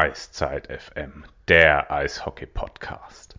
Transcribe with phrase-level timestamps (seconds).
[0.00, 3.36] Eiszeit FM, der Eishockey-Podcast.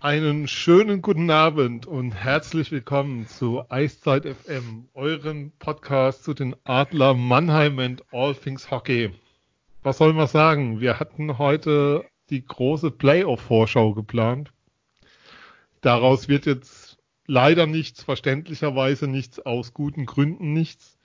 [0.00, 7.14] Einen schönen guten Abend und herzlich willkommen zu Eiszeit FM, eurem Podcast zu den Adler
[7.14, 9.14] Mannheim and All Things Hockey.
[9.84, 10.80] Was soll man sagen?
[10.80, 14.52] Wir hatten heute die große Playoff-Vorschau geplant.
[15.80, 16.98] Daraus wird jetzt
[17.28, 20.98] leider nichts, verständlicherweise nichts, aus guten Gründen nichts.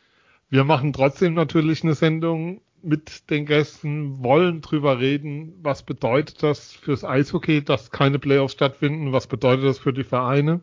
[0.49, 6.71] Wir machen trotzdem natürlich eine Sendung mit den Gästen, wollen drüber reden, was bedeutet das
[6.71, 10.61] fürs Eishockey, dass keine Playoffs stattfinden, was bedeutet das für die Vereine,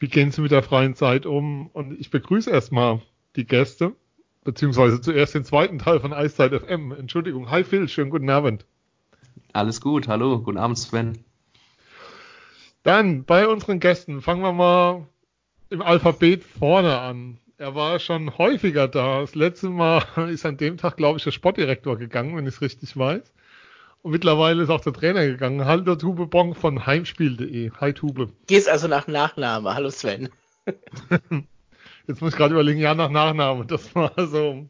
[0.00, 3.00] wie gehen sie mit der freien Zeit um und ich begrüße erstmal
[3.36, 3.94] die Gäste,
[4.42, 6.90] beziehungsweise zuerst den zweiten Teil von Eiszeit FM.
[6.90, 8.66] Entschuldigung, hi Phil, schönen guten Abend.
[9.52, 11.24] Alles gut, hallo, guten Abend Sven.
[12.82, 15.06] Dann bei unseren Gästen fangen wir mal
[15.68, 17.38] im Alphabet vorne an.
[17.60, 19.20] Er war schon häufiger da.
[19.20, 22.62] Das letzte Mal ist an dem Tag, glaube ich, der Sportdirektor gegangen, wenn ich es
[22.62, 23.34] richtig weiß.
[24.00, 25.66] Und mittlerweile ist auch der Trainer gegangen.
[25.66, 27.70] Hallo Tube Bong von heimspiel.de.
[27.78, 28.30] Hi Tube.
[28.46, 29.74] Gehst also nach Nachname.
[29.74, 30.30] Hallo Sven.
[32.06, 33.66] Jetzt muss ich gerade überlegen, ja, nach Nachname.
[33.66, 34.66] Das war so.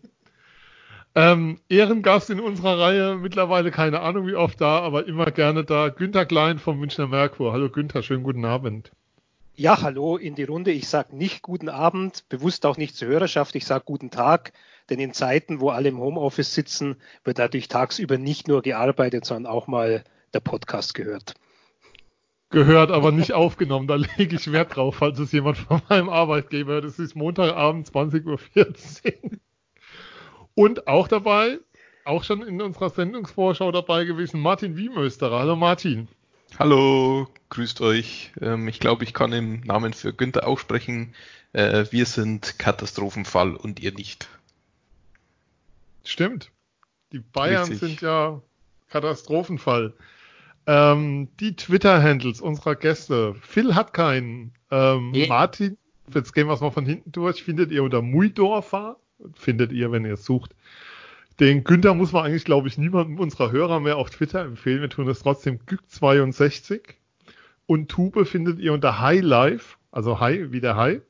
[1.14, 5.90] Ähm, Ehrengast in unserer Reihe, mittlerweile keine Ahnung wie oft da, aber immer gerne da.
[5.90, 7.52] Günther Klein vom Münchner Merkur.
[7.52, 8.90] Hallo Günther, schönen guten Abend.
[9.60, 10.70] Ja, hallo in die Runde.
[10.70, 13.54] Ich sage nicht guten Abend, bewusst auch nicht zur Hörerschaft.
[13.56, 14.54] Ich sage guten Tag,
[14.88, 19.52] denn in Zeiten, wo alle im Homeoffice sitzen, wird natürlich tagsüber nicht nur gearbeitet, sondern
[19.52, 21.34] auch mal der Podcast gehört.
[22.48, 23.86] Gehört, aber nicht aufgenommen.
[23.86, 26.86] Da lege ich Wert drauf, falls es jemand von meinem Arbeitgeber hört.
[26.86, 29.38] Es ist Montagabend 20.14 Uhr.
[30.54, 31.58] Und auch dabei,
[32.06, 35.38] auch schon in unserer Sendungsvorschau dabei gewesen, Martin Wiemösterer.
[35.38, 36.08] Hallo Martin.
[36.58, 38.32] Hallo, grüßt euch.
[38.40, 41.14] Ähm, ich glaube, ich kann im Namen für Günther auch sprechen.
[41.52, 44.28] Äh, wir sind Katastrophenfall und ihr nicht.
[46.04, 46.50] Stimmt.
[47.12, 47.80] Die Bayern Richtig.
[47.80, 48.40] sind ja
[48.88, 49.94] Katastrophenfall.
[50.66, 53.34] Ähm, die Twitter-Handles unserer Gäste.
[53.40, 54.52] Phil hat keinen.
[54.70, 55.28] Ähm, yeah.
[55.28, 55.78] Martin,
[56.12, 58.96] jetzt gehen wir es mal von hinten durch, findet ihr unter Muidorfer.
[59.34, 60.54] Findet ihr, wenn ihr es sucht.
[61.40, 64.82] Den Günther muss man eigentlich, glaube ich, niemandem unserer Hörer mehr auf Twitter empfehlen.
[64.82, 66.82] Wir tun es trotzdem Gück62.
[67.64, 71.00] Und Tube findet ihr unter High Live, also High wie der High,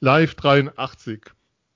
[0.00, 1.22] Live 83.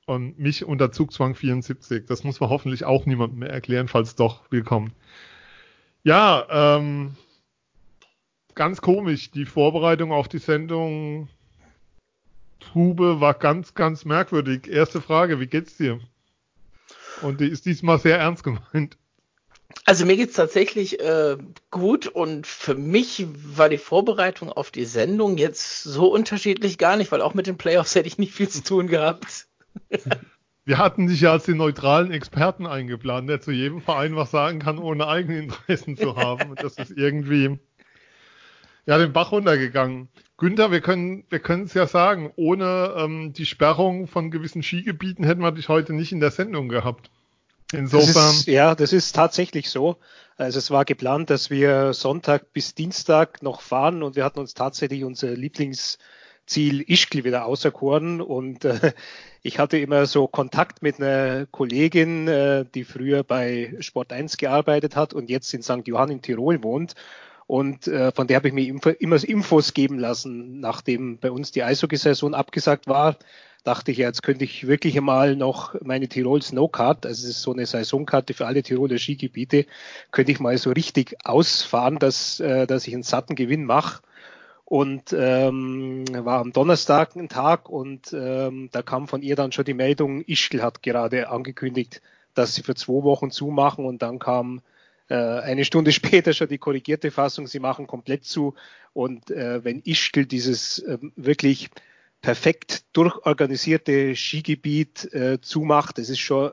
[0.04, 2.04] Und mich unter Zugzwang 74.
[2.06, 4.92] Das muss man hoffentlich auch niemandem mehr erklären, falls doch, willkommen.
[6.02, 7.16] Ja, ähm,
[8.54, 9.30] ganz komisch.
[9.30, 11.28] Die Vorbereitung auf die Sendung
[12.60, 14.68] Tube war ganz, ganz merkwürdig.
[14.68, 16.00] Erste Frage, wie geht's dir?
[17.22, 18.96] Und die ist diesmal sehr ernst gemeint.
[19.84, 21.36] Also mir geht's tatsächlich äh,
[21.70, 27.12] gut und für mich war die Vorbereitung auf die Sendung jetzt so unterschiedlich gar nicht,
[27.12, 29.46] weil auch mit den Playoffs hätte ich nicht viel zu tun gehabt.
[30.64, 34.58] Wir hatten dich ja als den neutralen Experten eingeplant, der zu jedem Verein was sagen
[34.58, 36.50] kann, ohne eigene Interessen zu haben.
[36.50, 37.58] Und das ist irgendwie
[38.88, 40.08] ja den Bach runtergegangen.
[40.38, 45.26] Günther, wir können wir können es ja sagen, ohne ähm, die Sperrung von gewissen Skigebieten
[45.26, 47.10] hätten wir dich heute nicht in der Sendung gehabt.
[47.70, 48.14] Insofern.
[48.14, 49.98] Das ist, ja, das ist tatsächlich so.
[50.38, 54.54] Also es war geplant, dass wir Sonntag bis Dienstag noch fahren und wir hatten uns
[54.54, 58.94] tatsächlich unser Lieblingsziel Ischgl wieder auserkoren und äh,
[59.42, 64.96] ich hatte immer so Kontakt mit einer Kollegin, äh, die früher bei Sport 1 gearbeitet
[64.96, 65.86] hat und jetzt in St.
[65.86, 66.94] Johann in Tirol wohnt
[67.48, 68.68] und äh, von der habe ich mir
[69.00, 73.16] immer Infos geben lassen, nachdem bei uns die Eishockey-Saison abgesagt war.
[73.64, 77.54] Dachte ich, jetzt könnte ich wirklich einmal noch meine Tirol Snowcard, also es ist so
[77.54, 79.64] eine Saisonkarte für alle Tiroler Skigebiete,
[80.10, 84.02] könnte ich mal so richtig ausfahren, dass, äh, dass ich einen satten Gewinn mache
[84.66, 89.64] und ähm, war am Donnerstag ein Tag und ähm, da kam von ihr dann schon
[89.64, 92.02] die Meldung, Ischgl hat gerade angekündigt,
[92.34, 94.60] dass sie für zwei Wochen zumachen und dann kam
[95.14, 98.54] eine Stunde später schon die korrigierte Fassung, sie machen komplett zu.
[98.92, 101.70] Und äh, wenn Ischgl dieses äh, wirklich
[102.20, 106.52] perfekt durchorganisierte Skigebiet äh, zumacht, das ist schon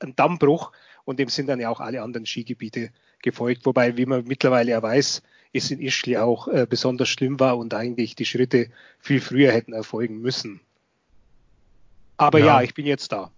[0.00, 0.72] ein Dammbruch
[1.04, 2.90] und dem sind dann ja auch alle anderen Skigebiete
[3.22, 3.64] gefolgt.
[3.66, 5.22] Wobei, wie man mittlerweile ja weiß,
[5.52, 9.72] es in Ischgl auch äh, besonders schlimm war und eigentlich die Schritte viel früher hätten
[9.72, 10.60] erfolgen müssen.
[12.16, 13.30] Aber ja, ja ich bin jetzt da.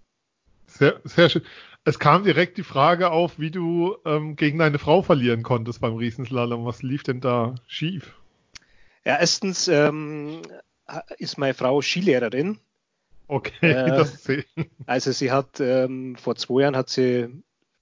[0.67, 1.43] Sehr, sehr schön.
[1.87, 5.97] Es kam direkt die Frage auf, wie du ähm, gegen deine Frau verlieren konntest beim
[5.97, 6.65] Riesenslalom.
[6.65, 8.15] Was lief denn da schief?
[9.05, 10.41] Ja, erstens ähm,
[11.19, 12.59] ist meine Frau Skilehrerin.
[13.29, 14.45] Okay, äh, das sehen.
[14.87, 17.29] Also sie hat ähm, vor zwei Jahren hat sie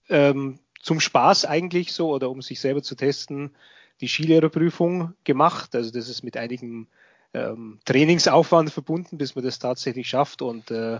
[0.08, 3.54] ähm, zum Spaß eigentlich so oder um sich selber zu testen
[4.00, 5.76] die Skilehrerprüfung gemacht.
[5.76, 6.88] Also das ist mit einigem
[7.34, 10.98] ähm, Trainingsaufwand verbunden, bis man das tatsächlich schafft und äh,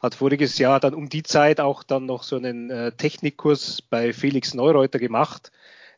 [0.00, 4.12] hat voriges Jahr dann um die Zeit auch dann noch so einen äh, Technikkurs bei
[4.12, 5.50] Felix Neureuter gemacht,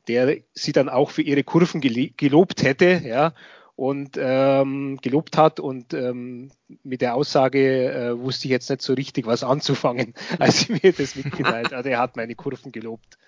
[0.08, 3.32] der sie dann auch für ihre Kurven gelobt hätte, ja,
[3.76, 6.50] und ähm, gelobt hat und ähm,
[6.82, 10.92] mit der Aussage äh, wusste ich jetzt nicht so richtig was anzufangen, als sie mir
[10.92, 11.84] das mitgeteilt hat.
[11.84, 13.18] Er hat meine Kurven gelobt.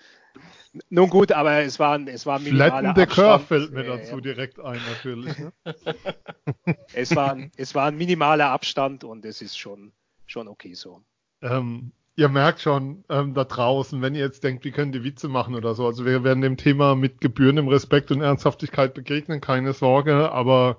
[0.89, 3.11] Nun gut, aber es war, es war ein minimaler Abstand.
[3.11, 4.21] Curve fällt mir dazu ja.
[4.21, 5.37] direkt ein, natürlich.
[5.37, 5.51] Ne?
[6.93, 9.91] es, war, es war ein minimaler Abstand und es ist schon,
[10.31, 11.01] schon okay so.
[11.41, 15.27] Ähm, ihr merkt schon ähm, da draußen, wenn ihr jetzt denkt, wie können die Witze
[15.27, 15.85] machen oder so.
[15.85, 20.77] Also wir werden dem Thema mit gebührendem Respekt und Ernsthaftigkeit begegnen, keine Sorge, aber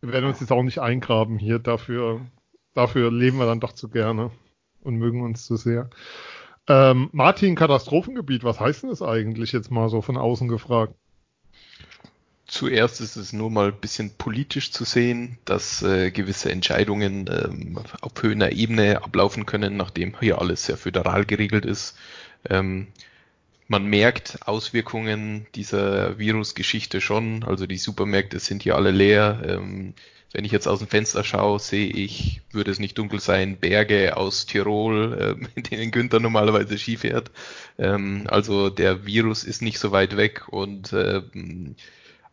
[0.00, 1.58] wir werden uns jetzt auch nicht eingraben hier.
[1.58, 2.26] Dafür,
[2.74, 4.30] dafür leben wir dann doch zu gerne
[4.82, 5.90] und mögen uns zu sehr.
[6.68, 10.94] Ähm, Martin, Katastrophengebiet, was heißt denn das eigentlich jetzt mal so von außen gefragt?
[12.50, 17.78] Zuerst ist es nur mal ein bisschen politisch zu sehen, dass äh, gewisse Entscheidungen ähm,
[18.00, 21.96] auf höherer Ebene ablaufen können, nachdem hier alles sehr föderal geregelt ist.
[22.48, 22.88] Ähm,
[23.68, 27.44] man merkt Auswirkungen dieser Virusgeschichte schon.
[27.44, 29.42] Also die Supermärkte sind hier alle leer.
[29.46, 29.94] Ähm,
[30.32, 34.16] wenn ich jetzt aus dem Fenster schaue, sehe ich, würde es nicht dunkel sein, Berge
[34.16, 37.30] aus Tirol, äh, in denen Günther normalerweise Ski fährt.
[37.78, 41.22] Ähm, also der Virus ist nicht so weit weg und äh,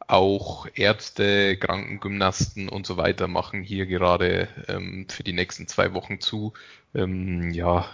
[0.08, 6.22] auch Ärzte, Krankengymnasten und so weiter machen hier gerade ähm, für die nächsten zwei Wochen
[6.22, 6.54] zu.
[6.96, 7.90] Ähm, ja,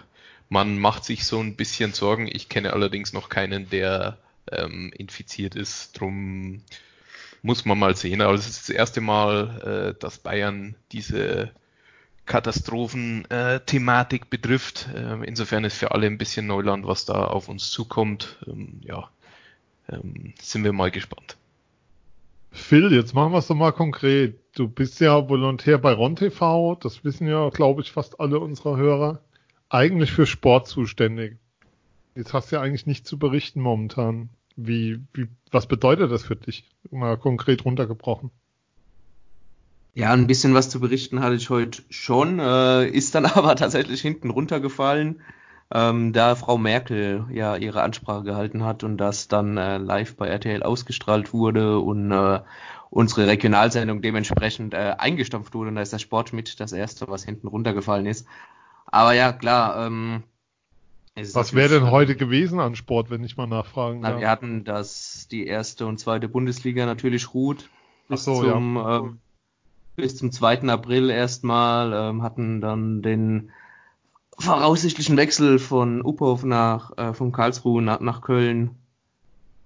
[0.50, 2.27] man macht sich so ein bisschen Sorgen.
[2.31, 4.19] Ich kenne allerdings noch keinen, der
[4.51, 6.00] ähm, infiziert ist.
[6.00, 6.62] Drum
[7.42, 8.21] muss man mal sehen.
[8.21, 11.51] Aber es ist das erste Mal, äh, dass Bayern diese
[12.25, 14.88] Katastrophen-Thematik äh, betrifft.
[14.95, 18.38] Ähm, insofern ist für alle ein bisschen Neuland, was da auf uns zukommt.
[18.48, 19.10] Ähm, ja,
[19.89, 21.38] ähm, sind wir mal gespannt.
[22.53, 24.39] Phil, jetzt machen wir es doch mal konkret.
[24.55, 29.21] Du bist ja Volontär bei RonTV, das wissen ja, glaube ich, fast alle unserer Hörer.
[29.69, 31.38] Eigentlich für Sport zuständig.
[32.15, 34.29] Jetzt hast du ja eigentlich nichts zu berichten momentan.
[34.55, 36.69] Wie, wie, was bedeutet das für dich?
[36.91, 38.29] Mal konkret runtergebrochen.
[39.95, 44.01] Ja, ein bisschen was zu berichten hatte ich heute schon, äh, ist dann aber tatsächlich
[44.01, 45.21] hinten runtergefallen,
[45.74, 50.28] ähm, da Frau Merkel ja ihre Ansprache gehalten hat und das dann äh, live bei
[50.28, 52.42] RTL ausgestrahlt wurde und äh,
[52.92, 57.25] unsere Regionalsendung dementsprechend äh, eingestampft wurde und da ist der Sport mit das erste, was
[57.25, 58.28] hinten runtergefallen ist.
[58.86, 60.24] Aber ja, klar, ähm,
[61.16, 64.14] was wäre denn heute gewesen an Sport, wenn ich mal nachfragen darf?
[64.14, 67.70] Na, wir hatten das, die erste und zweite Bundesliga natürlich ruht.
[68.10, 68.98] Bis, so, zum, ja.
[68.98, 69.20] ähm,
[69.96, 70.64] bis zum 2.
[70.70, 73.52] April erstmal, ähm, hatten dann den
[74.39, 78.75] voraussichtlichen Wechsel von Uphof nach, äh, von Karlsruhe nach, nach Köln.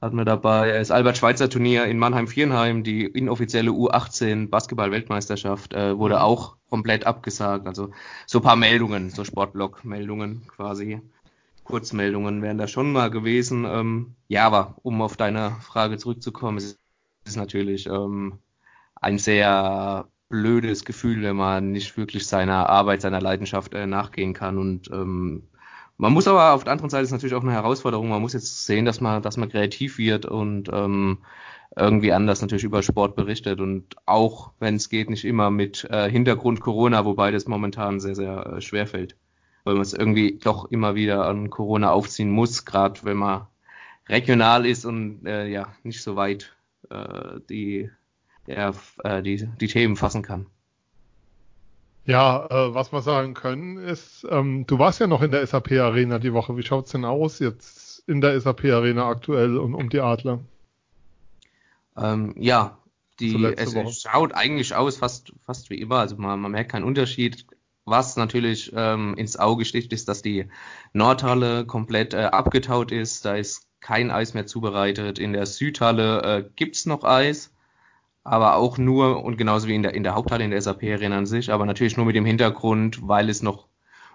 [0.02, 6.22] Hatten wir dabei das Albert-Schweitzer-Turnier in Mannheim-Vierenheim, die inoffizielle U18 Basketball-Weltmeisterschaft, äh, wurde mhm.
[6.22, 7.66] auch komplett abgesagt.
[7.66, 7.92] Also
[8.28, 11.02] so paar Meldungen, so Sportblog-Meldungen quasi.
[11.64, 13.66] Kurzmeldungen wären da schon mal gewesen.
[13.66, 16.80] Ähm, ja, aber um auf deine Frage zurückzukommen, es
[17.26, 18.40] ist natürlich ähm,
[18.96, 24.58] ein sehr blödes Gefühl, wenn man nicht wirklich seiner Arbeit, seiner Leidenschaft äh, nachgehen kann.
[24.58, 25.44] Und ähm,
[25.98, 28.10] man muss aber auf der anderen Seite ist natürlich auch eine Herausforderung.
[28.10, 31.20] Man muss jetzt sehen, dass man, dass man kreativ wird und ähm,
[31.76, 36.10] irgendwie anders natürlich über Sport berichtet und auch, wenn es geht, nicht immer mit äh,
[36.10, 39.16] Hintergrund Corona, wobei das momentan sehr, sehr äh, schwer fällt
[39.68, 43.48] weil man es irgendwie doch immer wieder an Corona aufziehen muss, gerade wenn man
[44.08, 46.56] regional ist und äh, ja nicht so weit
[46.90, 47.92] äh, die,
[48.48, 48.74] ja,
[49.04, 50.48] äh, die, die Themen fassen kann.
[52.06, 55.74] Ja, äh, was wir sagen können ist, ähm, du warst ja noch in der SAP
[55.74, 56.56] Arena die Woche.
[56.56, 60.40] Wie schaut's denn aus jetzt in der SAP Arena aktuell und um die Adler?
[61.98, 62.78] Ähm, ja,
[63.20, 63.92] die, es Woche.
[63.92, 65.98] schaut eigentlich aus fast, fast wie immer.
[65.98, 67.46] Also man, man merkt keinen Unterschied.
[67.84, 70.50] Was natürlich ähm, ins Auge sticht, ist, dass die
[70.94, 73.26] Nordhalle komplett äh, abgetaut ist.
[73.26, 75.20] Da ist kein Eis mehr zubereitet.
[75.20, 77.54] In der Südhalle äh, gibt's noch Eis,
[78.28, 81.18] aber auch nur und genauso wie in der, in der Haupthalle, in der SAP Arena
[81.18, 83.68] an sich, aber natürlich nur mit dem Hintergrund, weil es noch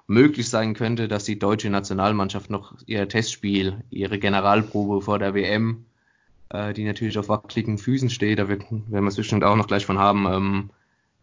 [0.06, 5.86] möglich sein könnte, dass die deutsche Nationalmannschaft noch ihr Testspiel, ihre Generalprobe vor der WM,
[6.50, 9.86] äh, die natürlich auf wackeligen Füßen steht, da werden wir es bestimmt auch noch gleich
[9.86, 10.70] von haben, ähm,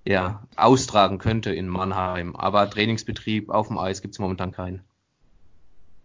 [0.03, 2.35] ja, austragen könnte in Mannheim.
[2.35, 4.81] Aber Trainingsbetrieb auf dem Eis gibt es momentan keinen.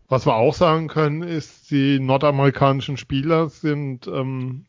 [0.08, 4.66] Was wir auch sagen können, ist, die nordamerikanischen Spieler sind ähm,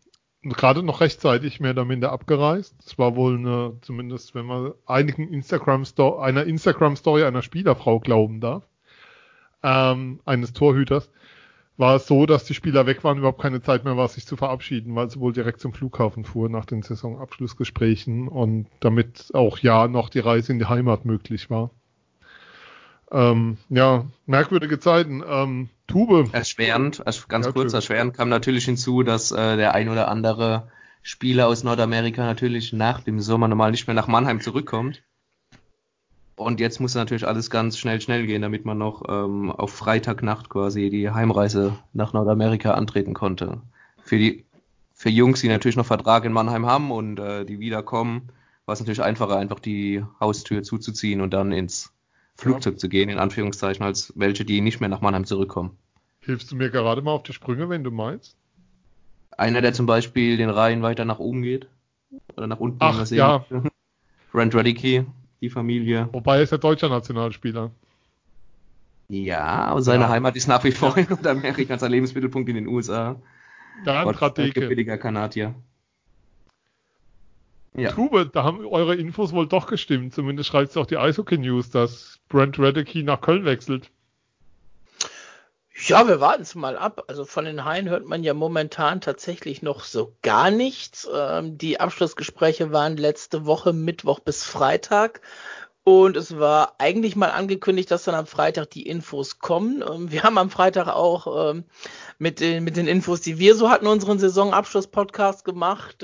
[0.53, 2.75] gerade noch rechtzeitig mehr oder minder abgereist.
[2.83, 5.83] Das war wohl eine, zumindest wenn man einigen Instagram
[6.19, 8.67] einer Instagram Story einer Spielerfrau glauben darf,
[9.63, 11.09] ähm, eines Torhüters
[11.77, 14.37] war es so, dass die Spieler weg waren, überhaupt keine Zeit mehr war, sich zu
[14.37, 19.87] verabschieden, weil sie wohl direkt zum Flughafen fuhr nach den Saisonabschlussgesprächen und damit auch ja
[19.87, 21.71] noch die Reise in die Heimat möglich war.
[23.11, 25.21] Ähm, ja, merkwürdige Zeiten.
[25.27, 26.29] Ähm, Tube.
[26.33, 30.69] Erschwerend, ganz ja, kurz, erschwerend kam natürlich hinzu, dass äh, der ein oder andere
[31.03, 35.03] Spieler aus Nordamerika natürlich nach dem Sommer normal nicht mehr nach Mannheim zurückkommt.
[36.35, 40.49] Und jetzt muss natürlich alles ganz schnell, schnell gehen, damit man noch ähm, auf Freitagnacht
[40.49, 43.61] quasi die Heimreise nach Nordamerika antreten konnte.
[44.03, 44.45] Für die
[44.95, 48.29] für Jungs, die natürlich noch Vertrag in Mannheim haben und äh, die wiederkommen,
[48.65, 51.93] war es natürlich einfacher, einfach die Haustür zuzuziehen und dann ins
[52.35, 55.77] Flugzeug zu gehen, in Anführungszeichen, als welche, die nicht mehr nach Mannheim zurückkommen.
[56.19, 58.35] Hilfst du mir gerade mal auf die Sprünge, wenn du meinst?
[59.37, 61.67] Einer, der zum Beispiel den Rhein weiter nach oben geht.
[62.35, 62.77] Oder nach unten.
[62.79, 63.45] Ach, ja.
[64.33, 65.05] Rand Radicke,
[65.41, 66.09] die Familie.
[66.11, 67.71] Wobei er ist ja deutscher Nationalspieler.
[69.07, 70.09] Ja, aber seine ja.
[70.09, 73.15] Heimat ist nach wie vor in Nordamerika, sein Lebensmittelpunkt in den USA.
[73.83, 74.67] Dann Radeke.
[74.67, 75.53] Billiger Kanadier.
[77.75, 77.91] Ja.
[77.91, 80.13] Tube, da haben eure Infos wohl doch gestimmt.
[80.13, 83.91] Zumindest schreibt es auch die Eishockey News, dass Brent Radicke nach Köln wechselt.
[85.87, 87.05] Ja, wir warten es mal ab.
[87.07, 91.07] Also von den Haien hört man ja momentan tatsächlich noch so gar nichts.
[91.13, 95.21] Ähm, die Abschlussgespräche waren letzte Woche Mittwoch bis Freitag.
[95.85, 99.81] Und es war eigentlich mal angekündigt, dass dann am Freitag die Infos kommen.
[99.81, 101.63] Ähm, wir haben am Freitag auch ähm,
[102.17, 106.03] mit, den, mit den Infos, die wir so hatten, unseren Saisonabschluss-Podcast gemacht.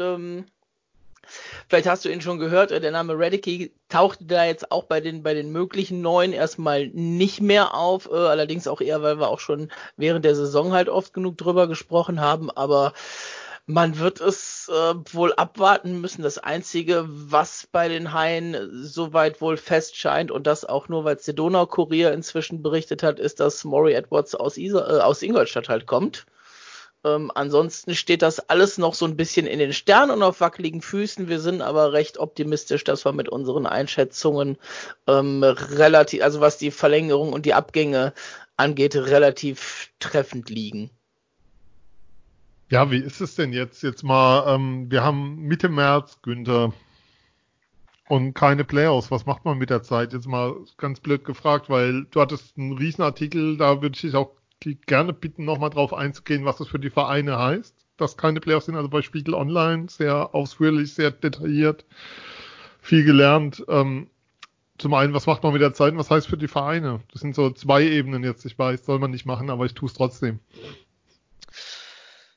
[1.67, 5.01] Vielleicht hast du ihn schon gehört, äh, der Name Radicke tauchte da jetzt auch bei
[5.01, 9.29] den, bei den möglichen Neuen erstmal nicht mehr auf, äh, allerdings auch eher, weil wir
[9.29, 12.93] auch schon während der Saison halt oft genug drüber gesprochen haben, aber
[13.67, 16.23] man wird es äh, wohl abwarten müssen.
[16.23, 21.15] Das Einzige, was bei den Haien soweit wohl fest scheint, und das auch nur, weil
[21.15, 25.69] es der Donau-Kurier inzwischen berichtet hat, ist, dass Maury Edwards aus, Isa, äh, aus Ingolstadt
[25.69, 26.25] halt kommt.
[27.03, 30.81] Ähm, ansonsten steht das alles noch so ein bisschen in den Sternen und auf wackeligen
[30.81, 31.27] Füßen.
[31.27, 34.57] Wir sind aber recht optimistisch, dass wir mit unseren Einschätzungen
[35.07, 38.13] ähm, relativ, also was die Verlängerung und die Abgänge
[38.55, 40.91] angeht, relativ treffend liegen.
[42.69, 43.81] Ja, wie ist es denn jetzt?
[43.83, 46.71] Jetzt mal, ähm, wir haben Mitte März, Günther,
[48.07, 49.09] und keine Playoffs.
[49.09, 50.13] Was macht man mit der Zeit?
[50.13, 54.35] Jetzt mal ganz blöd gefragt, weil du hattest einen Riesenartikel, da würde ich dich auch
[54.85, 58.75] gerne bitten, nochmal drauf einzugehen, was das für die Vereine heißt, dass keine Playoffs sind.
[58.75, 61.85] Also bei Spiegel Online sehr ausführlich, sehr detailliert,
[62.81, 63.63] viel gelernt.
[63.67, 64.07] Ähm,
[64.77, 67.01] zum einen, was macht man mit der Zeit und was heißt für die Vereine?
[67.11, 68.45] Das sind so zwei Ebenen jetzt.
[68.45, 70.39] Ich weiß, soll man nicht machen, aber ich tue es trotzdem.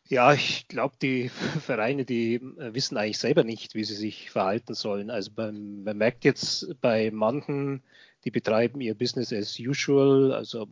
[0.06, 4.74] Ja, ich glaube, die Vereine, die äh, wissen eigentlich selber nicht, wie sie sich verhalten
[4.74, 5.10] sollen.
[5.10, 7.82] Also beim, man merkt jetzt bei manchen,
[8.24, 10.68] die betreiben ihr Business as usual, also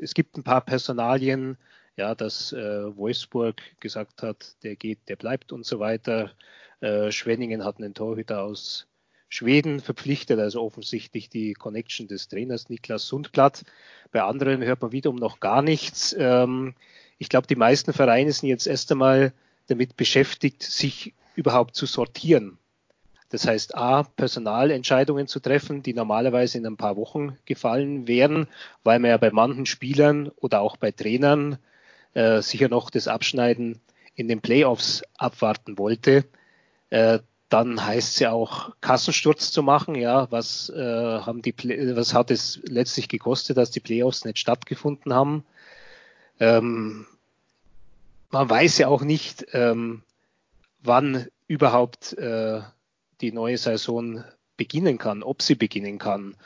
[0.00, 1.56] es gibt ein paar Personalien,
[1.96, 6.32] ja, dass äh, Wolfsburg gesagt hat, der geht, der bleibt und so weiter.
[6.80, 8.86] Äh, Schwenningen hat einen Torhüter aus
[9.28, 13.64] Schweden verpflichtet, also offensichtlich die Connection des Trainers Niklas Sundblatt.
[14.10, 16.16] Bei anderen hört man wiederum noch gar nichts.
[16.18, 16.74] Ähm,
[17.18, 19.32] ich glaube, die meisten Vereine sind jetzt erst einmal
[19.68, 22.58] damit beschäftigt, sich überhaupt zu sortieren.
[23.30, 28.48] Das heißt, A, Personalentscheidungen zu treffen, die normalerweise in ein paar Wochen gefallen wären,
[28.82, 31.58] weil man ja bei manchen Spielern oder auch bei Trainern
[32.14, 33.80] äh, sicher noch das Abschneiden
[34.14, 36.24] in den Playoffs abwarten wollte.
[36.90, 39.94] Äh, dann heißt es ja auch Kassensturz zu machen.
[39.94, 41.54] Ja, was äh, haben die,
[41.96, 45.44] was hat es letztlich gekostet, dass die Playoffs nicht stattgefunden haben?
[46.38, 47.06] Ähm,
[48.30, 50.02] man weiß ja auch nicht, ähm,
[50.82, 52.60] wann überhaupt äh,
[53.20, 54.24] die neue Saison
[54.56, 56.36] beginnen kann, ob sie beginnen kann.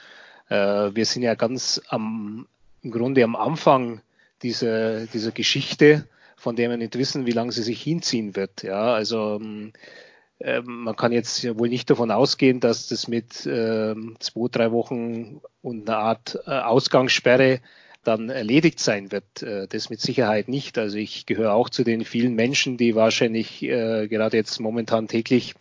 [0.49, 0.57] Äh,
[0.95, 2.47] wir sind ja ganz am,
[2.83, 4.00] im Grunde am Anfang
[4.43, 8.62] dieser, dieser Geschichte, von der wir nicht wissen, wie lange sie sich hinziehen wird.
[8.62, 9.40] Ja, also
[10.38, 15.40] äh, man kann jetzt wohl nicht davon ausgehen, dass das mit äh, zwei, drei Wochen
[15.62, 17.61] und einer Art äh, Ausgangssperre
[18.02, 19.43] dann erledigt sein wird.
[19.43, 20.76] Äh, das mit Sicherheit nicht.
[20.78, 25.54] Also ich gehöre auch zu den vielen Menschen, die wahrscheinlich äh, gerade jetzt momentan täglich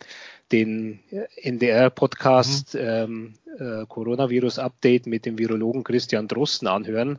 [0.52, 1.00] den
[1.36, 2.80] NDR-Podcast mhm.
[2.80, 7.18] ähm, äh, Coronavirus-Update mit dem Virologen Christian Drosten anhören.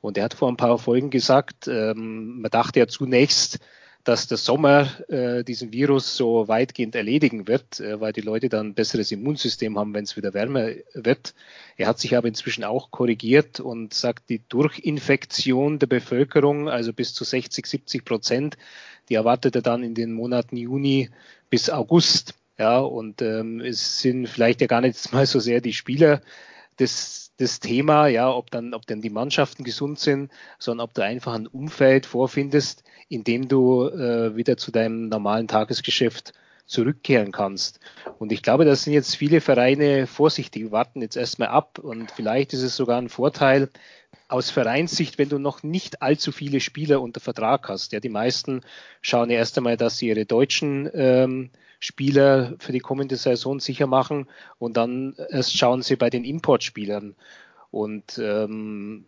[0.00, 3.60] Und er hat vor ein paar Folgen gesagt, ähm, man dachte ja zunächst,
[4.06, 8.68] dass der Sommer äh, diesen Virus so weitgehend erledigen wird, äh, weil die Leute dann
[8.68, 11.34] ein besseres Immunsystem haben, wenn es wieder wärmer wird.
[11.76, 17.14] Er hat sich aber inzwischen auch korrigiert und sagt, die Durchinfektion der Bevölkerung, also bis
[17.14, 18.56] zu 60, 70 Prozent,
[19.08, 21.10] die erwartet er dann in den Monaten Juni
[21.50, 22.34] bis August.
[22.58, 26.22] Ja, und ähm, es sind vielleicht ja gar nicht mal so sehr die Spieler
[26.76, 31.02] das, das Thema, ja, ob dann, ob dann die Mannschaften gesund sind, sondern ob du
[31.02, 36.32] einfach ein Umfeld vorfindest, in dem du äh, wieder zu deinem normalen Tagesgeschäft
[36.66, 37.80] zurückkehren kannst.
[38.18, 42.52] Und ich glaube, da sind jetzt viele Vereine vorsichtig, warten jetzt erstmal ab und vielleicht
[42.52, 43.70] ist es sogar ein Vorteil,
[44.28, 47.92] aus Vereinssicht, wenn du noch nicht allzu viele Spieler unter Vertrag hast.
[47.92, 48.62] Ja, die meisten
[49.00, 53.86] schauen ja erst einmal, dass sie ihre deutschen ähm, Spieler für die kommende Saison sicher
[53.86, 54.28] machen
[54.58, 57.14] und dann erst schauen sie bei den Importspielern.
[57.70, 59.04] Und ähm,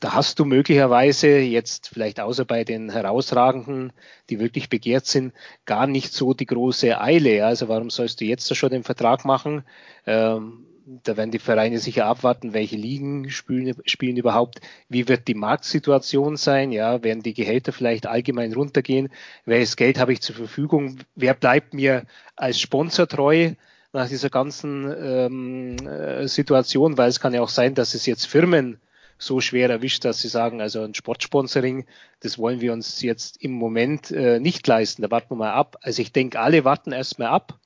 [0.00, 3.92] da hast du möglicherweise jetzt vielleicht außer bei den herausragenden,
[4.28, 5.32] die wirklich begehrt sind,
[5.64, 7.46] gar nicht so die große Eile.
[7.46, 9.64] Also warum sollst du jetzt schon den Vertrag machen?
[10.06, 15.34] Ähm, da werden die Vereine sicher abwarten, welche Ligen spielen, spielen überhaupt, wie wird die
[15.34, 19.08] Marktsituation sein, ja, werden die Gehälter vielleicht allgemein runtergehen,
[19.44, 22.04] welches Geld habe ich zur Verfügung, wer bleibt mir
[22.36, 23.52] als Sponsor treu
[23.92, 28.26] nach dieser ganzen ähm, äh, Situation, weil es kann ja auch sein, dass es jetzt
[28.26, 28.80] Firmen
[29.18, 31.86] so schwer erwischt, dass sie sagen, also ein Sportsponsoring,
[32.20, 35.76] das wollen wir uns jetzt im Moment äh, nicht leisten, da warten wir mal ab.
[35.82, 37.58] Also ich denke, alle warten erstmal ab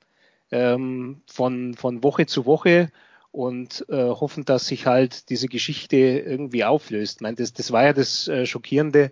[0.51, 2.91] ähm, von, von Woche zu Woche
[3.37, 7.17] und äh, hoffen, dass sich halt diese Geschichte irgendwie auflöst.
[7.17, 9.11] Ich meine, das, das war ja das äh, Schockierende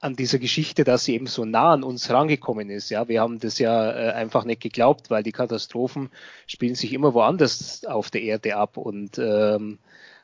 [0.00, 2.88] an dieser Geschichte, dass sie eben so nah an uns rangekommen ist.
[2.88, 6.08] Ja, wir haben das ja äh, einfach nicht geglaubt, weil die Katastrophen
[6.46, 8.78] spielen sich immer woanders auf der Erde ab.
[8.78, 9.78] Und ähm,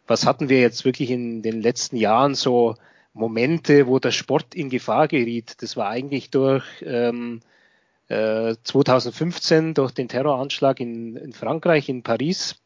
[0.06, 2.76] was hatten wir jetzt wirklich in den letzten Jahren so
[3.12, 5.60] Momente, wo der Sport in Gefahr geriet?
[5.60, 7.42] Das war eigentlich durch ähm,
[8.08, 12.62] äh, 2015 durch den Terroranschlag in, in Frankreich, in Paris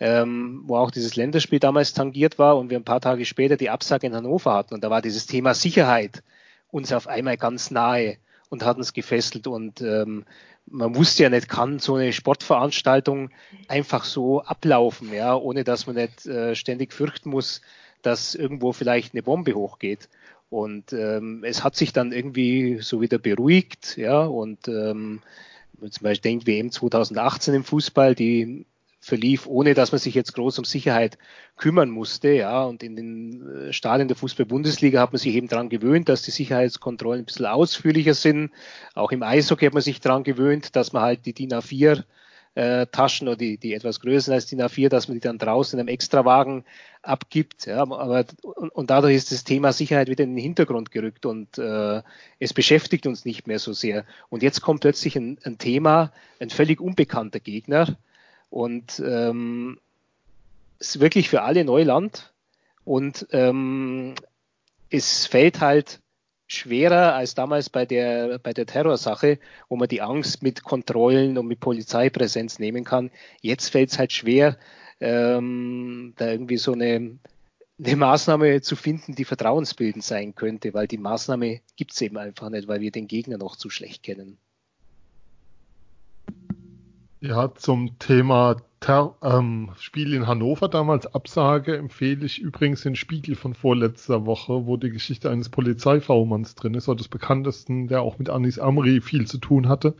[0.00, 3.70] ähm, wo auch dieses Länderspiel damals tangiert war und wir ein paar Tage später die
[3.70, 4.74] Absage in Hannover hatten.
[4.74, 6.22] Und da war dieses Thema Sicherheit
[6.70, 9.46] uns auf einmal ganz nahe und hat uns gefesselt.
[9.46, 10.24] Und ähm,
[10.66, 13.30] man wusste ja nicht, kann so eine Sportveranstaltung
[13.66, 17.60] einfach so ablaufen, ja, ohne dass man nicht äh, ständig fürchten muss,
[18.02, 20.08] dass irgendwo vielleicht eine Bombe hochgeht.
[20.50, 25.20] Und ähm, es hat sich dann irgendwie so wieder beruhigt, ja, und ähm,
[25.78, 28.64] zum Beispiel denkt WM 2018 im Fußball, die
[29.08, 31.18] verlief, ohne dass man sich jetzt groß um Sicherheit
[31.56, 32.30] kümmern musste.
[32.30, 36.22] Ja, und in den äh, Stadien der Fußball-Bundesliga hat man sich eben daran gewöhnt, dass
[36.22, 38.50] die Sicherheitskontrollen ein bisschen ausführlicher sind.
[38.94, 42.04] Auch im Eishockey hat man sich daran gewöhnt, dass man halt die DIN A4
[42.54, 45.78] äh, Taschen oder die, die etwas größer als DIN A4, dass man die dann draußen
[45.78, 46.64] in einem Extrawagen
[47.02, 47.66] abgibt.
[47.66, 51.56] Ja, aber und, und dadurch ist das Thema Sicherheit wieder in den Hintergrund gerückt und
[51.58, 52.02] äh,
[52.38, 54.04] es beschäftigt uns nicht mehr so sehr.
[54.28, 57.96] Und jetzt kommt plötzlich ein, ein Thema, ein völlig unbekannter Gegner,
[58.50, 59.78] und ähm,
[60.78, 62.32] ist wirklich für alle Neuland.
[62.84, 64.14] Und ähm,
[64.90, 66.00] es fällt halt
[66.46, 71.46] schwerer als damals bei der, bei der Terrorsache, wo man die Angst mit Kontrollen und
[71.46, 73.10] mit Polizeipräsenz nehmen kann.
[73.42, 74.56] Jetzt fällt es halt schwer,
[75.00, 77.18] ähm, da irgendwie so eine,
[77.78, 82.48] eine Maßnahme zu finden, die vertrauensbildend sein könnte, weil die Maßnahme gibt es eben einfach
[82.48, 84.38] nicht, weil wir den Gegner noch zu schlecht kennen.
[87.20, 93.34] Ja, zum Thema Ter ähm, Spiel in Hannover damals Absage empfehle ich übrigens den Spiegel
[93.34, 98.18] von vorletzter Woche, wo die Geschichte eines Polizeifaumanns drin ist, oder des bekanntesten, der auch
[98.20, 99.94] mit Anis Amri viel zu tun hatte,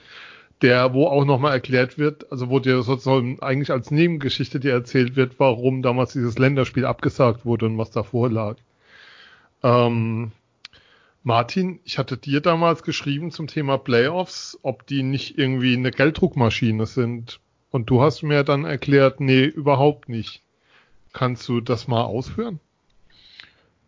[0.62, 5.16] der, wo auch nochmal erklärt wird, also wo dir sozusagen eigentlich als Nebengeschichte dir erzählt
[5.16, 8.56] wird, warum damals dieses Länderspiel abgesagt wurde und was davor lag.
[9.64, 10.30] Ähm,
[11.28, 16.86] Martin, ich hatte dir damals geschrieben zum Thema Playoffs, ob die nicht irgendwie eine Gelddruckmaschine
[16.86, 17.38] sind.
[17.70, 20.40] Und du hast mir dann erklärt, nee, überhaupt nicht.
[21.12, 22.60] Kannst du das mal ausführen?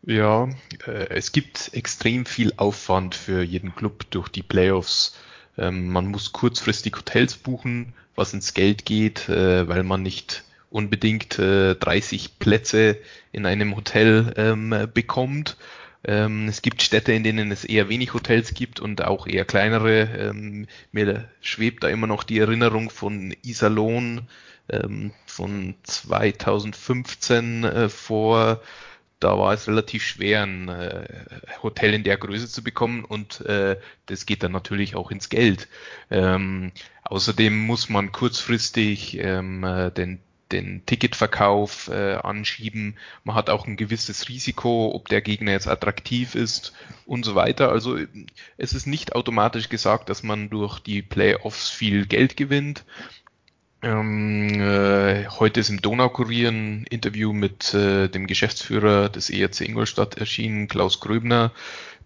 [0.03, 0.51] Ja,
[0.87, 5.17] äh, es gibt extrem viel Aufwand für jeden Club durch die Playoffs.
[5.57, 11.39] Ähm, man muss kurzfristig Hotels buchen, was ins Geld geht, äh, weil man nicht unbedingt
[11.39, 12.99] äh, 30 Plätze
[13.33, 15.57] in einem Hotel ähm, bekommt
[16.05, 20.03] ähm, es gibt Städte, in denen es eher wenig Hotels gibt und auch eher kleinere.
[20.03, 24.29] Ähm, mir schwebt da immer noch die Erinnerung von Iserlohn
[24.71, 28.63] ähm, von 2015 äh, vor.
[29.19, 31.07] Da war es relativ schwer, ein äh,
[31.63, 35.69] Hotel in der Größe zu bekommen und äh, das geht dann natürlich auch ins Geld.
[36.11, 36.73] Ähm,
[37.05, 40.21] außerdem muss man kurzfristig ähm, äh, den
[40.53, 42.97] den Ticketverkauf äh, anschieben.
[43.25, 46.73] Man hat auch ein gewisses Risiko, ob der Gegner jetzt attraktiv ist
[47.07, 47.71] und so weiter.
[47.71, 47.99] Also
[48.57, 52.85] es ist nicht automatisch gesagt, dass man durch die Playoffs viel Geld gewinnt.
[53.83, 60.19] Ähm, äh, heute ist im Donaukurier ein Interview mit äh, dem Geschäftsführer des ERC Ingolstadt
[60.19, 61.53] erschienen, Klaus Gröbner,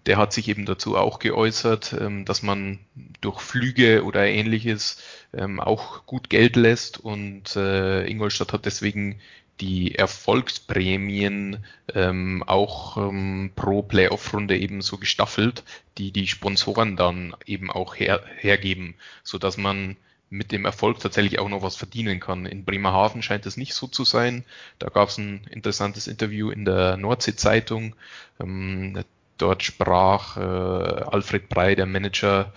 [0.06, 2.78] der hat sich eben dazu auch geäußert, ähm, dass man
[3.20, 9.20] durch Flüge oder ähnliches ähm, auch gut Geld lässt und äh, Ingolstadt hat deswegen
[9.60, 11.64] die Erfolgsprämien
[11.94, 12.96] ähm, auch
[13.54, 15.62] pro Playoff-Runde eben so gestaffelt,
[15.96, 19.96] die die Sponsoren dann eben auch her, hergeben, so dass man
[20.34, 22.46] mit dem Erfolg tatsächlich auch noch was verdienen kann.
[22.46, 24.44] In Bremerhaven scheint es nicht so zu sein.
[24.78, 27.94] Da gab es ein interessantes Interview in der Nordsee-Zeitung.
[28.40, 29.04] Ähm,
[29.38, 32.52] dort sprach äh, Alfred Brey, der Manager,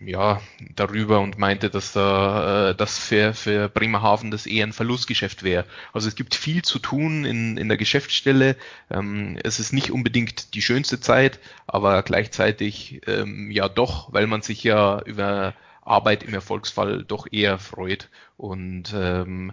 [0.00, 0.40] ja,
[0.74, 5.64] darüber und meinte, dass da äh, das für, für Bremerhaven das eher ein Verlustgeschäft wäre.
[5.92, 8.56] Also es gibt viel zu tun in, in der Geschäftsstelle.
[8.90, 14.42] Ähm, es ist nicht unbedingt die schönste Zeit, aber gleichzeitig ähm, ja doch, weil man
[14.42, 18.08] sich ja über Arbeit im Erfolgsfall doch eher freut.
[18.36, 19.52] Und ähm,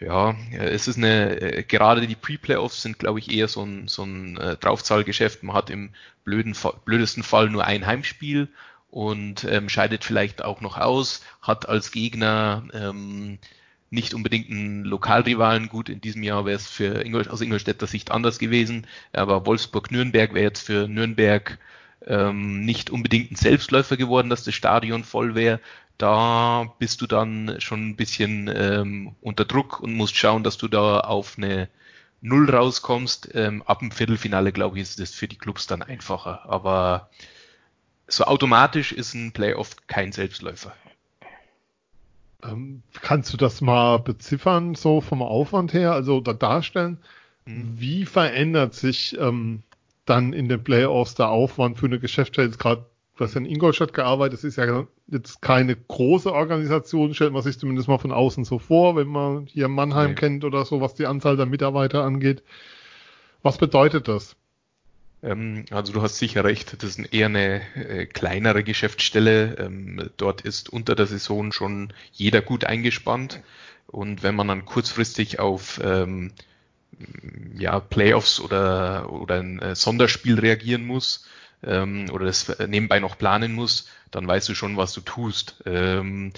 [0.00, 4.02] ja, es ist eine, äh, gerade die Pre-Playoffs sind, glaube ich, eher so ein, so
[4.04, 5.42] ein äh, Draufzahlgeschäft.
[5.42, 5.90] Man hat im
[6.24, 8.48] blöden, blödesten Fall nur ein Heimspiel
[8.90, 13.38] und ähm, scheidet vielleicht auch noch aus, hat als Gegner ähm,
[13.90, 15.68] nicht unbedingt einen Lokalrivalen.
[15.68, 20.32] Gut, in diesem Jahr wäre es für Ingol aus Ingolstädter Sicht anders gewesen, aber Wolfsburg-Nürnberg
[20.34, 21.58] wäre jetzt für Nürnberg
[22.06, 25.60] ähm, nicht unbedingt ein Selbstläufer geworden, dass das Stadion voll wäre.
[26.00, 30.66] Da bist du dann schon ein bisschen ähm, unter Druck und musst schauen, dass du
[30.66, 31.68] da auf eine
[32.22, 33.30] Null rauskommst.
[33.34, 36.48] Ähm, ab dem Viertelfinale, glaube ich, ist das für die Clubs dann einfacher.
[36.48, 37.10] Aber
[38.06, 40.72] so automatisch ist ein Playoff kein Selbstläufer.
[42.42, 46.96] Ähm, kannst du das mal beziffern, so vom Aufwand her, also oder darstellen?
[47.44, 47.78] Mhm.
[47.78, 49.64] Wie verändert sich ähm,
[50.06, 52.48] dann in den Playoffs der Aufwand für eine Geschäftsstelle?
[52.48, 52.86] Jetzt gerade,
[53.20, 57.42] du hast ja in Ingolstadt gearbeitet, das ist ja jetzt keine große Organisation, stellt man
[57.42, 60.14] sich zumindest mal von außen so vor, wenn man hier Mannheim nee.
[60.14, 62.42] kennt oder so, was die Anzahl der Mitarbeiter angeht.
[63.42, 64.36] Was bedeutet das?
[65.22, 69.56] Ähm, also du hast sicher recht, das ist eher eine äh, kleinere Geschäftsstelle.
[69.58, 73.42] Ähm, dort ist unter der Saison schon jeder gut eingespannt.
[73.86, 76.32] Und wenn man dann kurzfristig auf ähm,
[77.58, 81.26] ja, Playoffs oder, oder ein äh, Sonderspiel reagieren muss
[81.64, 85.62] ähm, oder das nebenbei noch planen muss, dann weißt du schon, was du tust.
[85.66, 86.32] Ähm,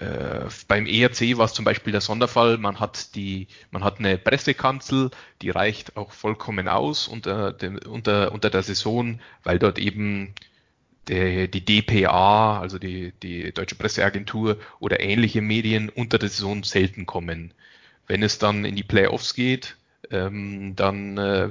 [0.00, 4.16] äh, beim ERC war es zum Beispiel der Sonderfall, man hat die, man hat eine
[4.16, 5.10] Pressekanzel,
[5.42, 10.34] die reicht auch vollkommen aus unter, dem, unter, unter der Saison, weil dort eben
[11.08, 17.04] der, die DPA, also die, die Deutsche Presseagentur oder ähnliche Medien unter der Saison selten
[17.04, 17.52] kommen.
[18.06, 19.76] Wenn es dann in die Playoffs geht,
[20.14, 21.48] ähm, dann äh,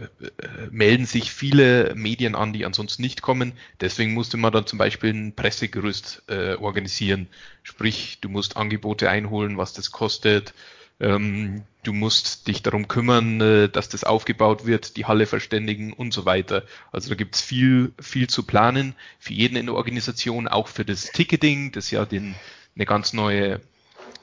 [0.71, 3.53] melden sich viele Medien an, die ansonsten nicht kommen.
[3.81, 7.27] Deswegen musste man dann zum Beispiel ein Pressegerüst äh, organisieren.
[7.61, 10.53] Sprich, du musst Angebote einholen, was das kostet.
[10.99, 16.13] Ähm, du musst dich darum kümmern, äh, dass das aufgebaut wird, die Halle verständigen und
[16.13, 16.63] so weiter.
[16.91, 21.11] Also da gibt's viel, viel zu planen für jeden in der Organisation, auch für das
[21.11, 22.35] Ticketing, das ja den,
[22.75, 23.59] eine ganz neue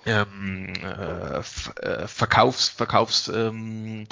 [0.07, 4.07] ähm, äh, äh, Verkaufs, Verkaufs, ähm,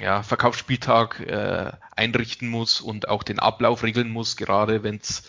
[0.00, 5.24] ja, Verkaufsspieltag äh, einrichten muss und auch den Ablauf regeln muss, gerade wenn es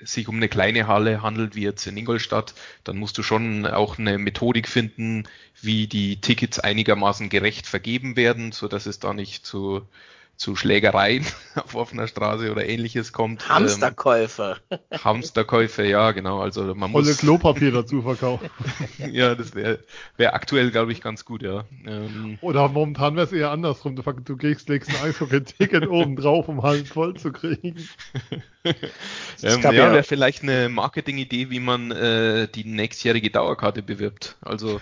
[0.00, 2.54] sich um eine kleine Halle handelt, wie jetzt in Ingolstadt,
[2.84, 5.24] dann musst du schon auch eine Methodik finden,
[5.60, 9.86] wie die Tickets einigermaßen gerecht vergeben werden, so dass es da nicht zu
[10.36, 13.48] zu Schlägereien auf offener Straße oder ähnliches kommt.
[13.48, 14.56] Hamsterkäufe.
[14.70, 16.40] Ähm, Hamsterkäufe, ja, genau.
[16.40, 17.18] Also man Volle muss.
[17.18, 18.50] Klopapier dazu verkaufen.
[19.10, 19.80] ja, das wäre
[20.16, 21.64] wär aktuell, glaube ich, ganz gut, ja.
[21.86, 23.96] Ähm, oder momentan wäre es eher andersrum.
[23.96, 27.88] Du, du gehst, legst ein Eishockey-Ticket oben drauf, um halt voll zu kriegen.
[28.64, 28.74] Ähm,
[29.42, 29.72] ja, ja.
[29.72, 34.36] wäre vielleicht eine Marketingidee, wie man äh, die nächstjährige Dauerkarte bewirbt.
[34.40, 34.80] Also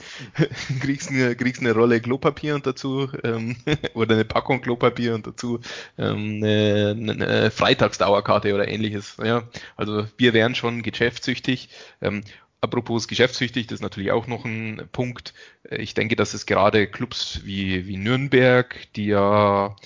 [0.80, 3.56] kriegst eine, kriegst eine Rolle Klopapier und dazu ähm,
[3.94, 5.60] oder eine Packung Klopapier und dazu
[5.96, 9.16] ähm, eine, eine Freitagsdauerkarte oder ähnliches.
[9.22, 9.44] Ja,
[9.76, 11.70] also wir wären schon geschäftssüchtig.
[12.00, 12.22] Ähm,
[12.60, 15.32] Apropos geschäftssüchtig, das ist natürlich auch noch ein Punkt.
[15.70, 19.76] Ich denke, dass es gerade Clubs wie, wie Nürnberg, die ja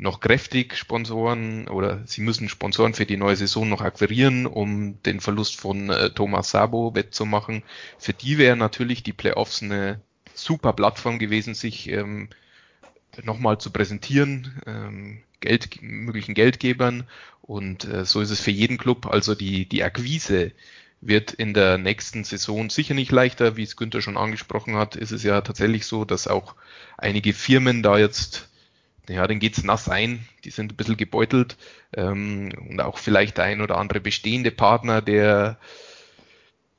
[0.00, 5.20] noch kräftig Sponsoren oder sie müssen Sponsoren für die neue Saison noch akquirieren, um den
[5.20, 7.62] Verlust von äh, Thomas Sabo wettzumachen.
[7.98, 10.00] Für die wäre natürlich die Playoffs eine
[10.32, 12.30] super Plattform gewesen, sich ähm,
[13.22, 17.04] nochmal zu präsentieren, ähm, Geld, möglichen Geldgebern
[17.42, 19.06] und äh, so ist es für jeden Club.
[19.06, 20.52] Also die, die Akquise
[21.02, 25.12] wird in der nächsten Saison sicher nicht leichter, wie es Günther schon angesprochen hat, ist
[25.12, 26.54] es ja tatsächlich so, dass auch
[26.96, 28.49] einige Firmen da jetzt
[29.08, 31.56] ja, denen geht's nass ein, die sind ein bisschen gebeutelt
[31.96, 35.58] ähm, und auch vielleicht der ein oder andere bestehende Partner, der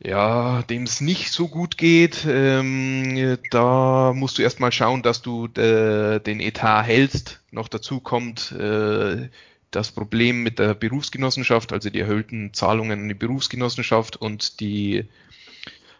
[0.03, 5.47] ja, dem es nicht so gut geht, ähm, da musst du erstmal schauen, dass du
[5.47, 7.39] de, den Etat hältst.
[7.51, 9.29] Noch dazu kommt äh,
[9.69, 15.05] das Problem mit der Berufsgenossenschaft, also die erhöhten Zahlungen an die Berufsgenossenschaft und die,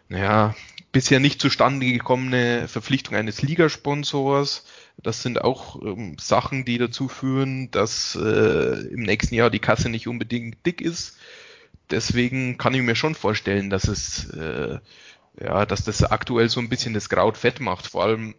[0.08, 0.56] naja,
[0.90, 4.66] bisher nicht zustande gekommene Verpflichtung eines Ligasponsors.
[5.02, 9.88] Das sind auch ähm, Sachen, die dazu führen, dass äh, im nächsten Jahr die Kasse
[9.88, 11.16] nicht unbedingt dick ist.
[11.90, 14.78] Deswegen kann ich mir schon vorstellen, dass es äh,
[15.40, 17.86] ja, dass das aktuell so ein bisschen das Kraut fett macht.
[17.86, 18.34] Vor allem,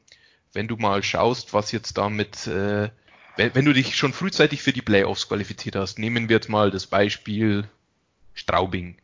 [0.54, 2.90] wenn du mal schaust, was jetzt damit, äh,
[3.36, 6.72] wenn, wenn du dich schon frühzeitig für die Playoffs qualifiziert hast, nehmen wir jetzt mal
[6.72, 7.68] das Beispiel
[8.34, 8.96] Straubing.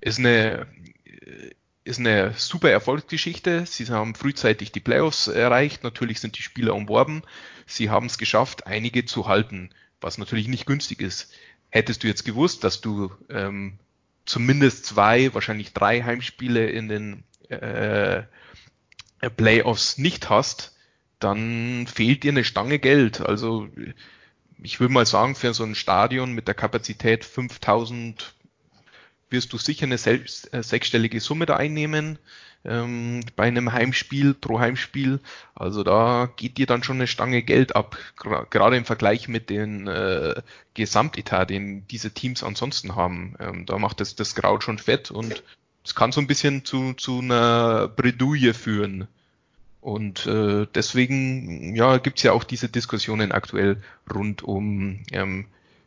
[0.00, 0.66] Ist eine
[1.84, 3.64] ist eine super Erfolgsgeschichte.
[3.66, 5.82] Sie haben frühzeitig die Playoffs erreicht.
[5.82, 7.22] Natürlich sind die Spieler umworben.
[7.66, 11.32] Sie haben es geschafft, einige zu halten, was natürlich nicht günstig ist.
[11.70, 13.78] Hättest du jetzt gewusst, dass du ähm,
[14.26, 18.24] zumindest zwei, wahrscheinlich drei Heimspiele in den äh,
[19.36, 20.76] Playoffs nicht hast,
[21.18, 23.20] dann fehlt dir eine Stange Geld.
[23.20, 23.68] Also
[24.62, 28.34] ich würde mal sagen, für so ein Stadion mit der Kapazität 5000
[29.30, 32.18] wirst du sicher eine selbst, äh, sechsstellige Summe da einnehmen
[32.64, 35.20] ähm, bei einem Heimspiel pro Heimspiel.
[35.54, 37.96] Also da geht dir dann schon eine Stange Geld ab,
[38.50, 40.42] gerade im Vergleich mit den äh,
[40.74, 43.34] Gesamtetat, den diese Teams ansonsten haben.
[43.40, 45.42] Ähm, da macht das das Kraut schon fett und
[45.84, 49.08] es kann so ein bisschen zu, zu einer Bredouille führen.
[49.80, 55.46] Und äh, deswegen ja, gibt's ja auch diese Diskussionen aktuell rund um ähm,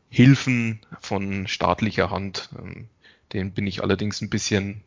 [0.10, 2.49] Hilfen von staatlicher Hand.
[2.58, 2.88] Ähm,
[3.34, 4.82] den bin ich allerdings ein bisschen,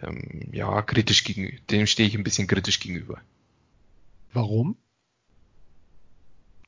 [0.00, 1.56] ähm, ja, kritisch gegenüber.
[1.70, 3.20] Dem stehe ich ein bisschen kritisch gegenüber.
[4.32, 4.76] Warum?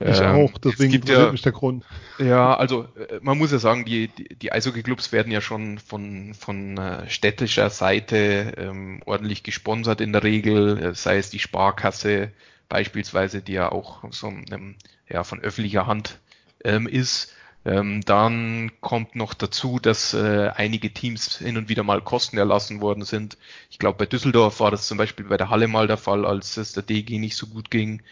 [0.05, 1.85] Ich ähm, auch, deswegen interessiert ja, mich der Grund.
[2.19, 6.35] Ja, also äh, man muss ja sagen, die, die, die Eishockey-Clubs werden ja schon von,
[6.35, 12.33] von äh, städtischer Seite ähm, ordentlich gesponsert in der Regel, äh, sei es die Sparkasse
[12.69, 14.77] beispielsweise, die ja auch so ähm,
[15.09, 16.19] ja, von öffentlicher Hand
[16.65, 17.33] ähm, ist.
[17.64, 22.81] Ähm, dann kommt noch dazu, dass äh, einige Teams hin und wieder mal Kosten erlassen
[22.81, 23.38] worden sind.
[23.70, 26.57] Ich glaube, bei Düsseldorf war das zum Beispiel bei der Halle mal der Fall, als
[26.57, 28.03] es der DG nicht so gut ging.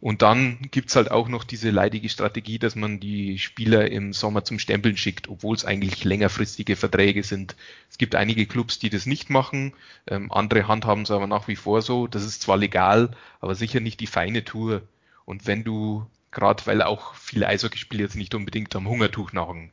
[0.00, 4.44] Und dann gibt's halt auch noch diese leidige Strategie, dass man die Spieler im Sommer
[4.44, 7.54] zum Stempeln schickt, obwohl es eigentlich längerfristige Verträge sind.
[7.90, 9.74] Es gibt einige Clubs, die das nicht machen,
[10.06, 12.06] ähm, andere handhaben es aber nach wie vor so.
[12.06, 14.82] Das ist zwar legal, aber sicher nicht die feine Tour.
[15.26, 19.72] Und wenn du gerade weil auch viele Eishockeyspieler jetzt nicht unbedingt am Hungertuch nagen.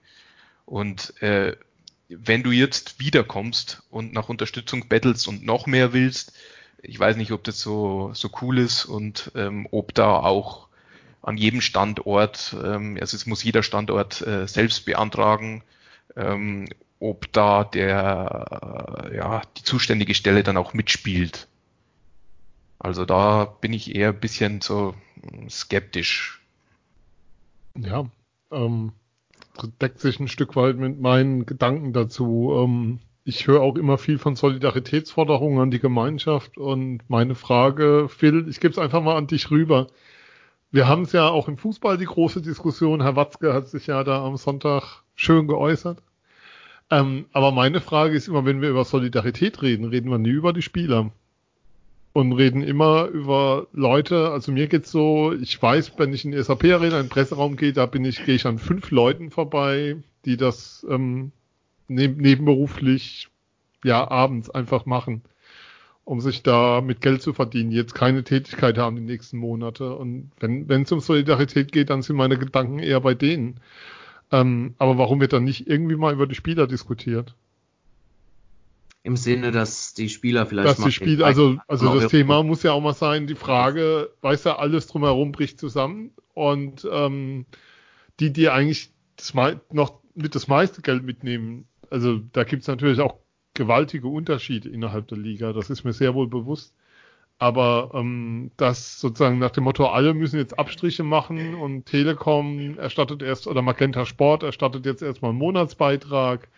[0.65, 1.55] Und äh,
[2.09, 6.33] wenn du jetzt wiederkommst und nach Unterstützung bettelst und noch mehr willst,
[6.81, 10.67] ich weiß nicht, ob das so, so cool ist und ähm, ob da auch
[11.21, 15.63] an jedem Standort, ähm, also es muss jeder Standort äh, selbst beantragen,
[16.15, 21.47] ähm, ob da der, ja, die zuständige Stelle dann auch mitspielt.
[22.79, 24.95] Also da bin ich eher ein bisschen so
[25.49, 26.41] skeptisch.
[27.79, 28.05] Ja,
[28.51, 28.91] ähm,
[29.81, 32.53] deckt sich ein Stück weit mit meinen Gedanken dazu.
[32.55, 38.47] Ähm, ich höre auch immer viel von Solidaritätsforderungen an die Gemeinschaft und meine Frage, Phil,
[38.47, 39.87] ich gebe es einfach mal an dich rüber.
[40.71, 43.01] Wir haben es ja auch im Fußball die große Diskussion.
[43.01, 46.01] Herr Watzke hat sich ja da am Sonntag schön geäußert.
[46.89, 50.53] Ähm, aber meine Frage ist immer, wenn wir über Solidarität reden, reden wir nie über
[50.53, 51.11] die Spieler
[52.17, 54.31] und reden immer über Leute.
[54.31, 57.73] Also mir geht's so, ich weiß, wenn ich in die SAP-Arena in den Presseraum gehe,
[57.73, 61.31] da bin ich, gehe ich an fünf Leuten vorbei, die das ähm,
[61.87, 63.27] neb nebenberuflich
[63.83, 65.21] ja abends einfach machen,
[66.05, 69.95] um sich da mit Geld zu verdienen, jetzt keine Tätigkeit haben die nächsten Monate.
[69.95, 73.59] Und wenn wenn es um Solidarität geht, dann sind meine Gedanken eher bei denen.
[74.31, 77.35] Ähm, aber warum wird dann nicht irgendwie mal über die Spieler diskutiert?
[79.07, 80.67] Im Sinne, dass die Spieler vielleicht.
[80.67, 84.43] Dass die Spieler, also, also das Thema muss ja auch mal sein, die Frage, weiß
[84.43, 87.45] ja, alles drumherum bricht zusammen und ähm,
[88.19, 89.33] die, die eigentlich das,
[89.71, 93.15] noch mit das meiste Geld mitnehmen, also da gibt es natürlich auch
[93.53, 96.75] gewaltige Unterschiede innerhalb der Liga, das ist mir sehr wohl bewusst.
[97.39, 103.21] Aber ähm, das sozusagen nach dem Motto, alle müssen jetzt Abstriche machen und Telekom erstattet
[103.21, 106.49] erst, oder Magenta Sport erstattet jetzt erstmal einen Monatsbeitrag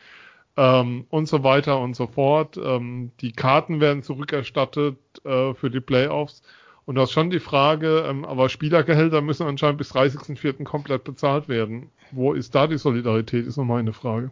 [0.59, 2.59] ähm, und so weiter und so fort.
[2.61, 6.41] Ähm, die Karten werden zurückerstattet äh, für die Playoffs.
[6.85, 10.65] Und du hast schon die Frage, ähm, aber Spielergehälter müssen anscheinend bis 30.04.
[10.65, 11.89] komplett bezahlt werden.
[12.11, 14.31] Wo ist da die Solidarität, ist noch meine Frage.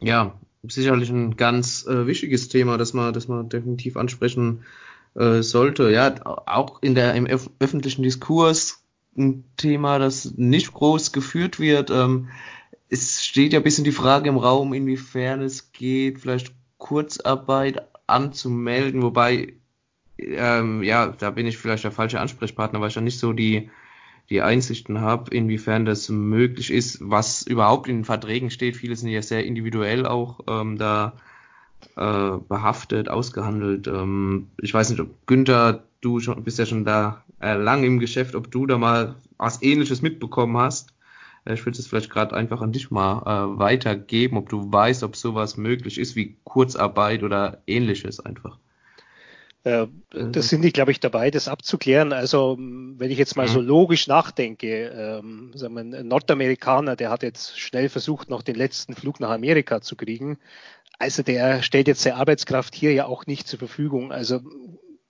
[0.00, 0.34] Ja,
[0.64, 4.64] sicherlich ein ganz äh, wichtiges Thema, das man, das man definitiv ansprechen
[5.14, 5.90] äh, sollte.
[5.90, 8.82] Ja, auch in der, im öf öffentlichen Diskurs
[9.16, 11.90] ein Thema, das nicht groß geführt wird.
[11.90, 12.30] Ähm,
[12.92, 19.02] es steht ja ein bisschen die Frage im Raum, inwiefern es geht, vielleicht Kurzarbeit anzumelden,
[19.02, 19.54] wobei,
[20.18, 23.70] ähm, ja, da bin ich vielleicht der falsche Ansprechpartner, weil ich ja nicht so die,
[24.28, 28.76] die Einsichten habe, inwiefern das möglich ist, was überhaupt in den Verträgen steht.
[28.76, 30.40] Viele sind ja sehr individuell auch.
[30.46, 31.14] Ähm, da
[31.96, 33.86] äh, behaftet, ausgehandelt.
[33.86, 37.98] Ähm, ich weiß nicht, ob Günther, du schon, bist ja schon da äh, lang im
[37.98, 40.92] Geschäft, ob du da mal was ähnliches mitbekommen hast.
[41.44, 45.02] Äh, ich würde es vielleicht gerade einfach an dich mal äh, weitergeben, ob du weißt,
[45.02, 48.58] ob sowas möglich ist wie Kurzarbeit oder ähnliches einfach.
[49.64, 52.12] Äh, das sind die, glaube ich, dabei, das abzuklären.
[52.12, 53.66] Also, wenn ich jetzt mal so mhm.
[53.68, 58.94] logisch nachdenke, ähm, sagen wir, ein Nordamerikaner, der hat jetzt schnell versucht, noch den letzten
[58.94, 60.38] Flug nach Amerika zu kriegen.
[60.98, 64.10] Also, der stellt jetzt seine Arbeitskraft hier ja auch nicht zur Verfügung.
[64.12, 64.40] Also,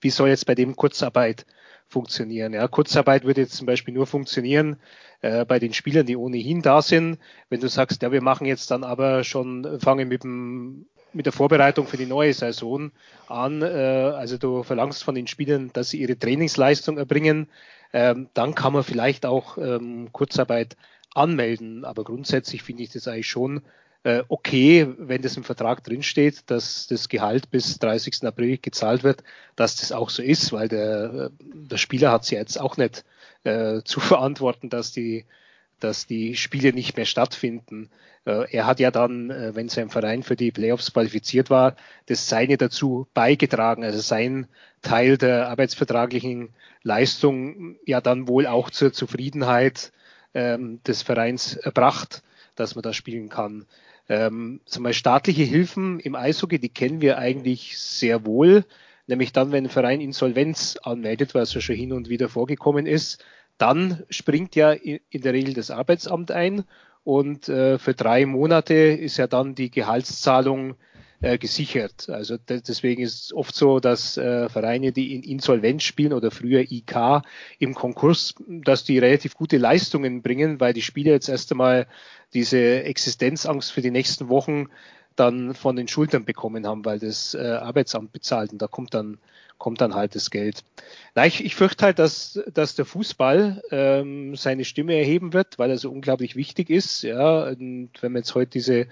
[0.01, 1.47] wie soll jetzt bei dem Kurzarbeit
[1.93, 2.53] funktionieren?
[2.53, 4.77] Ja, Kurzarbeit würde jetzt zum Beispiel nur funktionieren
[5.21, 7.19] äh, bei den Spielern, die ohnehin da sind.
[7.49, 11.33] Wenn du sagst, ja, wir machen jetzt dann aber schon, fangen mit dem mit der
[11.33, 12.91] Vorbereitung für die neue Saison
[13.29, 13.63] an.
[13.63, 17.49] Äh, also du verlangst von den Spielern, dass sie ihre Trainingsleistung erbringen.
[17.93, 20.77] Ähm, dann kann man vielleicht auch ähm, Kurzarbeit
[21.15, 21.85] anmelden.
[21.85, 23.63] Aber grundsätzlich finde ich das eigentlich schon
[24.05, 28.25] äh, okay, wenn das im Vertrag drinsteht, dass das Gehalt bis 30.
[28.25, 29.23] April gezahlt wird,
[29.57, 33.05] dass das auch so ist, weil der, äh, der Spieler hat sich jetzt auch nicht
[33.45, 35.25] äh, zu verantworten, dass die
[35.83, 37.91] dass die Spiele nicht mehr stattfinden.
[38.25, 42.29] Äh, er hat ja dann, äh, wenn sein Verein für die Playoffs qualifiziert war, das
[42.29, 44.47] Seine dazu beigetragen, also sein
[44.81, 46.51] Teil der arbeitsvertraglichen
[46.83, 49.93] Leistung ja dann wohl auch zur Zufriedenheit
[50.35, 52.23] ähm, des Vereins erbracht,
[52.55, 53.67] dass man da spielen kann.
[54.09, 58.65] Ähm, zum Beispiel staatliche Hilfen im Eishockey, die kennen wir eigentlich sehr wohl,
[59.07, 63.25] nämlich dann, wenn ein Verein Insolvenz anmeldet, was ja schon hin und wieder vorgekommen ist,
[63.59, 66.65] dann springt ja in der Regel das Arbeitsamt ein.
[67.05, 70.77] Und äh, für drei Monate ist ja dann die Gehaltszahlung
[71.23, 72.09] äh, gesichert.
[72.09, 76.71] Also deswegen ist es oft so, dass äh, Vereine, die in Insolvenz spielen oder früher
[76.71, 77.23] IK
[77.59, 81.87] im Konkurs, dass die relativ gute Leistungen bringen, weil die Spieler jetzt erst einmal
[82.35, 84.67] diese Existenzangst für die nächsten Wochen
[85.17, 89.19] dann von den Schultern bekommen haben, weil das äh, Arbeitsamt bezahlt und da kommt dann
[89.63, 90.65] kommt dann halt das Geld.
[91.15, 95.71] Na, ich, ich fürchte halt, dass, dass der Fußball ähm, seine Stimme erheben wird, weil
[95.71, 97.03] er so unglaublich wichtig ist.
[97.03, 98.89] Ja, und wenn man jetzt heute diese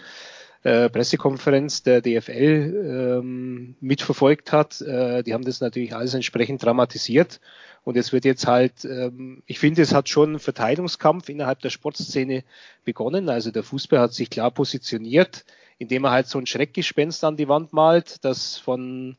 [0.62, 7.40] äh, Pressekonferenz der DFL ähm, mitverfolgt hat, äh, die haben das natürlich alles entsprechend dramatisiert.
[7.82, 11.70] Und es wird jetzt halt, ähm, ich finde, es hat schon ein Verteilungskampf innerhalb der
[11.70, 12.44] Sportszene
[12.84, 13.30] begonnen.
[13.30, 15.46] Also der Fußball hat sich klar positioniert,
[15.78, 19.16] indem er halt so ein Schreckgespenst an die Wand malt, das von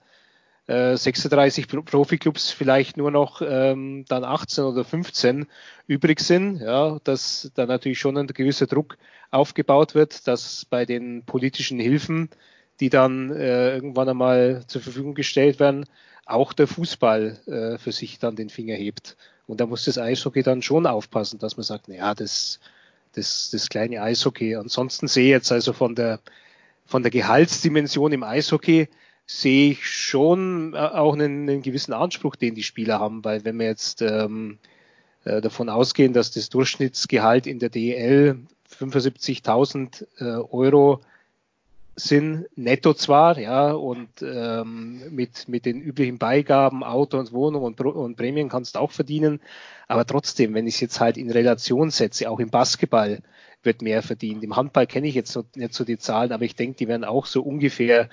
[0.67, 5.47] 36 äh, Profiklubs vielleicht nur noch ähm, dann 18 oder 15
[5.87, 8.97] übrig sind, ja, dass da natürlich schon ein gewisser Druck
[9.31, 12.29] aufgebaut wird, dass bei den politischen Hilfen,
[12.79, 15.85] die dann äh, irgendwann einmal zur Verfügung gestellt werden,
[16.25, 19.17] auch der Fußball äh, für sich dann den Finger hebt.
[19.47, 22.59] Und da muss das Eishockey dann schon aufpassen, dass man sagt, naja, das,
[23.13, 24.55] das, das kleine Eishockey.
[24.55, 26.19] Ansonsten sehe ich jetzt also von der,
[26.85, 28.87] von der Gehaltsdimension im Eishockey,
[29.25, 33.57] sehe ich schon äh, auch einen, einen, gewissen Anspruch, den die Spieler haben, weil wenn
[33.57, 34.57] wir jetzt ähm,
[35.23, 38.39] äh, davon ausgehen, dass das Durchschnittsgehalt in der DEL
[38.77, 41.01] 75.000 äh, Euro
[41.95, 47.79] sind, netto zwar, ja, und ähm, mit, mit den üblichen Beigaben, Auto und Wohnung und,
[47.81, 49.41] und Prämien kannst du auch verdienen,
[49.87, 53.21] aber trotzdem, wenn ich es jetzt halt in Relation setze, auch im Basketball,
[53.63, 54.43] wird mehr verdient.
[54.43, 57.25] Im Handball kenne ich jetzt nicht so die Zahlen, aber ich denke, die werden auch
[57.25, 58.09] so ungefähr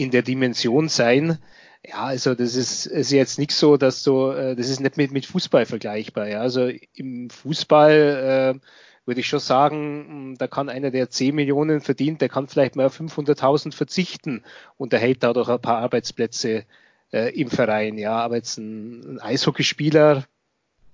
[0.00, 1.38] in der Dimension sein.
[1.86, 5.12] Ja, also das ist, ist jetzt nicht so, dass du, äh, das ist nicht mit,
[5.12, 6.28] mit Fußball vergleichbar.
[6.28, 6.40] Ja.
[6.40, 8.66] Also im Fußball äh,
[9.06, 12.76] würde ich schon sagen, hm, da kann einer, der 10 Millionen verdient, der kann vielleicht
[12.76, 14.42] mal auf 500.000 verzichten
[14.76, 16.64] und erhält dadurch ein paar Arbeitsplätze
[17.12, 17.98] äh, im Verein.
[17.98, 20.24] Ja, aber jetzt ein, ein Eishockeyspieler,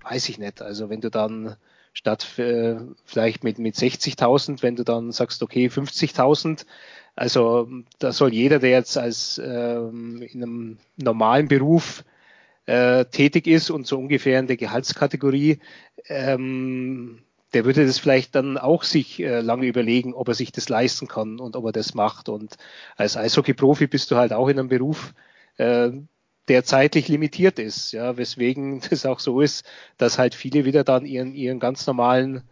[0.01, 0.61] weiß ich nicht.
[0.61, 1.55] Also wenn du dann
[1.97, 6.65] statt äh, vielleicht mit, mit 60.000, wenn du dann sagst, okay, 50.000.
[7.17, 12.03] Also da soll jeder, der jetzt als ähm, in einem normalen Beruf
[12.67, 15.59] äh, tätig ist und so ungefähr in der Gehaltskategorie,
[16.09, 20.69] ähm, der würde das vielleicht dann auch sich äh, lange überlegen, ob er sich das
[20.69, 22.29] leisten kann und ob er das macht.
[22.29, 22.55] Und
[22.97, 25.15] als Eishockey-Profi bist du halt auch in einem Beruf,
[25.57, 25.89] äh,
[26.47, 29.65] der zeitlich limitiert ist, ja, weswegen das auch so ist,
[29.97, 32.43] dass halt viele wieder dann ihren, ihren ganz normalen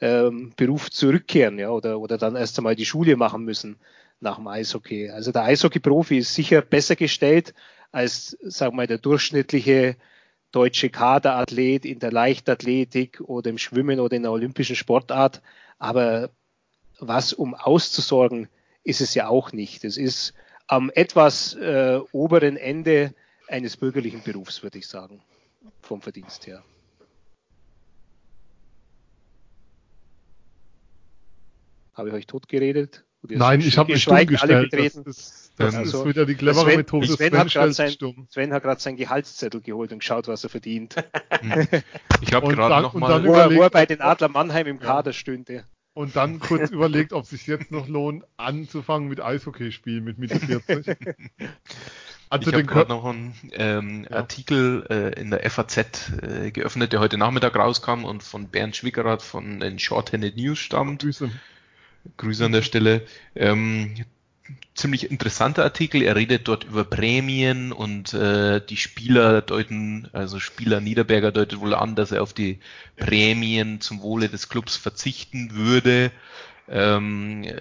[0.00, 3.78] ähm, Beruf zurückkehren, ja, oder, oder dann erst einmal die Schule machen müssen
[4.20, 5.10] nach dem Eishockey.
[5.10, 7.54] Also der Eishockey-Profi ist sicher besser gestellt
[7.92, 9.96] als, sagen wir mal, der durchschnittliche
[10.50, 15.42] deutsche Kaderathlet in der Leichtathletik oder im Schwimmen oder in der olympischen Sportart.
[15.78, 16.30] Aber
[16.98, 18.48] was um auszusorgen,
[18.84, 19.84] ist es ja auch nicht.
[19.84, 20.34] Es ist
[20.66, 23.14] am etwas äh, oberen Ende
[23.48, 25.22] eines bürgerlichen Berufs, würde ich sagen,
[25.82, 26.62] vom Verdienst her.
[31.94, 33.04] Habe ich euch totgeredet?
[33.28, 34.72] Nein, ich habe mich stumm gestellt.
[34.72, 37.06] Das, das, Das also, ist wieder die clevere Sven, Methode.
[37.08, 37.96] Sven, Sven, hat gerade sein,
[38.30, 40.94] Sven hat gerade seinen Gehaltszettel geholt und geschaut, was er verdient.
[41.30, 41.66] Hm.
[42.20, 43.24] ich habe gerade nochmal...
[43.24, 45.14] Wo, wo er bei den Adler Mannheim im Kader ja.
[45.14, 45.64] stünde.
[45.94, 50.18] Und dann kurz überlegt, ob es sich jetzt noch lohnt, anzufangen mit Eishockey spielen mit
[50.18, 50.96] Mitte 40.
[52.30, 54.18] Also ich habe gerade noch einen ähm, ja.
[54.18, 59.22] Artikel äh, in der FAZ äh, geöffnet, der heute Nachmittag rauskam und von Bernd Schwickerath
[59.24, 61.02] von den Shorthanded News stammt.
[61.02, 61.32] Grüße.
[62.16, 63.02] Grüße an der Stelle.
[63.34, 63.94] Ähm,
[64.74, 66.02] ziemlich interessanter Artikel.
[66.02, 71.74] Er redet dort über Prämien und äh, die Spieler deuten, also Spieler Niederberger deutet wohl
[71.74, 72.60] an, dass er auf die
[72.96, 76.10] Prämien zum Wohle des Clubs verzichten würde.
[76.68, 77.58] Ähm, äh,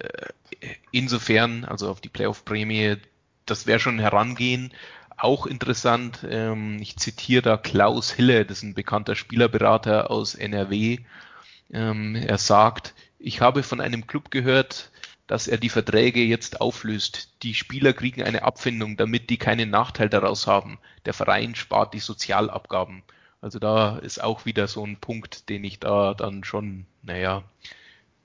[0.92, 2.98] insofern, also auf die Playoff-Prämie,
[3.46, 4.72] das wäre schon Herangehen.
[5.18, 11.00] Auch interessant, ähm, ich zitiere da Klaus Hille, das ist ein bekannter Spielerberater aus NRW.
[11.74, 14.92] Ähm, er sagt, ich habe von einem Club gehört,
[15.28, 17.30] dass er die Verträge jetzt auflöst.
[17.44, 20.80] Die Spieler kriegen eine Abfindung, damit die keinen Nachteil daraus haben.
[21.06, 23.04] Der Verein spart die Sozialabgaben.
[23.42, 27.44] Also da ist auch wieder so ein Punkt, den ich da dann schon, naja,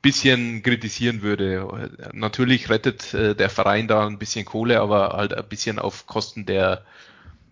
[0.00, 1.90] bisschen kritisieren würde.
[2.12, 6.44] Natürlich rettet äh, der Verein da ein bisschen Kohle, aber halt ein bisschen auf Kosten
[6.44, 6.84] der,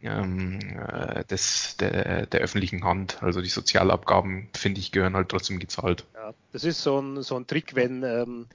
[0.02, 3.22] ähm, äh, des, der, der öffentlichen Hand.
[3.22, 6.06] Also die Sozialabgaben, finde ich, gehören halt trotzdem gezahlt.
[6.14, 8.46] Ja, das ist so ein, so ein Trick, wenn, ähm,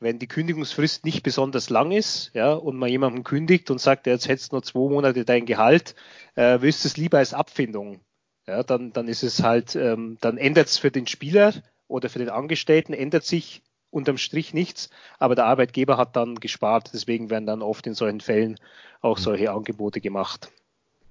[0.00, 4.28] wenn die Kündigungsfrist nicht besonders lang ist, ja, und man jemanden kündigt und sagt, jetzt
[4.28, 5.94] hättest du nur zwei Monate dein Gehalt,
[6.34, 8.00] äh, willst du es lieber als Abfindung.
[8.46, 11.52] Ja, dann, dann ist es halt, ähm, dann ändert es für den Spieler
[11.86, 14.88] oder für den Angestellten ändert sich unterm Strich nichts,
[15.18, 16.90] aber der Arbeitgeber hat dann gespart.
[16.92, 18.58] Deswegen werden dann oft in solchen Fällen
[19.00, 19.22] auch mhm.
[19.22, 20.50] solche Angebote gemacht.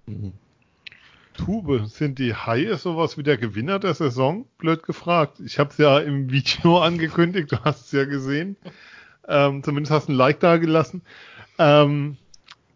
[0.10, 0.34] Mhm.
[1.34, 4.46] Tube, sind die Haie sowas wie der Gewinner der Saison?
[4.58, 5.40] Blöd gefragt.
[5.40, 8.58] Ich habe es ja im Video angekündigt, du hast es ja gesehen.
[9.28, 11.02] Ähm, zumindest hast du ein Like da gelassen.
[11.58, 12.18] Ähm,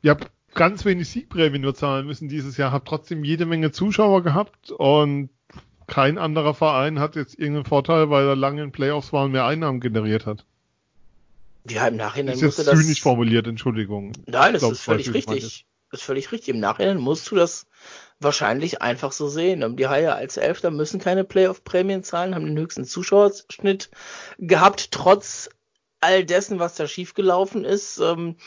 [0.02, 4.24] ihr habt ganz wenig Siegprämie nur zahlen müssen dieses Jahr, habt trotzdem jede Menge Zuschauer
[4.24, 5.30] gehabt und
[5.88, 9.46] kein anderer Verein hat jetzt irgendeinen Vorteil, weil er lange in Playoffs war und mehr
[9.46, 10.46] Einnahmen generiert hat.
[11.70, 13.00] Ja, im Nachhinein ist jetzt musste zynisch das...
[13.00, 14.14] formuliert, Entschuldigung.
[14.26, 15.66] Nein, das glaub, ist völlig richtig.
[15.94, 16.50] Das ist völlig richtig.
[16.50, 17.68] Im Nachhinein musst du das
[18.20, 19.78] wahrscheinlich einfach so sehen.
[19.78, 23.92] Die Haie als Elfter müssen keine Playoff-Prämien zahlen, haben den höchsten Zuschauerschnitt
[24.40, 25.52] gehabt, trotz
[26.02, 28.00] all dessen, was da schiefgelaufen ist.
[28.00, 28.38] Ähm,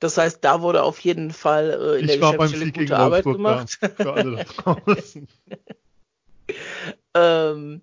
[0.00, 3.78] das heißt, da wurde auf jeden Fall äh, in ich der Geschäftsstelle gute Arbeit gemacht.
[7.14, 7.82] Ähm,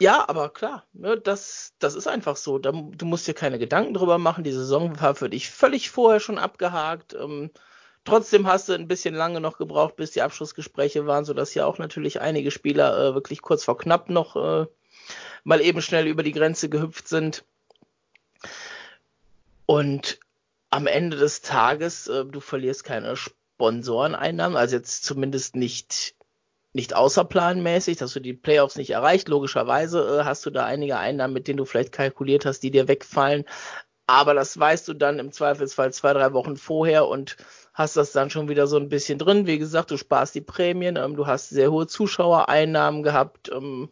[0.00, 2.58] ja, aber klar, ne, das, das ist einfach so.
[2.58, 4.44] Da, du musst dir keine Gedanken drüber machen.
[4.44, 7.14] Die Saison war für dich völlig vorher schon abgehakt.
[7.14, 7.50] Ähm,
[8.10, 11.78] trotzdem hast du ein bisschen lange noch gebraucht, bis die Abschlussgespräche waren, sodass ja auch
[11.78, 14.66] natürlich einige Spieler äh, wirklich kurz vor knapp noch äh,
[15.44, 17.44] mal eben schnell über die Grenze gehüpft sind.
[19.66, 20.18] Und
[20.70, 26.14] am Ende des Tages, äh, du verlierst keine Sponsoreneinnahmen, also jetzt zumindest nicht
[26.72, 29.28] nicht außerplanmäßig, dass du die Playoffs nicht erreicht.
[29.28, 32.86] Logischerweise äh, hast du da einige Einnahmen, mit denen du vielleicht kalkuliert hast, die dir
[32.86, 33.44] wegfallen.
[34.06, 37.36] Aber das weißt du dann im Zweifelsfall zwei, drei Wochen vorher und
[37.80, 39.46] hast das dann schon wieder so ein bisschen drin.
[39.46, 43.50] Wie gesagt, du sparst die Prämien, ähm, du hast sehr hohe Zuschauereinnahmen gehabt.
[43.52, 43.88] Ähm,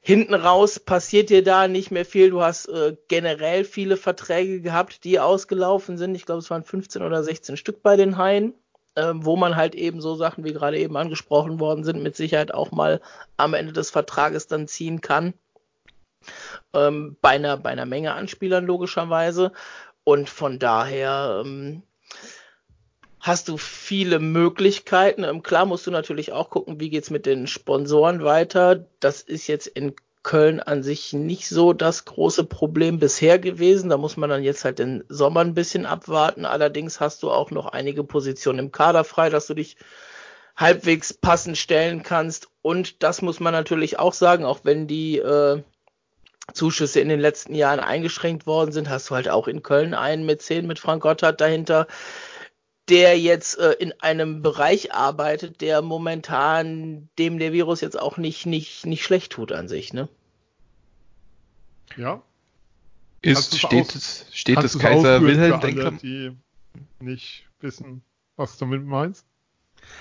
[0.00, 2.30] hinten raus passiert dir da nicht mehr viel.
[2.30, 6.14] Du hast äh, generell viele Verträge gehabt, die ausgelaufen sind.
[6.14, 8.54] Ich glaube, es waren 15 oder 16 Stück bei den Haien
[8.96, 12.52] ähm, wo man halt eben so Sachen, wie gerade eben angesprochen worden sind, mit Sicherheit
[12.52, 13.00] auch mal
[13.36, 15.34] am Ende des Vertrages dann ziehen kann.
[16.72, 19.52] Ähm, bei, einer, bei einer Menge an Spielern logischerweise.
[20.02, 21.82] Und von daher ähm,
[23.26, 25.24] hast du viele Möglichkeiten.
[25.24, 28.86] Ähm, klar musst du natürlich auch gucken, wie geht's mit den Sponsoren weiter.
[29.00, 33.90] Das ist jetzt in Köln an sich nicht so das große Problem bisher gewesen.
[33.90, 36.44] Da muss man dann jetzt halt den Sommer ein bisschen abwarten.
[36.44, 39.76] Allerdings hast du auch noch einige Positionen im Kader frei, dass du dich
[40.56, 42.48] halbwegs passend stellen kannst.
[42.62, 45.62] Und das muss man natürlich auch sagen, auch wenn die äh,
[46.52, 50.26] Zuschüsse in den letzten Jahren eingeschränkt worden sind, hast du halt auch in Köln einen
[50.26, 51.86] mit zehn mit Frank Gotthard dahinter,
[52.88, 58.46] der jetzt äh, in einem Bereich arbeitet, der momentan dem der Virus jetzt auch nicht,
[58.46, 60.08] nicht, nicht schlecht tut an sich, ne?
[61.96, 62.22] Ja.
[63.22, 65.98] Ist, steht, es, steht das Kaiser Wilhelm Denklam?
[65.98, 66.36] Die
[67.00, 68.02] nicht wissen,
[68.36, 69.26] was du damit meinst?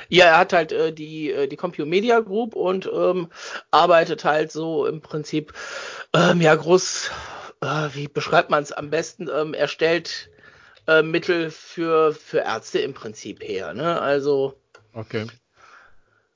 [0.09, 3.29] Ja, er hat halt äh, die, äh, die Compumedia Group und ähm,
[3.71, 5.53] arbeitet halt so im Prinzip,
[6.13, 7.11] ähm, ja, groß,
[7.61, 10.29] äh, wie beschreibt man es am besten, ähm, er stellt
[10.87, 13.73] äh, Mittel für, für Ärzte im Prinzip her.
[13.73, 14.01] Ne?
[14.01, 14.55] Also.
[14.93, 15.23] Okay.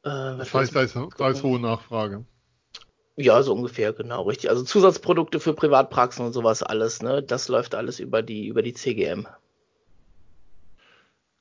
[0.04, 2.26] Äh, das heißt, da ist, da ist hohe Nachfrage.
[3.22, 4.50] Ja, so ungefähr, genau, richtig.
[4.50, 7.22] Also Zusatzprodukte für Privatpraxen und sowas alles, ne?
[7.22, 9.28] Das läuft alles über die, über die CGM.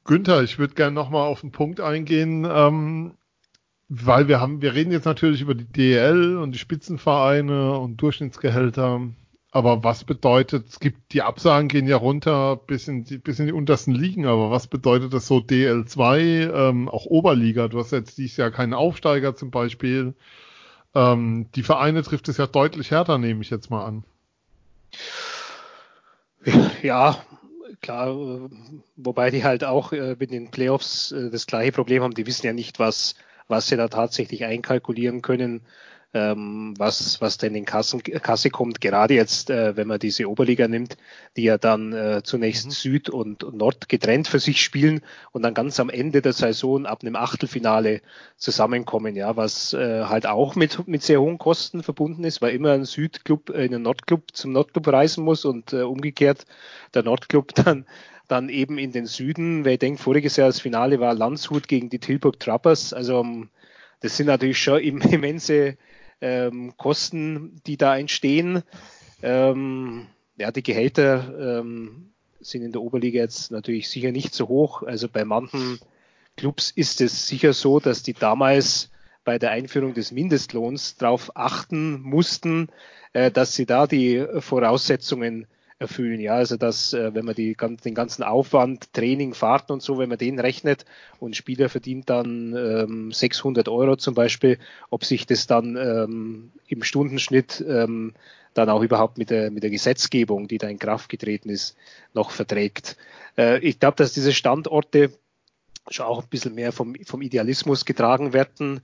[0.03, 3.15] Günther, ich würde gerne nochmal auf den Punkt eingehen, ähm,
[3.89, 9.01] weil wir haben, wir reden jetzt natürlich über die DL und die Spitzenvereine und Durchschnittsgehälter.
[9.51, 13.47] Aber was bedeutet, es gibt, die Absagen gehen ja runter bis in die, bis in
[13.47, 17.69] die untersten Ligen, aber was bedeutet das so DL2, ähm, auch Oberliga?
[17.69, 20.15] Du hast jetzt dieses Jahr keinen Aufsteiger zum Beispiel.
[20.95, 24.05] Ähm, die Vereine trifft es ja deutlich härter, nehme ich jetzt mal an.
[26.83, 27.23] Ja,
[27.81, 28.51] klar,
[28.97, 32.15] wobei die halt auch äh, mit den Playoffs äh, das gleiche Problem haben.
[32.15, 33.15] Die wissen ja nicht, was,
[33.49, 35.63] was sie da tatsächlich einkalkulieren können
[36.15, 40.67] ähm, was, was denn in Kassen, Kasse kommt, gerade jetzt, äh, wenn man diese Oberliga
[40.67, 40.97] nimmt,
[41.37, 42.71] die ja dann äh, zunächst mhm.
[42.71, 45.03] Süd und Nord getrennt für sich spielen
[45.33, 48.01] und dann ganz am Ende der Saison ab einem Achtelfinale
[48.37, 52.73] zusammenkommen, ja, was äh, halt auch mit, mit sehr hohen Kosten verbunden ist, weil immer
[52.73, 56.47] ein Südclub äh, in einen Nordclub zum Nordclub reisen muss und äh, umgekehrt
[56.95, 57.85] der Nordclub dann
[58.29, 59.65] dann eben in den Süden.
[59.65, 62.93] Wer denkt, voriges Jahr das Finale war Landshut gegen die Tilburg Trappers.
[62.93, 63.49] Also ähm,
[64.01, 65.79] das sind natürlich schon immense
[66.21, 68.63] ähm, Kosten, die da entstehen.
[69.23, 70.07] Ähm,
[70.37, 72.11] ja, die Gehälter ähm,
[72.41, 74.83] sind in der Oberliga jetzt natürlich sicher nicht so hoch.
[74.83, 75.79] Also bei manchen
[76.37, 78.91] Clubs ist es sicher so, dass die damals
[79.25, 82.69] bei der Einführung des Mindestlohns darauf achten mussten,
[83.13, 85.47] äh, dass sie da die Voraussetzungen
[85.79, 86.21] erfüllen.
[86.21, 90.09] Ja, also dass, äh, wenn man die, den ganzen Aufwand, Training, Fahrten und so, wenn
[90.09, 90.85] man den rechnet
[91.21, 94.59] und Spieler verdient dann ähm, 600 Euro zum Beispiel,
[94.91, 98.15] ob sich das dann ähm, im Stundenschnitt ähm,
[98.55, 101.77] dann auch überhaupt mit der, mit der Gesetzgebung, die da in Kraft getreten ist,
[102.13, 102.97] noch verträgt.
[103.37, 105.13] Äh, ich glaube, dass diese Standorte
[105.91, 108.81] schon auch ein bisschen mehr vom, vom Idealismus getragen werden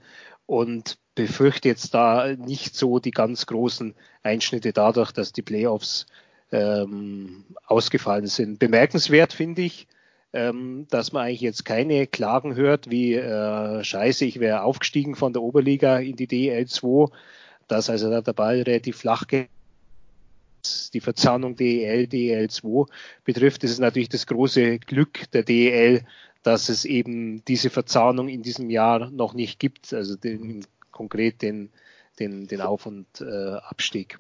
[0.47, 6.07] und befürchte jetzt da nicht so die ganz großen Einschnitte dadurch, dass die Playoffs
[6.55, 8.59] ähm, ausgefallen sind.
[8.61, 9.89] Bemerkenswert finde ich,
[10.33, 15.33] ähm, dass man eigentlich jetzt keine Klagen hört, wie äh, scheiße, ich wäre aufgestiegen von
[15.33, 17.11] der Oberliga in die DL2,
[17.69, 19.49] dass also da der Ball relativ flach geht
[20.95, 22.89] die Verzahnung DEL, DEL2
[23.25, 26.07] betrifft, ist natürlich das große Glück der DEL,
[26.43, 31.69] dass es eben diese Verzahnung in diesem Jahr noch nicht gibt, also den, konkret den,
[32.19, 34.19] den, den Auf- und äh, Abstieg.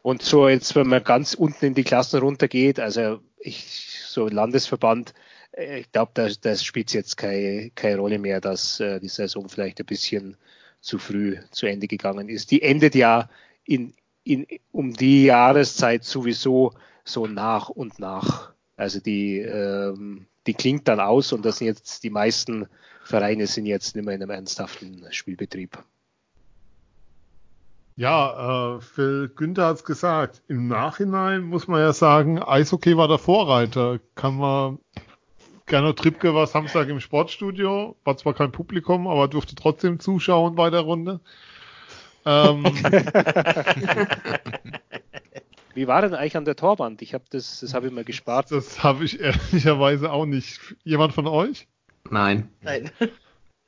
[0.00, 5.14] Und so jetzt, wenn man ganz unten in die Klassen runtergeht, also ich, so Landesverband,
[5.52, 9.48] äh, ich glaube, das, das spielt jetzt keine, keine Rolle mehr, dass äh, die Saison
[9.48, 10.36] vielleicht ein bisschen
[10.80, 12.50] zu früh zu Ende gegangen ist.
[12.50, 13.28] Die endet ja
[13.64, 16.72] in, in, um die Jahreszeit sowieso
[17.04, 18.52] so nach und nach.
[18.76, 22.66] Also die, ähm, die klingt dann aus und das sind jetzt die meisten
[23.04, 25.78] Vereine sind jetzt nicht mehr in einem ernsthaften Spielbetrieb.
[27.96, 30.42] Ja, äh, Phil Günther hat es gesagt.
[30.48, 33.98] Im Nachhinein muss man ja sagen, Eishockey war der Vorreiter.
[34.14, 34.78] Kann man
[35.66, 40.70] Gernot Trippke war Samstag im Sportstudio, war zwar kein Publikum, aber durfte trotzdem zuschauen bei
[40.70, 41.20] der Runde.
[42.26, 42.64] Ähm,
[45.74, 47.00] Wie war denn eigentlich an der Torwand?
[47.00, 48.50] Ich habe das, das habe ich mal gespart.
[48.50, 50.76] Das habe ich ehrlicherweise auch nicht.
[50.84, 51.66] Jemand von euch?
[52.10, 52.50] Nein.
[52.60, 52.90] Nein.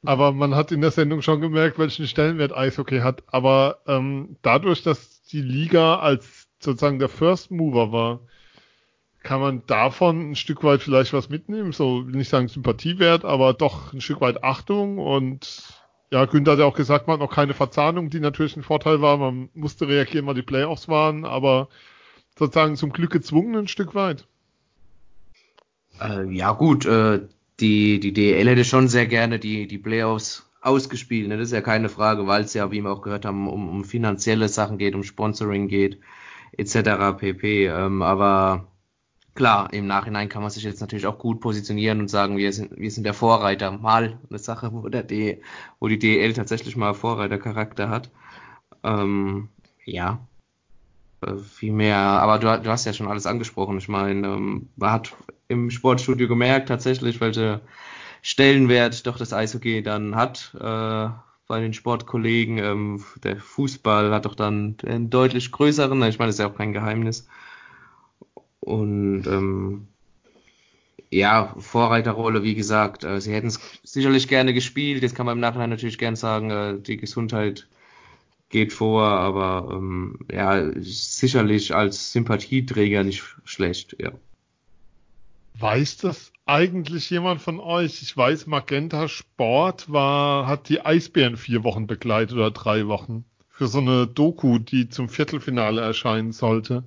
[0.05, 3.23] Aber man hat in der Sendung schon gemerkt, welchen Stellenwert Eishockey hat.
[3.27, 8.21] Aber ähm, dadurch, dass die Liga als sozusagen der First Mover war,
[9.23, 11.73] kann man davon ein Stück weit vielleicht was mitnehmen.
[11.73, 14.99] So will nicht sagen Sympathiewert, aber doch ein Stück weit Achtung.
[14.99, 15.65] Und
[16.11, 19.01] ja, Günther hat ja auch gesagt, man hat noch keine Verzahnung, die natürlich ein Vorteil
[19.01, 19.17] war.
[19.17, 21.69] Man musste reagieren, weil die Playoffs waren, aber
[22.39, 24.27] sozusagen zum Glück gezwungen ein Stück weit.
[26.01, 27.21] Äh, ja gut, äh,
[27.61, 31.29] die, die DL hätte schon sehr gerne die, die Playoffs ausgespielt.
[31.29, 31.37] Ne?
[31.37, 33.85] Das ist ja keine Frage, weil es ja, wie wir auch gehört haben, um, um
[33.85, 36.01] finanzielle Sachen geht, um Sponsoring geht,
[36.53, 37.19] etc.
[37.19, 37.67] pp.
[37.67, 38.69] Ähm, aber
[39.35, 42.77] klar, im Nachhinein kann man sich jetzt natürlich auch gut positionieren und sagen, wir sind,
[42.77, 43.73] wir sind der Vorreiter.
[43.73, 45.43] Mal eine Sache, wo, der D,
[45.81, 48.11] wo die DL tatsächlich mal Vorreitercharakter hat.
[48.83, 49.49] Ähm,
[49.85, 50.27] ja,
[51.21, 53.79] äh, viel mehr, aber du, du, hast ja schon alles angesprochen.
[53.79, 55.15] Ich meine, ähm, man hat
[55.55, 57.61] im Sportstudio gemerkt tatsächlich, welche
[58.23, 61.09] Stellenwert doch das Eishockey dann hat äh,
[61.47, 62.59] bei den Sportkollegen.
[62.59, 66.57] Ähm, der Fußball hat doch dann einen deutlich größeren, ich meine, das ist ja auch
[66.57, 67.27] kein Geheimnis.
[68.61, 69.89] Und ähm,
[71.11, 75.03] ja, Vorreiterrolle, wie gesagt, äh, sie hätten es sicherlich gerne gespielt.
[75.03, 77.69] Jetzt kann man im Nachhinein natürlich gern sagen, äh, die Gesundheit
[78.49, 84.13] geht vor, aber ähm, ja, sicherlich als Sympathieträger nicht schlecht, ja.
[85.59, 88.03] Weiß das eigentlich jemand von euch?
[88.03, 93.69] Ich weiß, Magenta Sport war, hat die Eisbären vier Wochen begleitet oder drei Wochen für
[93.69, 96.85] so eine Doku, die zum Viertelfinale erscheinen sollte.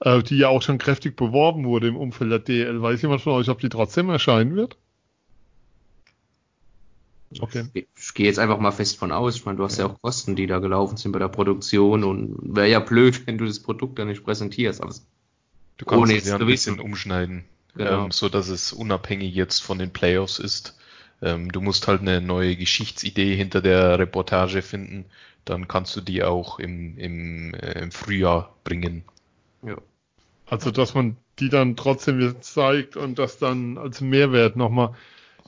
[0.00, 2.82] äh, die ja auch schon kräftig beworben wurde im Umfeld der DL.
[2.82, 4.76] Weiß jemand von euch, ob die trotzdem erscheinen wird?
[7.40, 7.68] Okay.
[7.72, 9.36] Ich, ich gehe jetzt einfach mal fest von aus.
[9.36, 12.36] Ich meine, du hast ja auch Kosten, die da gelaufen sind bei der Produktion und
[12.54, 14.80] wäre ja blöd, wenn du das Produkt dann nicht präsentierst.
[14.82, 14.94] Aber
[15.78, 17.44] du kannst es ja ein bisschen umschneiden,
[17.74, 18.04] genau.
[18.04, 20.78] ähm, so dass es unabhängig jetzt von den Playoffs ist.
[21.22, 25.04] Ähm, du musst halt eine neue Geschichtsidee hinter der Reportage finden.
[25.44, 29.04] Dann kannst du die auch im, im, äh, im Frühjahr bringen.
[29.62, 29.76] Ja.
[30.46, 34.94] Also, dass man die dann trotzdem jetzt zeigt und das dann als Mehrwert nochmal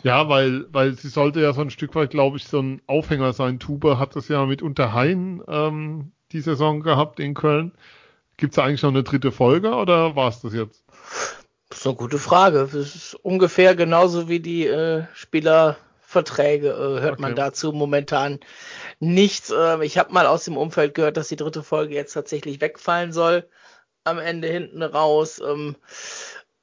[0.03, 3.33] ja, weil, weil sie sollte ja so ein Stück weit, glaube ich, so ein Aufhänger
[3.33, 3.59] sein.
[3.59, 7.73] Tube hat das ja mit Unterhain ähm, die Saison gehabt in Köln.
[8.37, 10.85] Gibt es eigentlich noch eine dritte Folge oder war es das jetzt?
[11.69, 12.69] Das ist eine gute Frage.
[12.73, 17.23] Das ist ungefähr genauso wie die äh, Spielerverträge, äh, hört okay.
[17.23, 18.39] man dazu momentan
[19.01, 19.51] nichts.
[19.51, 23.13] Äh, ich habe mal aus dem Umfeld gehört, dass die dritte Folge jetzt tatsächlich wegfallen
[23.13, 23.49] soll.
[24.05, 25.41] Am Ende hinten raus.
[25.45, 25.77] Ähm,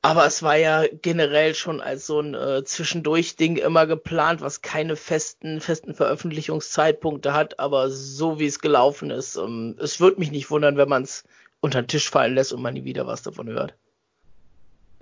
[0.01, 4.95] aber es war ja generell schon als so ein äh, Zwischendurch-Ding immer geplant, was keine
[4.95, 7.60] festen, festen Veröffentlichungszeitpunkte hat.
[7.60, 11.24] Aber so wie es gelaufen ist, ähm, es würde mich nicht wundern, wenn man es
[11.62, 13.76] unter den Tisch fallen lässt und man nie wieder was davon hört.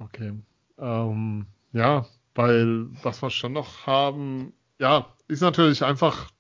[0.04, 0.34] Okay.
[0.80, 6.32] Ähm, ja, weil was wir schon noch haben, ja, ist natürlich einfach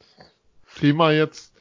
[0.77, 1.53] Thema jetzt.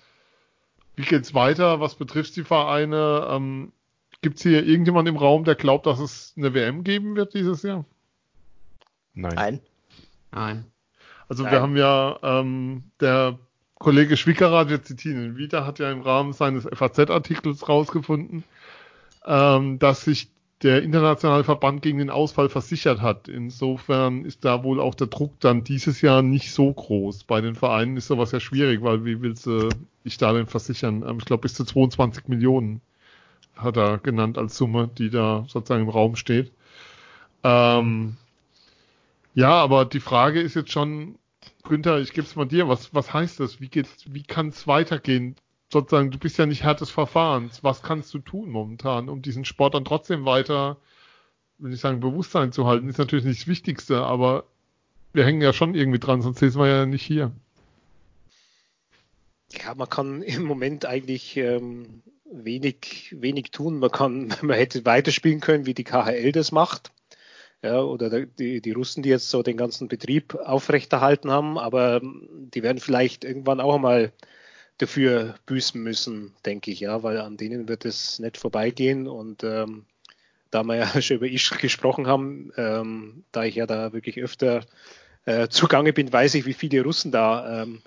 [0.97, 1.81] Wie geht's weiter?
[1.81, 3.27] Was betrifft die Vereine?
[3.31, 3.73] Ähm,
[4.23, 7.63] Gibt es hier irgendjemand im Raum, der glaubt, dass es eine WM geben wird dieses
[7.63, 7.85] Jahr?
[9.15, 9.35] Nein.
[9.35, 9.61] Nein.
[10.33, 10.65] Nein.
[11.29, 11.53] Also Nein.
[11.53, 13.39] wir haben ja ähm, der
[13.79, 18.45] Kollege Schwickerath, wir zitieren ihn wieder, hat ja im Rahmen seines FAZ-Artikels rausgefunden,
[19.25, 20.29] ähm, dass sich
[20.63, 23.29] der internationale Verband gegen den Ausfall versichert hat.
[23.29, 27.25] Insofern ist da wohl auch der Druck dann dieses Jahr nicht so groß.
[27.25, 29.71] Bei den Vereinen ist sowas ja schwierig, weil wie willst du
[30.05, 31.03] dich da denn versichern?
[31.07, 32.83] Ähm, ich glaube bis zu 22 Millionen
[33.57, 36.53] hat er genannt als Summe, die da sozusagen im Raum steht.
[37.43, 38.17] Ähm,
[39.35, 41.17] ja, aber die Frage ist jetzt schon,
[41.63, 43.61] Günther, ich gebe es mal dir, was, was heißt das?
[43.61, 45.37] Wie geht's, wie kann es weitergehen?
[45.73, 47.63] Sozusagen, du bist ja nicht Herr des Verfahrens.
[47.63, 50.79] Was kannst du tun momentan, um diesen Sport dann trotzdem weiter,
[51.59, 54.45] wenn ich sagen, Bewusstsein zu halten, ist natürlich nicht das Wichtigste, aber
[55.13, 57.33] wir hängen ja schon irgendwie dran, sonst sind wir ja nicht hier.
[59.53, 63.79] Ja, man kann im Moment eigentlich ähm, wenig, wenig tun.
[63.79, 66.91] Man kann, man hätte weiterspielen können, wie die KHL das macht.
[67.63, 72.63] Ja, oder die, die Russen, die jetzt so den ganzen Betrieb aufrechterhalten haben, aber die
[72.63, 74.13] werden vielleicht irgendwann auch mal
[74.81, 79.85] dafür büßen müssen, denke ich, ja, weil an denen wird es nicht vorbeigehen und ähm,
[80.51, 84.65] da wir ja schon über Isch gesprochen haben, ähm, da ich ja da wirklich öfter
[85.27, 87.83] äh, zugange bin, weiß ich, wie viele Russen da ähm,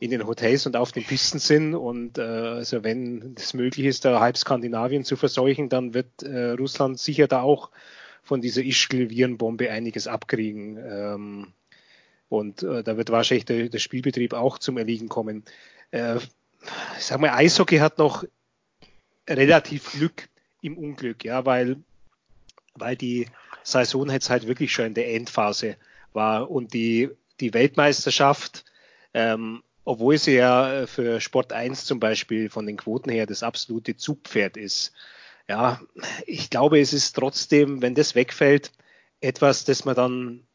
[0.00, 1.74] in den Hotels und auf den Pisten sind.
[1.74, 6.50] Und äh, also wenn es möglich ist, da halb Skandinavien zu verseuchen, dann wird äh,
[6.50, 7.70] Russland sicher da auch
[8.22, 10.78] von dieser Ischgl-Virenbombe einiges abkriegen.
[10.78, 11.52] Ähm,
[12.28, 15.44] und äh, da wird wahrscheinlich der, der Spielbetrieb auch zum Erliegen kommen.
[15.90, 18.24] Äh, ich sag mal, Eishockey hat noch
[19.28, 20.28] relativ Glück
[20.60, 21.76] im Unglück, ja, weil,
[22.74, 23.26] weil die
[23.62, 25.76] Saison jetzt halt wirklich schon in der Endphase
[26.12, 27.10] war und die,
[27.40, 28.64] die Weltmeisterschaft
[29.14, 33.96] ähm, obwohl sie ja für Sport 1 zum Beispiel von den Quoten her das absolute
[33.96, 34.92] Zugpferd ist.
[35.48, 35.80] Ja,
[36.26, 38.70] ich glaube, es ist trotzdem, wenn das wegfällt,
[39.22, 40.46] etwas, das man dann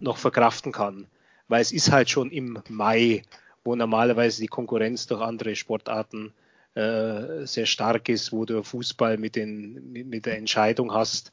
[0.00, 1.06] noch verkraften kann.
[1.48, 3.22] Weil es ist halt schon im Mai,
[3.64, 6.32] wo normalerweise die Konkurrenz durch andere Sportarten
[6.74, 11.32] äh, sehr stark ist, wo du Fußball mit, den, mit, mit der Entscheidung hast.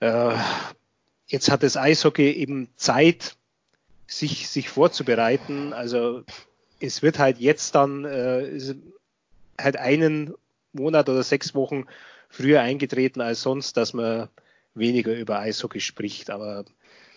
[0.00, 0.34] Äh,
[1.26, 3.36] jetzt hat das Eishockey eben Zeit,
[4.06, 5.72] sich, sich vorzubereiten.
[5.72, 6.24] Also
[6.80, 8.60] es wird halt jetzt dann äh,
[9.58, 10.34] halt einen
[10.72, 11.86] Monat oder sechs Wochen
[12.28, 14.28] früher eingetreten als sonst, dass man
[14.74, 16.30] weniger über Eishockey spricht.
[16.30, 16.64] Aber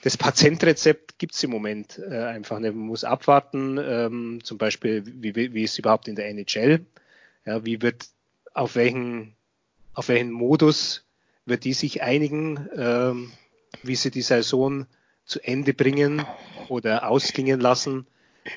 [0.03, 2.75] das Patientrezept gibt es im Moment äh, einfach nicht.
[2.75, 6.85] Man muss abwarten, ähm, zum Beispiel, wie, wie ist es überhaupt in der NHL?
[7.45, 8.07] Ja, wie wird,
[8.53, 9.33] auf welchen,
[9.93, 11.05] auf welchen Modus
[11.45, 13.31] wird die sich einigen, ähm,
[13.81, 14.87] wie sie die Saison
[15.23, 16.25] zu Ende bringen
[16.67, 18.05] oder ausklingen lassen?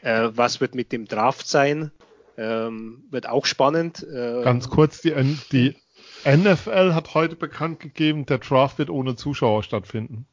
[0.03, 1.93] Äh, was wird mit dem Draft sein?
[2.37, 4.03] Ähm, wird auch spannend.
[4.03, 5.15] Äh, Ganz kurz, die,
[5.53, 5.77] die
[6.25, 10.27] NFL hat heute bekannt gegeben, der Draft wird ohne Zuschauer stattfinden.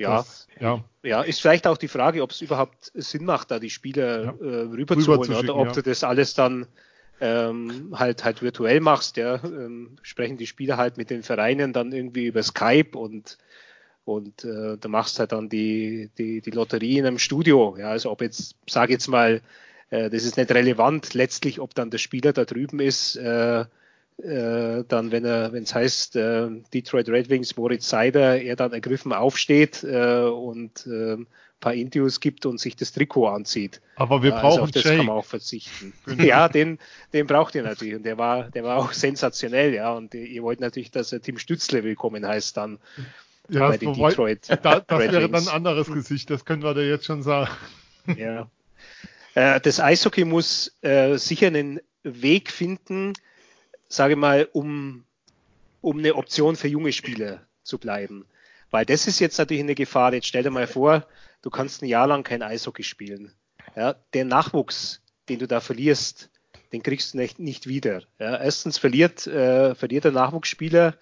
[0.00, 0.82] Ja, das, ja.
[1.02, 4.30] ja, ist vielleicht auch die Frage, ob es überhaupt Sinn macht, da die Spieler ja.
[4.40, 5.72] äh, rüberzuholen oder ob ja.
[5.74, 6.66] du das alles dann
[7.20, 9.18] ähm, halt halt virtuell machst.
[9.18, 13.36] Ja, ähm, sprechen die Spieler halt mit den Vereinen dann irgendwie über Skype und
[14.04, 17.76] und äh, da machst halt dann die, die, die Lotterie in einem Studio.
[17.78, 19.42] Ja, also ob jetzt, sage jetzt mal,
[19.90, 23.66] äh, das ist nicht relevant letztlich, ob dann der Spieler da drüben ist, äh,
[24.22, 28.72] äh, dann, wenn er, wenn es heißt, äh, Detroit Red Wings, Moritz Seider, er dann
[28.72, 31.16] ergriffen aufsteht äh, und äh,
[31.60, 33.80] paar Interviews gibt und sich das Trikot anzieht.
[33.96, 34.96] Aber wir also brauchen also auf das Jake.
[34.96, 35.92] kann man auch verzichten.
[36.06, 36.24] Genau.
[36.24, 36.78] ja, den,
[37.12, 39.92] den braucht ihr natürlich und der war, der war auch sensationell, ja.
[39.92, 42.78] Und ihr wollt natürlich, dass er Tim Stützle willkommen heißt dann
[43.48, 44.48] ja, bei den Detroit.
[44.48, 45.44] Da, das Red wäre Wings.
[45.44, 47.50] dann ein anderes Gesicht, das können wir da jetzt schon sagen.
[48.16, 48.48] Ja.
[49.34, 53.12] Äh, das Eishockey muss äh, sicher einen Weg finden,
[53.90, 55.04] sage mal, um,
[55.82, 58.24] um eine Option für junge Spieler zu bleiben.
[58.70, 60.14] Weil das ist jetzt natürlich eine Gefahr.
[60.14, 61.06] Jetzt stell dir mal vor,
[61.42, 63.32] du kannst ein Jahr lang kein Eishockey spielen.
[63.76, 66.30] Ja, der Nachwuchs, den du da verlierst,
[66.72, 68.02] den kriegst du nicht, nicht wieder.
[68.18, 70.96] Ja, erstens verliert, äh, verliert der Nachwuchsspieler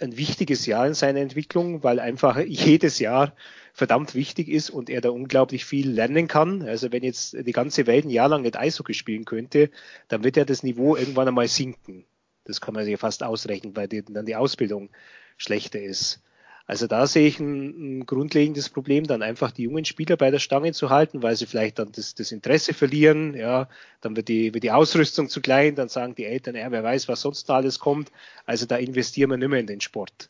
[0.00, 3.34] ein wichtiges Jahr in seiner Entwicklung, weil einfach jedes Jahr
[3.72, 6.62] verdammt wichtig ist und er da unglaublich viel lernen kann.
[6.62, 9.70] Also wenn jetzt die ganze Welt ein Jahr lang nicht Eishockey spielen könnte,
[10.08, 12.04] dann wird ja das Niveau irgendwann einmal sinken.
[12.44, 14.90] Das kann man sich fast ausrechnen, weil die, dann die Ausbildung
[15.36, 16.22] schlechter ist.
[16.68, 20.38] Also da sehe ich ein, ein, grundlegendes Problem, dann einfach die jungen Spieler bei der
[20.38, 23.34] Stange zu halten, weil sie vielleicht dann das, das Interesse verlieren.
[23.34, 23.70] Ja,
[24.02, 27.08] dann wird die, wird die Ausrüstung zu klein, dann sagen die Eltern, ja, wer weiß,
[27.08, 28.12] was sonst da alles kommt.
[28.44, 30.28] Also da investieren wir nicht mehr in den Sport.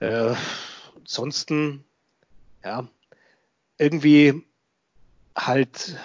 [0.00, 0.32] Äh,
[0.96, 1.84] ansonsten,
[2.64, 2.88] ja,
[3.76, 4.42] irgendwie
[5.36, 5.96] halt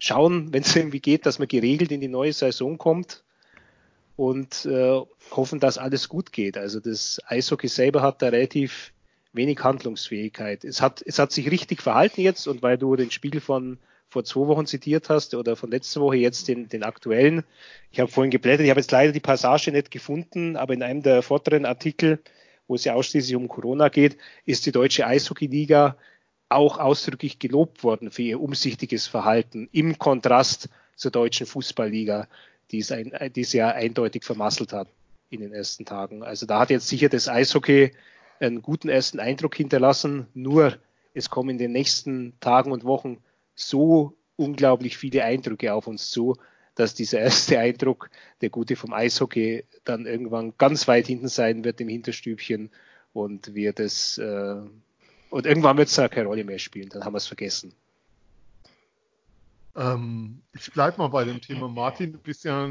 [0.00, 3.22] schauen, wenn es irgendwie geht, dass man geregelt in die neue Saison kommt
[4.20, 5.00] und äh,
[5.30, 6.58] hoffen, dass alles gut geht.
[6.58, 8.92] Also das Eishockey selber hat da relativ
[9.32, 10.62] wenig Handlungsfähigkeit.
[10.62, 13.78] Es hat, es hat sich richtig verhalten jetzt und weil du den Spiegel von
[14.10, 17.44] vor zwei Wochen zitiert hast oder von letzter Woche jetzt den, den aktuellen.
[17.92, 21.00] Ich habe vorhin geblättert, ich habe jetzt leider die Passage nicht gefunden, aber in einem
[21.00, 22.18] der vorderen Artikel,
[22.68, 25.96] wo es ja ausschließlich um Corona geht, ist die deutsche Eishockeyliga
[26.50, 32.28] auch ausdrücklich gelobt worden für ihr umsichtiges Verhalten im Kontrast zur deutschen Fußballliga
[32.70, 34.88] die es, ein, die es ja eindeutig vermasselt hat
[35.30, 36.22] in den ersten Tagen.
[36.22, 37.92] Also da hat jetzt sicher das Eishockey
[38.40, 40.78] einen guten ersten Eindruck hinterlassen, nur
[41.14, 43.18] es kommen in den nächsten Tagen und Wochen
[43.54, 46.36] so unglaublich viele Eindrücke auf uns zu,
[46.74, 48.10] dass dieser erste Eindruck,
[48.40, 52.70] der gute vom Eishockey, dann irgendwann ganz weit hinten sein wird im Hinterstübchen
[53.12, 54.56] und wir das äh,
[55.30, 57.72] und irgendwann wird es keine Rolle mehr spielen, dann haben wir es vergessen.
[59.76, 61.68] Ähm, ich bleibe mal bei dem Thema.
[61.68, 62.68] Martin, du bist ja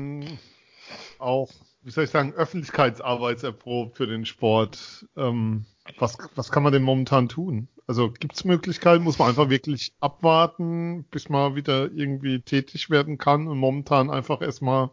[1.18, 1.50] auch,
[1.84, 5.06] wie soll ich sagen, Öffentlichkeitsarbeitserprobt für den Sport.
[5.16, 5.66] Ähm,
[5.98, 7.68] was, was kann man denn momentan tun?
[7.88, 9.04] Also gibt es Möglichkeiten?
[9.04, 14.42] Muss man einfach wirklich abwarten, bis man wieder irgendwie tätig werden kann und momentan einfach
[14.42, 14.92] erstmal,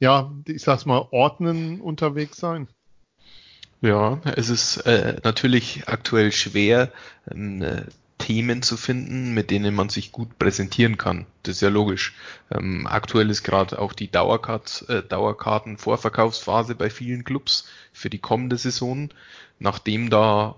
[0.00, 2.68] ja, ich sag's mal, ordnen unterwegs sein?
[3.80, 6.90] Ja, es ist äh, natürlich aktuell schwer,
[7.26, 7.82] äh,
[8.18, 11.26] Themen zu finden, mit denen man sich gut präsentieren kann.
[11.42, 12.14] Das ist ja logisch.
[12.50, 18.56] Ähm, aktuell ist gerade auch die Dauerkart, äh, Dauerkarten-Vorverkaufsphase bei vielen Clubs für die kommende
[18.56, 19.10] Saison,
[19.58, 20.56] nachdem da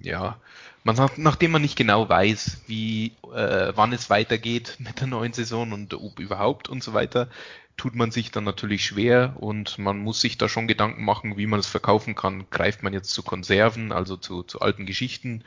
[0.00, 0.38] ja
[0.84, 5.32] man sagt, nachdem man nicht genau weiß, wie äh, wann es weitergeht mit der neuen
[5.32, 7.28] Saison und ob überhaupt und so weiter,
[7.78, 11.46] tut man sich dann natürlich schwer und man muss sich da schon Gedanken machen, wie
[11.46, 12.44] man es verkaufen kann.
[12.50, 15.42] Greift man jetzt zu Konserven, also zu, zu alten Geschichten,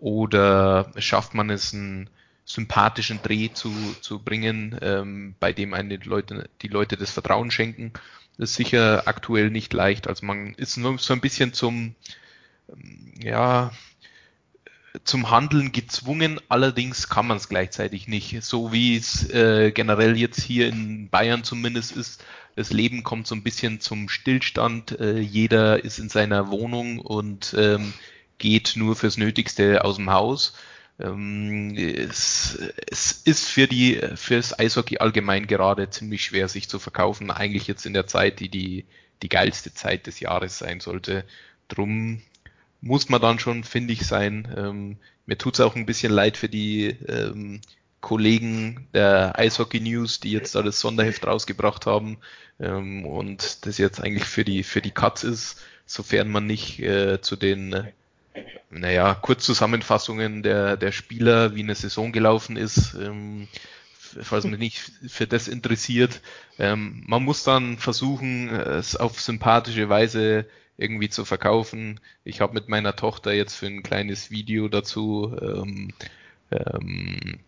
[0.00, 2.10] oder schafft man es, einen
[2.44, 7.92] sympathischen Dreh zu, zu bringen, ähm, bei dem eine Leute, die Leute das Vertrauen schenken?
[8.38, 10.08] Das ist sicher aktuell nicht leicht.
[10.08, 11.94] Also man ist nur so ein bisschen zum,
[12.68, 13.70] ähm, ja,
[15.04, 18.42] zum Handeln gezwungen, allerdings kann man es gleichzeitig nicht.
[18.42, 22.24] So wie es äh, generell jetzt hier in Bayern zumindest ist,
[22.56, 24.98] das Leben kommt so ein bisschen zum Stillstand.
[24.98, 27.92] Äh, jeder ist in seiner Wohnung und ähm,
[28.40, 30.54] geht nur fürs Nötigste aus dem Haus.
[30.98, 32.58] Ähm, es,
[32.90, 37.30] es ist für die fürs Eishockey allgemein gerade ziemlich schwer, sich zu verkaufen.
[37.30, 38.86] Eigentlich jetzt in der Zeit, die die
[39.22, 41.24] die geilste Zeit des Jahres sein sollte.
[41.68, 42.22] Drum
[42.80, 44.52] muss man dann schon findig sein.
[44.56, 47.60] Ähm, mir tut's auch ein bisschen leid für die ähm,
[48.00, 52.18] Kollegen der Eishockey News, die jetzt da das Sonderheft rausgebracht haben
[52.58, 57.20] ähm, und das jetzt eigentlich für die für die Cuts ist, sofern man nicht äh,
[57.20, 57.88] zu den
[58.70, 63.48] naja, Kurzzusammenfassungen der, der Spieler, wie eine Saison gelaufen ist, ähm,
[63.98, 66.20] falls man nicht für das interessiert.
[66.58, 72.00] Ähm, man muss dann versuchen, es auf sympathische Weise irgendwie zu verkaufen.
[72.24, 75.92] Ich habe mit meiner Tochter jetzt für ein kleines Video dazu ähm,
[76.50, 77.38] ähm, äh,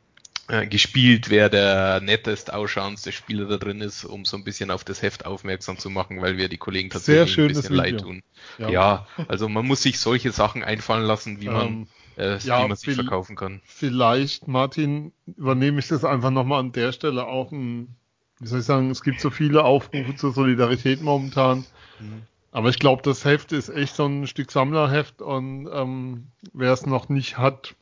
[0.48, 5.00] gespielt, wer der nettest ausschauendste Spieler da drin ist, um so ein bisschen auf das
[5.00, 8.22] Heft aufmerksam zu machen, weil wir die Kollegen tatsächlich ein bisschen leid tun.
[8.58, 8.68] Ja.
[8.68, 9.06] ja.
[9.28, 11.86] also man muss sich solche Sachen einfallen lassen, wie man, ähm,
[12.16, 13.62] äh, ja, wie man sich verkaufen kann.
[13.64, 17.96] Vielleicht, Martin, übernehme ich das einfach nochmal an der Stelle auch ein
[18.42, 21.64] wie soll ich sagen, es gibt so viele Aufrufe zur Solidarität momentan.
[22.00, 22.22] Mhm.
[22.50, 26.84] Aber ich glaube, das Heft ist echt so ein Stück Sammlerheft und ähm, wer es
[26.84, 27.76] noch nicht hat,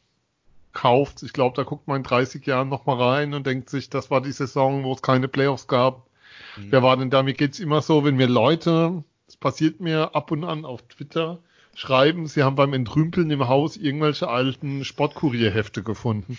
[0.73, 1.23] kauft.
[1.23, 4.21] Ich glaube, da guckt man in 30 Jahren nochmal rein und denkt sich, das war
[4.21, 6.07] die Saison, wo es keine Playoffs gab.
[6.57, 6.73] Mhm.
[6.73, 7.23] Wer war denn da?
[7.23, 11.39] Mir geht's immer so, wenn mir Leute, es passiert mir ab und an auf Twitter,
[11.75, 16.39] schreiben, sie haben beim Entrümpeln im Haus irgendwelche alten Sportkurierhefte gefunden.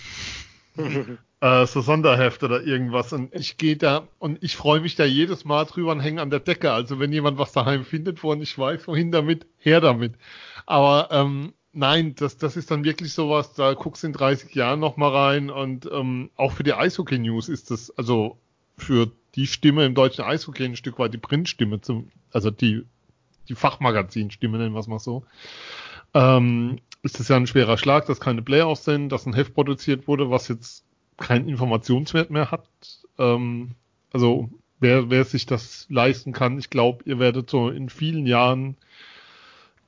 [1.41, 3.13] äh, so Sonderheft oder irgendwas.
[3.13, 6.29] Und ich gehe da und ich freue mich da jedes Mal drüber und hänge an
[6.29, 6.71] der Decke.
[6.71, 10.13] Also wenn jemand was daheim findet, wo ich weiß, wohin damit, her damit.
[10.65, 14.79] Aber ähm, nein, das, das ist dann wirklich sowas, da guckst du in 30 Jahren
[14.79, 18.37] nochmal rein und ähm, auch für die Eishockey News ist das, also
[18.77, 22.85] für die Stimme im deutschen Eishockey ein Stück weit die Printstimme, zum, also die,
[23.47, 25.23] die Fachmagazinstimme, nennen wir es mal so.
[26.13, 30.07] Ähm, ist das ja ein schwerer Schlag, dass keine Playoffs sind, dass ein Heft produziert
[30.07, 30.83] wurde, was jetzt
[31.17, 32.67] keinen Informationswert mehr hat.
[33.17, 33.75] Ähm,
[34.11, 34.49] also
[34.79, 38.75] wer, wer sich das leisten kann, ich glaube, ihr werdet so in vielen Jahren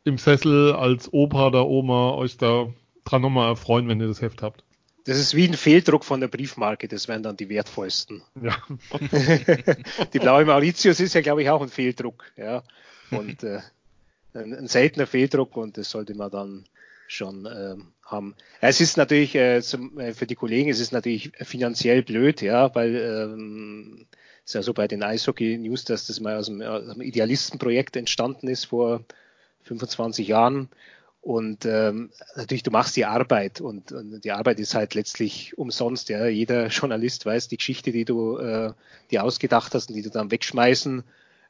[0.03, 2.67] im Sessel als Opa oder Oma euch da
[3.05, 4.63] dran nochmal erfreuen, wenn ihr das Heft habt.
[5.05, 8.21] Das ist wie ein Fehldruck von der Briefmarke, das wären dann die wertvollsten.
[8.41, 8.55] Ja.
[10.13, 12.63] die blaue Mauritius ist ja, glaube ich, auch ein Fehldruck, ja.
[13.11, 13.59] Und äh,
[14.33, 16.65] ein, ein, seltener Fehldruck und das sollte man dann
[17.07, 18.35] schon ähm, haben.
[18.61, 22.41] Ja, es ist natürlich äh, zum, äh, für die Kollegen, es ist natürlich finanziell blöd,
[22.41, 24.05] ja, weil ähm,
[24.45, 27.01] es ist ja so bei den Eishockey News, dass das mal aus dem, aus dem
[27.01, 29.03] Idealistenprojekt entstanden ist vor
[29.63, 30.69] 25 Jahren.
[31.21, 36.09] Und ähm, natürlich, du machst die Arbeit und, und, die Arbeit ist halt letztlich umsonst.
[36.09, 36.27] Ja.
[36.27, 38.73] Jeder Journalist weiß, die Geschichte, die du äh,
[39.09, 41.03] dir ausgedacht hast und die du dann wegschmeißen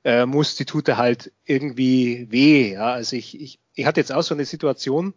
[0.03, 2.73] äh, musst, die tut dir halt irgendwie weh.
[2.73, 2.93] Ja.
[2.93, 5.15] Also ich, ich, ich hatte jetzt auch so eine Situation,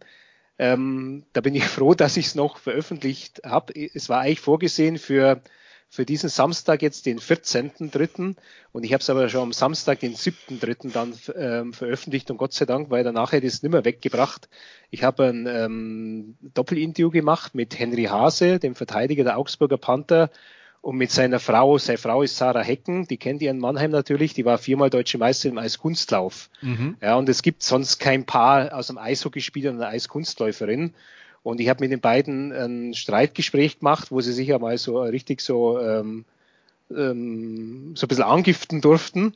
[0.59, 3.75] ähm, da bin ich froh, dass ich es noch veröffentlicht habe.
[3.75, 5.43] Es war eigentlich vorgesehen für
[5.89, 8.37] für diesen Samstag jetzt den 14.3.
[8.73, 10.93] Und ich habe es aber schon am Samstag, den 7.3.
[10.93, 14.49] dann ähm, veröffentlicht und Gott sei Dank, weil danach hätte ich es nicht mehr weggebracht.
[14.91, 20.31] Ich habe ein ähm, Doppelinterview gemacht mit Henry Hase, dem Verteidiger der Augsburger Panther,
[20.87, 21.79] und mit seiner Frau.
[21.79, 25.19] Seine Frau ist Sarah Hecken, die kennt ihr in Mannheim natürlich, die war viermal deutsche
[25.19, 26.49] Meisterin im Eiskunstlauf.
[26.63, 26.97] Mhm.
[27.03, 30.95] Ja, und es gibt sonst kein Paar aus einem Eishockeyspieler und einer Eiskunstläuferin.
[31.47, 35.01] Und ich habe mit den beiden ein Streitgespräch gemacht, wo sie sich ja mal so
[35.01, 36.25] richtig so, ähm,
[36.91, 39.33] ähm, so ein bisschen angiften durften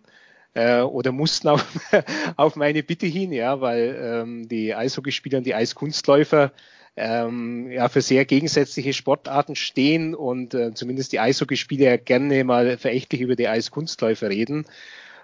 [0.54, 1.64] äh, oder mussten auf,
[2.36, 6.50] auf meine Bitte hin, ja, weil ähm, die Eishockeyspieler und die Eiskunstläufer
[6.96, 13.20] ähm, ja, für sehr gegensätzliche Sportarten stehen und äh, zumindest die Eishockeyspieler gerne mal verächtlich
[13.20, 14.66] über die Eiskunstläufer reden.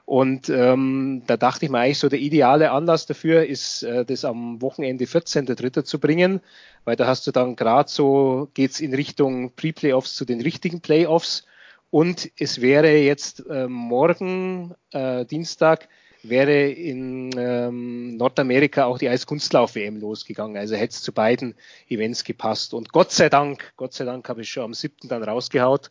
[0.07, 4.25] Und ähm, da dachte ich mir eigentlich so, der ideale Anlass dafür ist, äh, das
[4.25, 5.83] am Wochenende 14.3.
[5.83, 6.41] zu bringen,
[6.85, 11.45] weil da hast du dann gerade so, geht's in Richtung Pre-Playoffs zu den richtigen Playoffs.
[11.91, 15.89] Und es wäre jetzt äh, morgen, äh, Dienstag,
[16.23, 20.57] wäre in ähm, Nordamerika auch die Eiskunstlauf-WM losgegangen.
[20.57, 21.57] Also hätte es zu beiden
[21.89, 22.75] Events gepasst.
[22.75, 25.09] Und Gott sei Dank, Gott sei Dank habe ich schon am 7.
[25.09, 25.91] dann rausgehaut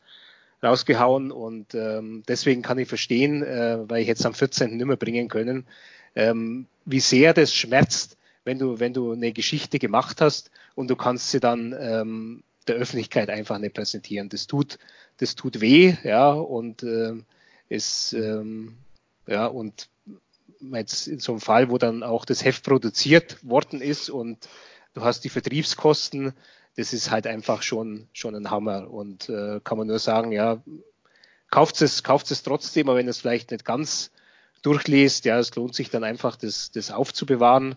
[0.66, 4.76] rausgehauen und ähm, deswegen kann ich verstehen, äh, weil ich jetzt am 14.
[4.76, 5.66] nicht mehr bringen können,
[6.16, 10.95] ähm, wie sehr das schmerzt, wenn du, wenn du eine Geschichte gemacht hast und du
[10.95, 14.30] kannst sie dann ähm, der Öffentlichkeit einfach nicht präsentieren.
[14.30, 14.80] Das tut,
[15.18, 17.13] das tut weh, ja, und äh,
[17.70, 18.76] ist, ähm,
[19.28, 19.89] ja, und
[20.74, 24.47] jetzt in so einem Fall, wo dann auch das Heft produziert worden ist und
[24.93, 26.34] du hast die Vertriebskosten,
[26.76, 28.91] das ist halt einfach schon, schon ein Hammer.
[28.91, 30.61] Und äh, kann man nur sagen, ja,
[31.49, 34.11] kauft es, kauft es trotzdem, aber wenn es vielleicht nicht ganz
[34.61, 37.76] durchliest, ja, es lohnt sich dann einfach, das, das aufzubewahren.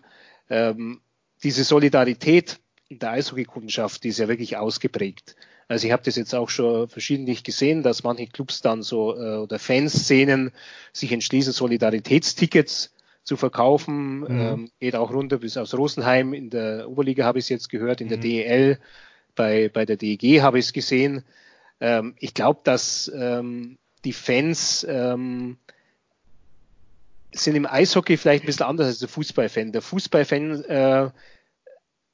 [0.49, 1.01] Ähm,
[1.43, 5.35] diese Solidarität der Eishockey-Kundschaft, die ist ja wirklich ausgeprägt.
[5.67, 9.37] Also ich habe das jetzt auch schon verschiedentlich gesehen, dass manche Clubs dann so äh,
[9.37, 10.51] oder Fanszenen
[10.91, 12.91] sich entschließen, Solidaritätstickets
[13.29, 14.21] zu verkaufen.
[14.21, 14.41] Mhm.
[14.41, 16.33] Ähm, geht auch runter bis aus Rosenheim.
[16.33, 18.09] In der Oberliga habe ich es jetzt gehört, in mhm.
[18.09, 18.79] der DEL,
[19.35, 21.23] bei, bei der DEG habe ich es gesehen.
[21.79, 25.57] Ähm, ich glaube, dass ähm, die Fans ähm,
[27.31, 29.71] sind im Eishockey vielleicht ein bisschen anders als der Fußballfan.
[29.73, 31.09] Der Fußballfan äh,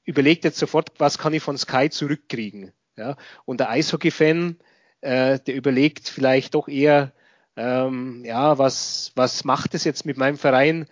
[0.04, 2.74] überlegt jetzt sofort, was kann ich von Sky zurückkriegen.
[2.98, 3.16] Ja?
[3.46, 4.58] Und der Eishockey-Fan,
[5.00, 7.14] äh, der überlegt vielleicht doch eher,
[7.56, 10.88] ähm, ja, was, was macht es jetzt mit meinem Verein?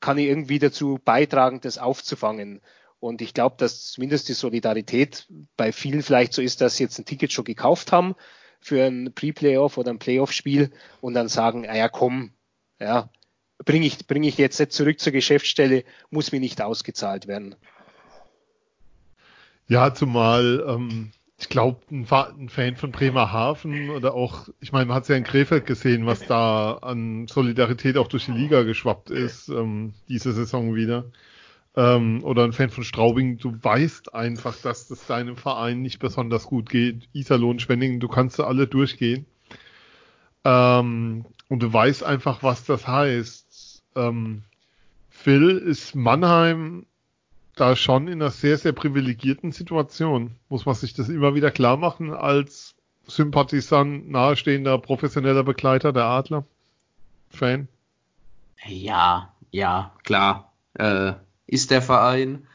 [0.00, 2.60] Kann ich irgendwie dazu beitragen, das aufzufangen?
[2.98, 6.98] Und ich glaube, dass zumindest die Solidarität bei vielen vielleicht so ist, dass sie jetzt
[6.98, 8.14] ein Ticket schon gekauft haben
[8.60, 12.32] für ein Pre-Playoff oder ein Playoff-Spiel und dann sagen, ah ja, komm,
[12.78, 13.10] ja,
[13.64, 17.56] bringe ich, bring ich jetzt nicht zurück zur Geschäftsstelle, muss mir nicht ausgezahlt werden.
[19.66, 25.02] Ja, zumal ähm, ich glaube, ein, Fan von Bremerhaven oder auch, ich meine, man hat
[25.02, 29.48] es ja in Krefeld gesehen, was da an Solidarität auch durch die Liga geschwappt ist,
[29.48, 31.06] ähm, diese Saison wieder.
[31.74, 36.44] Ähm, oder ein Fan von Straubing, du weißt einfach, dass das deinem Verein nicht besonders
[36.44, 37.08] gut geht.
[37.12, 39.26] Iserlohn, Schwenningen, du kannst da alle durchgehen.
[40.44, 43.82] Ähm, und du weißt einfach, was das heißt.
[43.96, 44.44] Ähm,
[45.10, 46.86] Phil ist Mannheim
[47.56, 50.36] da schon in einer sehr, sehr privilegierten Situation.
[50.48, 52.74] Muss man sich das immer wieder klar machen als
[53.06, 56.44] Sympathisant, nahestehender, professioneller Begleiter der Adler?
[57.28, 57.68] Fan?
[58.64, 60.52] Ja, ja, klar.
[60.74, 61.14] Äh,
[61.46, 62.46] ist der Verein.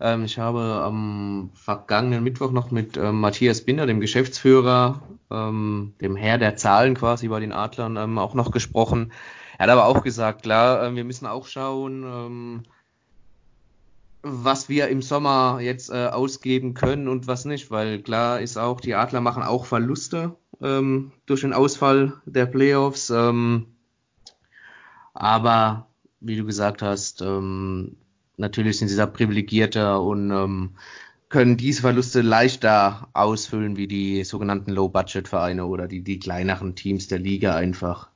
[0.00, 6.16] Ähm, ich habe am vergangenen Mittwoch noch mit ähm, Matthias Binder, dem Geschäftsführer, ähm, dem
[6.16, 9.12] Herr der Zahlen quasi bei den Adlern, ähm, auch noch gesprochen.
[9.58, 12.62] Er hat aber auch gesagt, klar, äh, wir müssen auch schauen, ähm,
[14.24, 18.80] was wir im Sommer jetzt äh, ausgeben können und was nicht, weil klar ist auch,
[18.80, 23.10] die Adler machen auch Verluste ähm, durch den Ausfall der Playoffs.
[23.10, 23.66] Ähm,
[25.12, 25.88] aber
[26.20, 27.96] wie du gesagt hast, ähm,
[28.38, 30.70] natürlich sind sie da privilegierter und ähm,
[31.28, 37.18] können diese Verluste leichter ausfüllen wie die sogenannten Low-Budget-Vereine oder die, die kleineren Teams der
[37.18, 38.10] Liga einfach.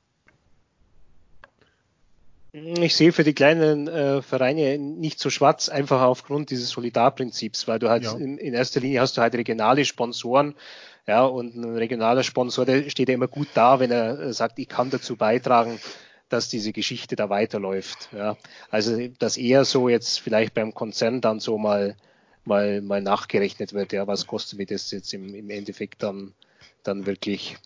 [2.51, 7.77] Ich sehe für die kleinen äh, Vereine nicht so schwarz, einfach aufgrund dieses Solidarprinzips, weil
[7.77, 8.13] du halt ja.
[8.13, 10.55] in, in, erster Linie hast du halt regionale Sponsoren,
[11.05, 14.57] ja, und ein regionaler Sponsor, der steht ja immer gut da, wenn er äh, sagt,
[14.57, 15.79] ich kann dazu beitragen,
[16.29, 18.09] dass diese Geschichte da weiterläuft.
[18.13, 18.37] Ja.
[18.69, 21.95] Also dass eher so jetzt vielleicht beim Konzern dann so mal
[22.45, 26.33] mal mal nachgerechnet wird, ja, was kostet mir das jetzt im, im Endeffekt dann
[26.83, 27.57] dann wirklich.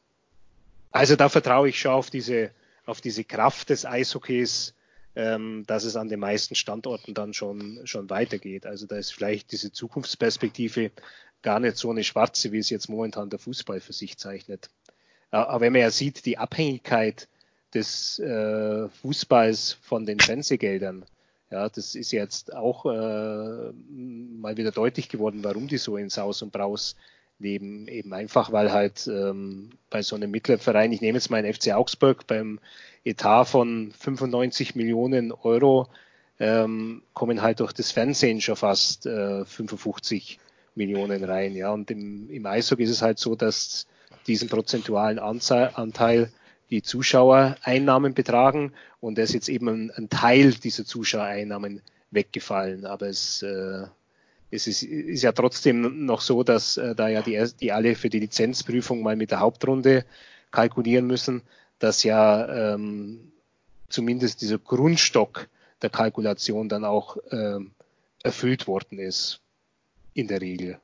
[0.92, 2.52] Also da vertraue ich schon auf diese
[2.86, 4.74] auf diese Kraft des Eishockeys,
[5.16, 8.66] ähm, dass es an den meisten Standorten dann schon, schon weitergeht.
[8.66, 10.92] Also da ist vielleicht diese Zukunftsperspektive
[11.42, 14.70] gar nicht so eine schwarze, wie es jetzt momentan der Fußball für sich zeichnet.
[15.30, 17.28] Aber wenn man ja sieht, die Abhängigkeit
[17.74, 21.06] des äh, Fußballs von den Fernsehgeldern,
[21.52, 26.42] ja, das ist jetzt auch äh, mal wieder deutlich geworden, warum die so in Saus
[26.42, 26.96] und Braus
[27.40, 27.88] leben.
[27.88, 31.74] Eben einfach, weil halt ähm, bei so einem Mittelverein, ich nehme jetzt mal den FC
[31.74, 32.60] Augsburg, beim
[33.04, 35.88] Etat von 95 Millionen Euro
[36.40, 40.40] ähm, kommen halt durch das Fernsehen schon fast äh, 55
[40.76, 41.56] Millionen rein.
[41.56, 43.88] Ja, und im, im Eishockey ist es halt so, dass
[44.28, 46.32] diesen prozentualen Anzahl, Anteil
[46.70, 52.86] die Zuschauereinnahmen betragen und es ist jetzt eben ein, ein Teil dieser Zuschauereinnahmen weggefallen.
[52.86, 53.86] Aber es äh,
[54.54, 58.10] es ist, ist ja trotzdem noch so, dass äh, da ja die, die alle für
[58.10, 60.06] die Lizenzprüfung mal mit der Hauptrunde
[60.52, 61.42] kalkulieren müssen,
[61.80, 63.32] dass ja ähm,
[63.90, 65.50] zumindest dieser Grundstock
[65.82, 67.72] der Kalkulation dann auch ähm,
[68.24, 69.42] erfüllt worden ist,
[70.14, 70.80] in der Regel.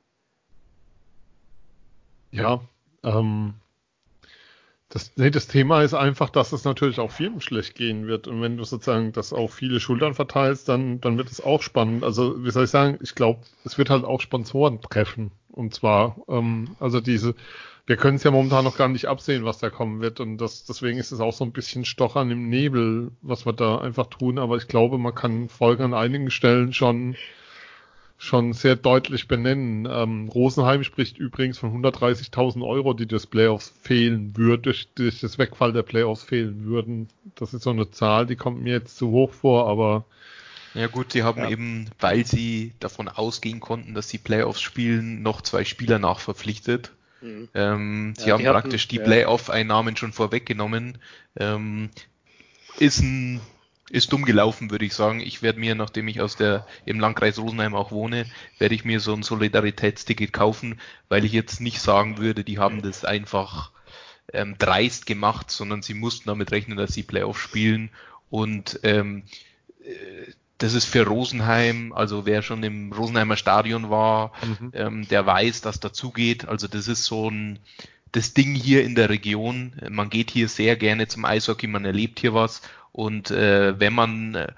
[2.32, 2.60] Ja,
[3.02, 3.54] ähm,
[4.90, 8.26] das, nee, das Thema ist einfach, dass es natürlich auch Firmen schlecht gehen wird.
[8.26, 12.02] Und wenn du sozusagen das auf viele Schultern verteilst, dann, dann wird es auch spannend.
[12.02, 15.30] Also, wie soll ich sagen, ich glaube, es wird halt auch Sponsoren treffen.
[15.52, 17.36] Und zwar, ähm, also diese,
[17.86, 20.18] wir können es ja momentan noch gar nicht absehen, was da kommen wird.
[20.18, 23.78] Und das, deswegen ist es auch so ein bisschen Stochern im Nebel, was wir da
[23.78, 24.40] einfach tun.
[24.40, 27.14] Aber ich glaube, man kann Folgen an einigen Stellen schon
[28.22, 29.88] schon sehr deutlich benennen.
[29.90, 35.38] Ähm, Rosenheim spricht übrigens von 130.000 Euro, die des Playoffs fehlen würden, durch, durch das
[35.38, 37.08] Wegfall der Playoffs fehlen würden.
[37.34, 40.04] Das ist so eine Zahl, die kommt mir jetzt zu hoch vor, aber
[40.74, 41.48] ja gut, sie haben ja.
[41.48, 46.92] eben, weil sie davon ausgehen konnten, dass sie Playoffs spielen, noch zwei Spieler nachverpflichtet.
[47.22, 47.48] Mhm.
[47.54, 50.98] Ähm, sie ja, haben praktisch hatten, die Playoff-Einnahmen schon vorweggenommen.
[51.36, 51.88] Ähm,
[52.78, 53.40] ist ein
[53.90, 55.20] ist dumm gelaufen, würde ich sagen.
[55.20, 58.26] Ich werde mir, nachdem ich aus der im Landkreis Rosenheim auch wohne,
[58.58, 62.82] werde ich mir so ein Solidaritätsticket kaufen, weil ich jetzt nicht sagen würde, die haben
[62.82, 63.72] das einfach
[64.32, 67.90] ähm, dreist gemacht, sondern sie mussten damit rechnen, dass sie Playoff spielen
[68.30, 69.24] und ähm,
[69.84, 74.72] äh, das ist für Rosenheim, also wer schon im Rosenheimer Stadion war, mhm.
[74.74, 76.46] ähm, der weiß, dass dazugeht.
[76.46, 77.58] Also das ist so ein
[78.12, 79.72] das Ding hier in der Region.
[79.88, 82.60] Man geht hier sehr gerne zum Eishockey, man erlebt hier was
[82.92, 84.52] und äh, wenn man, äh,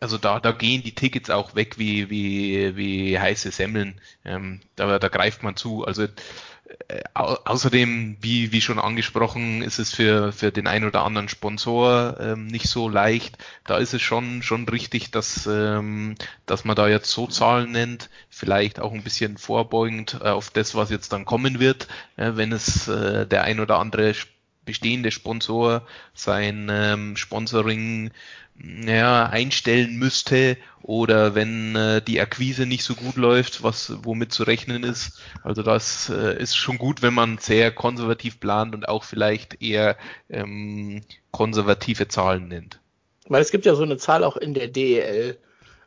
[0.00, 4.00] also da, da gehen die Tickets auch weg wie, wie, wie heiße Semmeln.
[4.24, 5.84] Ähm, da, da greift man zu.
[5.84, 6.06] Also
[6.88, 12.16] äh, außerdem, wie, wie schon angesprochen, ist es für, für den einen oder anderen Sponsor
[12.20, 13.38] ähm, nicht so leicht.
[13.64, 18.10] Da ist es schon, schon richtig, dass, ähm, dass man da jetzt so Zahlen nennt,
[18.30, 22.52] vielleicht auch ein bisschen vorbeugend äh, auf das, was jetzt dann kommen wird, äh, wenn
[22.52, 24.14] es äh, der ein oder andere
[24.66, 28.10] bestehende Sponsor sein ähm, Sponsoring
[28.86, 34.44] ja, einstellen müsste oder wenn äh, die Akquise nicht so gut läuft, was womit zu
[34.44, 35.20] rechnen ist.
[35.42, 39.96] Also das äh, ist schon gut, wenn man sehr konservativ plant und auch vielleicht eher
[40.30, 41.02] ähm,
[41.32, 42.80] konservative Zahlen nennt.
[43.28, 45.38] Weil es gibt ja so eine Zahl auch in der DEL.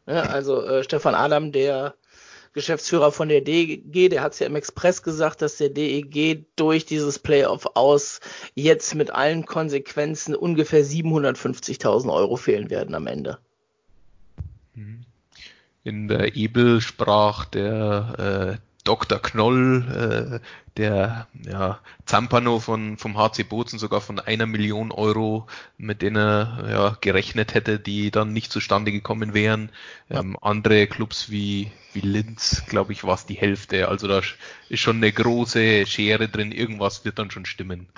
[0.05, 0.30] Ne?
[0.30, 1.95] Also äh, Stefan Adam, der
[2.54, 6.86] Geschäftsführer von der DEG, der hat es ja im Express gesagt, dass der DEG durch
[6.86, 8.20] dieses Playoff aus
[8.56, 13.38] jetzt mit allen Konsequenzen ungefähr 750.000 Euro fehlen werden am Ende.
[15.84, 19.19] In der Ebel sprach der äh, Dr.
[19.19, 25.45] Knoll, äh, der ja, Zampano von, vom HC Bozen sogar von einer Million Euro,
[25.77, 29.69] mit denen er ja, gerechnet hätte, die dann nicht zustande gekommen wären.
[30.09, 33.89] Ähm, andere Clubs wie, wie Linz, glaube ich, war es die Hälfte.
[33.89, 34.23] Also da
[34.69, 36.51] ist schon eine große Schere drin.
[36.51, 37.89] Irgendwas wird dann schon stimmen.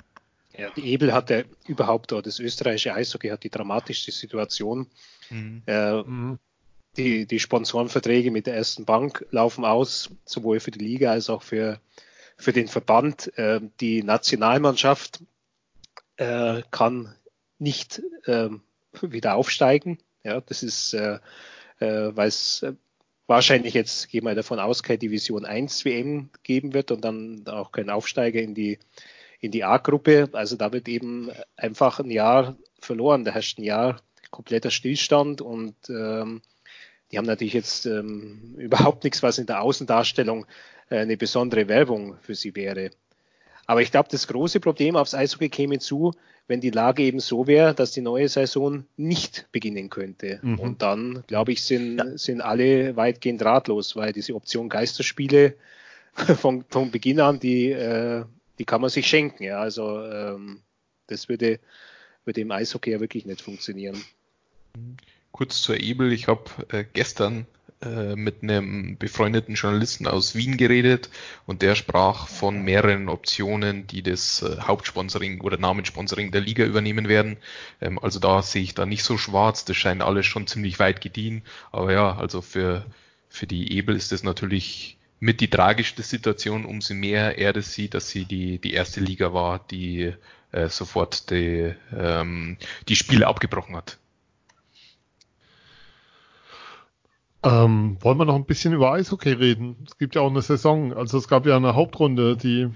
[0.58, 4.88] Ja, die Ebel hatte überhaupt, oder das österreichische Eishockey hat die dramatischste Situation.
[5.30, 5.62] Mhm.
[5.66, 6.38] Äh, mhm
[6.96, 11.42] die, die Sponsorenverträge mit der ersten Bank laufen aus, sowohl für die Liga als auch
[11.42, 11.80] für,
[12.36, 13.36] für den Verband.
[13.38, 15.22] Äh, die Nationalmannschaft
[16.16, 17.14] äh, kann
[17.58, 18.50] nicht äh,
[19.00, 19.98] wieder aufsteigen.
[20.24, 21.18] Ja, das ist, äh,
[21.78, 22.64] äh, weil es
[23.26, 27.72] wahrscheinlich jetzt, gehen wir davon aus, keine Division 1 WM geben wird und dann auch
[27.72, 28.78] kein Aufsteiger in die,
[29.40, 30.28] in die A-Gruppe.
[30.32, 33.24] Also da wird eben einfach ein Jahr verloren.
[33.24, 36.42] Da herrscht ein Jahr kompletter Stillstand und ähm,
[37.12, 40.46] die haben natürlich jetzt ähm, überhaupt nichts, was in der Außendarstellung
[40.88, 42.90] äh, eine besondere Werbung für sie wäre.
[43.66, 46.12] Aber ich glaube, das große Problem aufs Eishockey käme zu,
[46.48, 50.40] wenn die Lage eben so wäre, dass die neue Saison nicht beginnen könnte.
[50.42, 50.58] Mhm.
[50.58, 52.18] Und dann, glaube ich, sind, ja.
[52.18, 55.54] sind alle weitgehend ratlos, weil diese Option Geisterspiele
[56.40, 58.24] von, von Beginn an, die, äh,
[58.58, 59.44] die kann man sich schenken.
[59.44, 60.60] Ja, also ähm,
[61.06, 61.60] das würde,
[62.24, 64.02] würde im Eishockey ja wirklich nicht funktionieren.
[65.32, 66.12] Kurz zur Ebel.
[66.12, 67.46] Ich habe äh, gestern
[67.82, 71.10] äh, mit einem befreundeten Journalisten aus Wien geredet
[71.46, 77.08] und der sprach von mehreren Optionen, die das äh, Hauptsponsoring oder Namenssponsoring der Liga übernehmen
[77.08, 77.38] werden.
[77.80, 79.64] Ähm, also da sehe ich da nicht so schwarz.
[79.64, 81.42] Das scheint alles schon ziemlich weit gediehen.
[81.72, 82.86] Aber ja, also für,
[83.28, 87.94] für die Ebel ist das natürlich mit die tragischste Situation, umso mehr er das sieht,
[87.94, 90.12] dass sie die, die erste Liga war, die
[90.52, 92.58] äh, sofort die, ähm,
[92.88, 93.98] die Spiele abgebrochen hat.
[97.44, 99.84] Ähm, wollen wir noch ein bisschen über Eishockey reden?
[99.86, 102.68] Es gibt ja auch eine Saison, also es gab ja eine Hauptrunde, die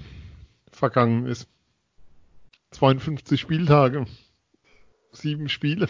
[0.73, 1.49] vergangen ist.
[2.73, 4.07] 52 Spieltage,
[5.13, 5.89] sieben Spiele.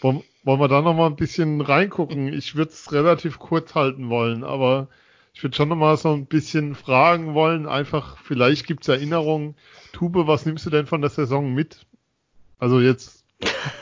[0.00, 2.32] Wollen, wollen wir da noch mal ein bisschen reingucken?
[2.32, 4.88] Ich würde es relativ kurz halten wollen, aber
[5.34, 7.66] ich würde schon noch mal so ein bisschen fragen wollen.
[7.66, 9.56] Einfach, vielleicht gibt es Erinnerungen.
[9.92, 11.86] Tube, was nimmst du denn von der Saison mit?
[12.58, 13.24] Also jetzt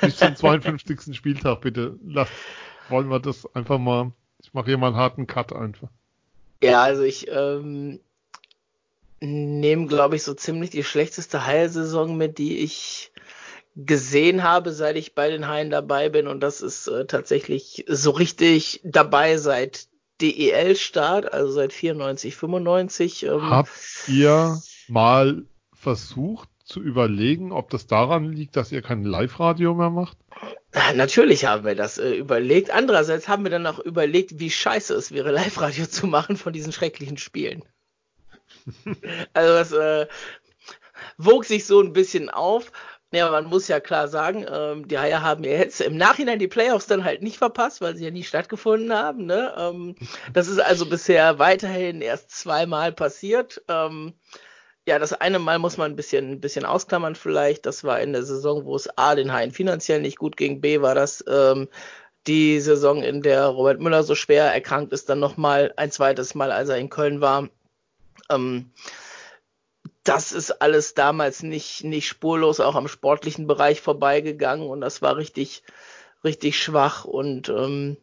[0.01, 1.15] bis zum 52.
[1.15, 1.99] Spieltag, bitte.
[2.05, 2.29] Lass,
[2.89, 4.13] wollen wir das einfach mal.
[4.41, 5.89] Ich mache hier mal einen harten Cut einfach.
[6.63, 8.01] Ja, also ich ähm,
[9.21, 13.13] nehme, glaube ich, so ziemlich die schlechteste Heilsaison mit, die ich
[13.77, 16.27] gesehen habe, seit ich bei den Haien dabei bin.
[16.27, 19.87] Und das ist äh, tatsächlich so richtig dabei seit
[20.21, 23.23] DEL-Start, also seit 94, 95.
[23.25, 23.71] Ähm, Habt
[24.09, 30.19] ihr mal versucht zu überlegen, ob das daran liegt, dass ihr kein Live-Radio mehr macht?
[30.95, 32.71] Natürlich haben wir das äh, überlegt.
[32.71, 36.73] Andererseits haben wir dann auch überlegt, wie scheiße es wäre, Live-Radio zu machen von diesen
[36.73, 37.65] schrecklichen Spielen.
[39.33, 40.07] also das äh,
[41.17, 42.71] wog sich so ein bisschen auf.
[43.13, 46.49] Ja, man muss ja klar sagen, ähm, die Haie haben ja jetzt im Nachhinein die
[46.49, 49.25] Playoffs dann halt nicht verpasst, weil sie ja nie stattgefunden haben.
[49.25, 49.55] Ne?
[49.57, 49.95] Ähm,
[50.35, 53.63] das ist also bisher weiterhin erst zweimal passiert.
[53.69, 54.13] Ähm,
[54.89, 57.67] ja, das eine Mal muss man ein bisschen, ein bisschen ausklammern vielleicht.
[57.67, 60.63] Das war in der Saison, wo es A, den Haien finanziell nicht gut ging.
[60.63, 61.69] B, war das ähm,
[62.27, 66.51] die Saison, in der Robert Müller so schwer erkrankt ist, dann nochmal ein zweites Mal,
[66.51, 67.51] als er in Köln war.
[68.31, 68.71] Ähm,
[70.05, 75.19] das ist alles damals nicht, nicht spurlos auch am sportlichen Bereich vorbeigegangen und das war
[75.19, 75.63] richtig,
[76.25, 77.05] richtig schwach.
[77.05, 77.99] Und ähm,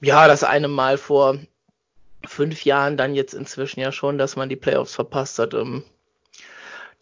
[0.00, 1.38] ja, das eine Mal vor
[2.24, 5.52] fünf Jahren, dann jetzt inzwischen ja schon, dass man die Playoffs verpasst hat.
[5.52, 5.84] Ähm,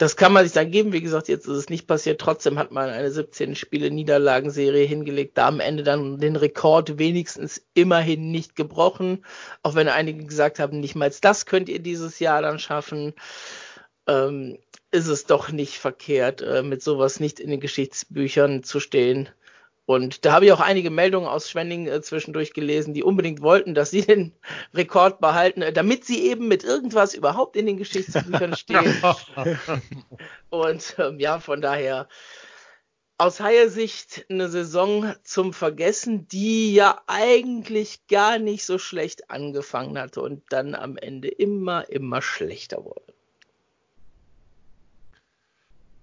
[0.03, 0.93] das kann man sich dann geben.
[0.93, 2.21] Wie gesagt, jetzt ist es nicht passiert.
[2.21, 7.65] Trotzdem hat man eine 17 Spiele Niederlagenserie hingelegt, da am Ende dann den Rekord wenigstens
[7.75, 9.25] immerhin nicht gebrochen.
[9.63, 13.15] Auch wenn einige gesagt haben, nicht mal das könnt ihr dieses Jahr dann schaffen.
[14.09, 14.59] Ähm,
[14.91, 19.29] ist es doch nicht verkehrt, äh, mit sowas nicht in den Geschichtsbüchern zu stehen.
[19.85, 23.75] Und da habe ich auch einige Meldungen aus Schwenning äh, zwischendurch gelesen, die unbedingt wollten,
[23.75, 24.33] dass sie den
[24.75, 28.95] Rekord behalten, äh, damit sie eben mit irgendwas überhaupt in den Geschichtsbüchern stehen.
[30.51, 32.09] Und ähm, ja, von daher
[33.19, 39.99] aus Haie Sicht eine Saison zum Vergessen, die ja eigentlich gar nicht so schlecht angefangen
[39.99, 43.15] hatte und dann am Ende immer, immer schlechter wurde.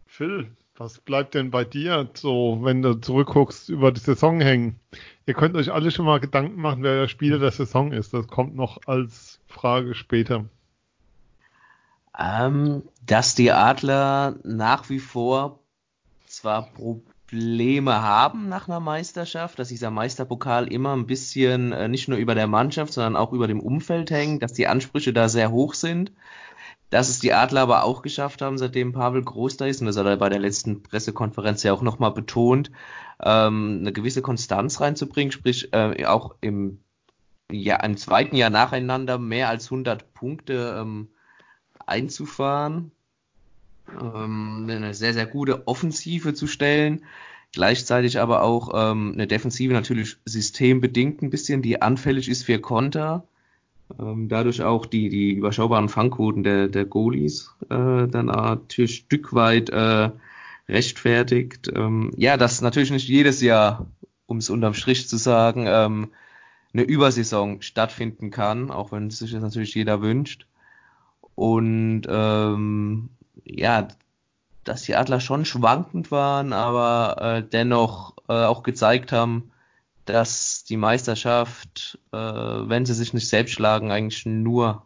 [0.07, 4.79] Phil, was bleibt denn bei dir so, wenn du zurückguckst über die Saison hängen?
[5.25, 8.13] Ihr könnt euch alle schon mal Gedanken machen, wer der Spieler der Saison ist.
[8.13, 10.45] Das kommt noch als Frage später.
[12.17, 15.59] Ähm, dass die Adler nach wie vor
[16.25, 22.17] zwar Probleme haben nach einer Meisterschaft, dass dieser Meisterpokal immer ein bisschen äh, nicht nur
[22.17, 25.73] über der Mannschaft, sondern auch über dem Umfeld hängt, dass die Ansprüche da sehr hoch
[25.73, 26.13] sind.
[26.89, 29.97] Dass es die Adler aber auch geschafft haben, seitdem Pavel Groß da ist, und das
[29.97, 32.71] hat er bei der letzten Pressekonferenz ja auch nochmal betont,
[33.21, 36.79] ähm, eine gewisse Konstanz reinzubringen, sprich äh, auch im,
[37.51, 41.09] ja, im zweiten Jahr nacheinander mehr als 100 Punkte ähm,
[41.85, 42.91] einzufahren
[44.01, 47.05] ähm, eine sehr, sehr gute Offensive zu stellen.
[47.51, 53.27] Gleichzeitig aber auch ähm, eine Defensive natürlich systembedingt ein bisschen, die anfällig ist für Konter.
[53.97, 59.69] Ähm, dadurch auch die, die überschaubaren Fangquoten der, der Goalies äh, dann natürlich Stück weit
[59.69, 60.11] äh,
[60.67, 61.71] rechtfertigt.
[61.73, 63.87] Ähm, ja, das natürlich nicht jedes Jahr,
[64.27, 66.09] um es unterm Strich zu sagen, ähm,
[66.73, 70.45] eine Übersaison stattfinden kann, auch wenn sich das natürlich jeder wünscht.
[71.33, 73.09] Und ähm,
[73.43, 73.87] ja,
[74.63, 79.51] dass die Adler schon schwankend waren, aber äh, dennoch äh, auch gezeigt haben,
[80.05, 84.85] dass die Meisterschaft, äh, wenn sie sich nicht selbst schlagen, eigentlich nur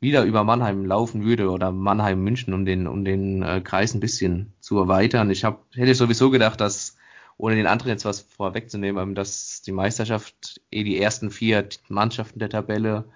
[0.00, 4.00] wieder über Mannheim laufen würde oder Mannheim München, um den, um den äh, Kreis ein
[4.00, 5.30] bisschen zu erweitern.
[5.30, 6.96] Ich hab, hätte sowieso gedacht, dass,
[7.38, 12.50] ohne den anderen jetzt was vorwegzunehmen, dass die Meisterschaft eh die ersten vier Mannschaften der
[12.50, 13.06] Tabelle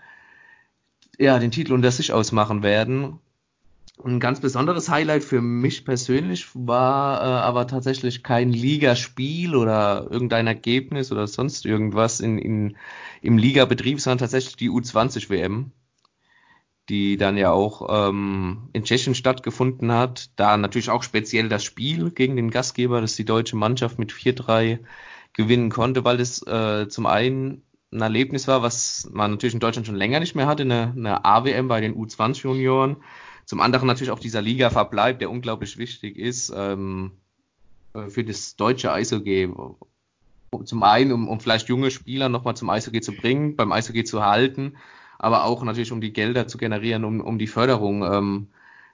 [1.18, 3.18] ja den Titel unter sich ausmachen werden.
[4.04, 10.46] Ein ganz besonderes Highlight für mich persönlich war äh, aber tatsächlich kein Ligaspiel oder irgendein
[10.46, 12.76] Ergebnis oder sonst irgendwas in, in,
[13.20, 15.72] im Ligabetrieb, sondern tatsächlich die U20 WM,
[16.88, 20.30] die dann ja auch ähm, in Tschechien stattgefunden hat.
[20.36, 24.78] Da natürlich auch speziell das Spiel gegen den Gastgeber, das die deutsche Mannschaft mit 4-3
[25.34, 27.62] gewinnen konnte, weil es äh, zum einen
[27.92, 31.24] ein Erlebnis war, was man natürlich in Deutschland schon länger nicht mehr hatte, eine, eine
[31.24, 32.96] AWM bei den U20-Junioren
[33.50, 37.10] zum anderen natürlich auch dieser Liga-Verbleib, der unglaublich wichtig ist ähm,
[37.94, 39.52] äh, für das deutsche Eishockey.
[40.64, 44.24] Zum einen, um, um vielleicht junge Spieler nochmal zum Eishockey zu bringen, beim Eishockey zu
[44.24, 44.76] halten,
[45.18, 48.46] aber auch natürlich, um die Gelder zu generieren, um, um die Förderung ähm,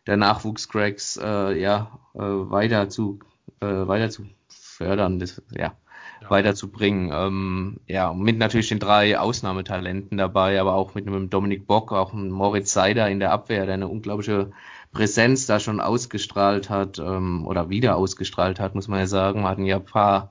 [0.06, 3.18] der Nachwuchscracks äh, ja, äh, weiter zu
[3.60, 5.18] äh, weiter zu fördern.
[5.18, 5.76] Das, ja,
[6.22, 6.30] ja.
[6.30, 7.10] weiterzubringen.
[7.12, 12.12] Ähm, ja, mit natürlich den drei Ausnahmetalenten dabei, aber auch mit einem Dominik Bock, auch
[12.12, 14.50] einem Moritz Seider in der Abwehr, der eine unglaubliche
[14.92, 19.42] Präsenz da schon ausgestrahlt hat ähm, oder wieder ausgestrahlt hat, muss man ja sagen.
[19.42, 20.30] Wir hatten ja ein paar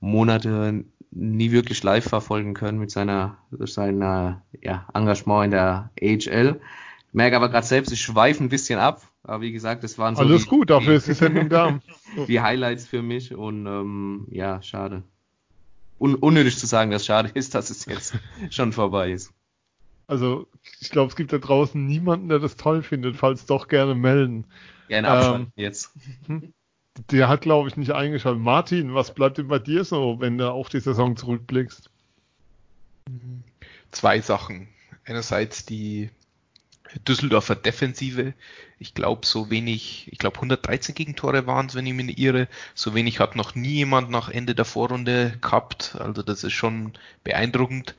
[0.00, 6.60] Monate nie wirklich live verfolgen können mit seiner, seiner ja, Engagement in der AHL.
[7.08, 9.02] Ich merke aber gerade selbst, ich schweife ein bisschen ab.
[9.22, 11.78] Aber wie gesagt, das waren so Alles die, gut, dafür ist die Sendung da.
[12.28, 15.02] die Highlights für mich und ähm, ja, schade
[15.98, 18.14] un unnötig zu sagen, dass schade ist, dass es jetzt
[18.50, 19.32] schon vorbei ist.
[20.06, 20.46] Also,
[20.80, 24.44] ich glaube, es gibt da draußen niemanden, der das toll findet, falls doch gerne melden.
[24.88, 25.90] Gerne abschalten ähm, jetzt.
[26.26, 26.52] Hm?
[27.10, 28.40] Der hat, glaube ich, nicht eingeschaltet.
[28.40, 31.90] Martin, was bleibt denn bei dir so, wenn du auf die Saison zurückblickst?
[33.90, 34.68] Zwei Sachen.
[35.04, 36.10] Einerseits die
[37.06, 38.34] Düsseldorfer Defensive.
[38.78, 42.48] Ich glaube, so wenig, ich glaube 113 Gegentore waren es, wenn ich mich nicht irre.
[42.74, 45.96] So wenig hat noch nie jemand nach Ende der Vorrunde gehabt.
[45.98, 46.92] Also das ist schon
[47.24, 47.94] beeindruckend.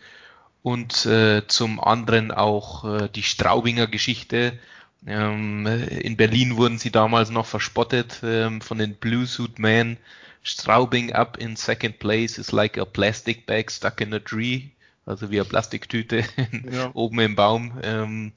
[0.64, 4.60] Und äh, zum anderen auch äh, die Straubinger Geschichte.
[5.06, 9.98] Ähm, in Berlin wurden sie damals noch verspottet ähm, von den Blue Suit Men.
[10.44, 14.70] Straubing up in second place is like a plastic bag stuck in a tree.
[15.06, 16.24] Also wie eine Plastiktüte
[16.72, 16.92] ja.
[16.94, 17.80] oben im Baum.
[17.82, 18.34] Ähm,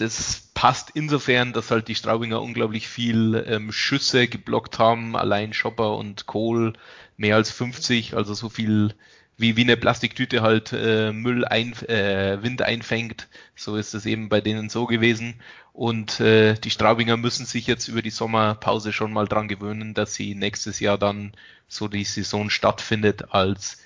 [0.00, 5.96] das passt insofern, dass halt die Straubinger unglaublich viel ähm, Schüsse geblockt haben, allein Schopper
[5.96, 6.72] und Kohl
[7.16, 8.94] mehr als 50, also so viel
[9.36, 14.28] wie, wie eine Plastiktüte halt äh, Müll ein, äh, Wind einfängt, so ist es eben
[14.28, 15.40] bei denen so gewesen.
[15.72, 20.14] Und äh, die Straubinger müssen sich jetzt über die Sommerpause schon mal dran gewöhnen, dass
[20.14, 21.32] sie nächstes Jahr dann
[21.68, 23.78] so die Saison stattfindet als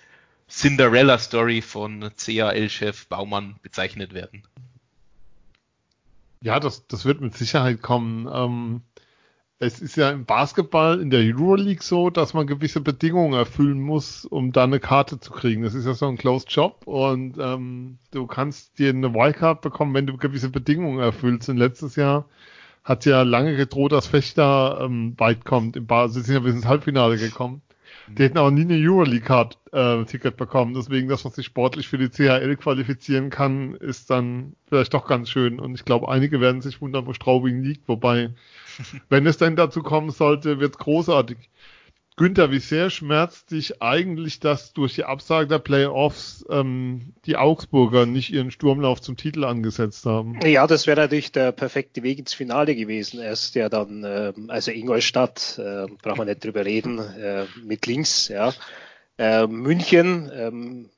[0.49, 4.43] Cinderella Story von CAL-Chef Baumann bezeichnet werden.
[6.45, 8.29] Ja, das, das wird mit Sicherheit kommen.
[8.31, 8.83] Ähm,
[9.59, 14.27] es ist ja im Basketball in der Euroleague so, dass man gewisse Bedingungen erfüllen muss,
[14.27, 15.63] um da eine Karte zu kriegen.
[15.63, 19.95] Das ist ja so ein Closed Job und ähm, du kannst dir eine Wildcard bekommen,
[19.95, 21.49] wenn du gewisse Bedingungen erfüllst.
[21.49, 22.29] Und letztes Jahr
[22.85, 25.77] hat ja lange gedroht, dass Fechter ähm, weit kommt.
[25.77, 27.63] Im Bar, sie sind ja bis ins Halbfinale gekommen.
[28.09, 30.75] Die hätten auch nie eine Euroleague-Card-Ticket äh, bekommen.
[30.75, 35.31] Deswegen, dass man sich sportlich für die CHL qualifizieren kann, ist dann vielleicht doch ganz
[35.31, 35.59] schön.
[35.59, 37.89] Und ich glaube, einige werden sich wundern, wo Straubing liegt.
[37.89, 38.31] Wobei,
[39.09, 41.39] wenn es denn dazu kommen sollte, wird es großartig.
[42.17, 48.07] Günther, wie sehr schmerzt dich eigentlich, dass durch die Absage der Playoffs ähm, die Augsburger
[48.07, 50.39] nicht ihren Sturmlauf zum Titel angesetzt haben?
[50.45, 53.21] Ja, das wäre natürlich der perfekte Weg ins Finale gewesen.
[53.21, 58.29] Erst ja dann, äh, also Ingolstadt, äh, brauchen wir nicht drüber reden, äh, mit links,
[58.29, 58.53] ja.
[59.19, 60.91] Äh, München, ähm,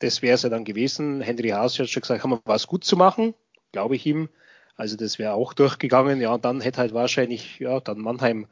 [0.00, 1.20] das wäre es ja dann gewesen.
[1.20, 3.34] Henry Haas hat schon gesagt, haben wir was gut zu machen,
[3.70, 4.28] glaube ich ihm.
[4.76, 6.20] Also das wäre auch durchgegangen.
[6.20, 8.46] Ja, und dann hätte halt wahrscheinlich, ja, dann Mannheim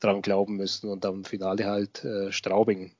[0.00, 2.92] dran glauben müssen und am Finale halt äh, Straubing.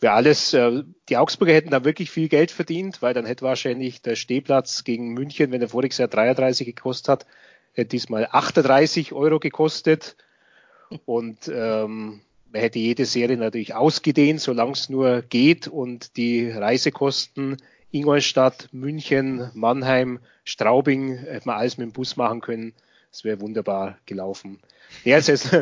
[0.00, 4.00] Wäre alles, äh, die Augsburger hätten da wirklich viel Geld verdient, weil dann hätte wahrscheinlich
[4.00, 7.26] der Stehplatz gegen München, wenn er voriges Jahr 33 gekostet hat,
[7.72, 10.16] hätte diesmal 38 Euro gekostet.
[11.04, 17.58] Und ähm, man hätte jede Serie natürlich ausgedehnt, solange es nur geht und die Reisekosten
[17.92, 22.72] Ingolstadt, München, Mannheim, Straubing hätte man alles mit dem Bus machen können.
[23.12, 24.58] Es wäre wunderbar gelaufen.
[25.04, 25.52] Es ist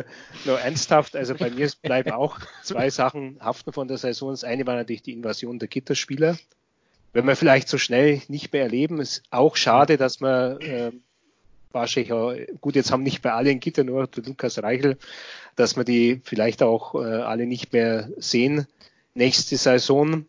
[0.45, 1.15] nur ernsthaft.
[1.15, 4.31] Also bei mir bleiben auch zwei Sachen haften von der Saison.
[4.31, 6.37] Das eine war natürlich die Invasion der Gitterspieler.
[7.11, 10.91] Wenn wir vielleicht so schnell nicht mehr erleben, ist auch schade, dass man äh,
[11.71, 14.97] wahrscheinlich auch, gut, jetzt haben nicht mehr alle ein Gitter, nur der Lukas Reichel,
[15.55, 18.67] dass wir die vielleicht auch äh, alle nicht mehr sehen
[19.15, 20.25] nächste Saison.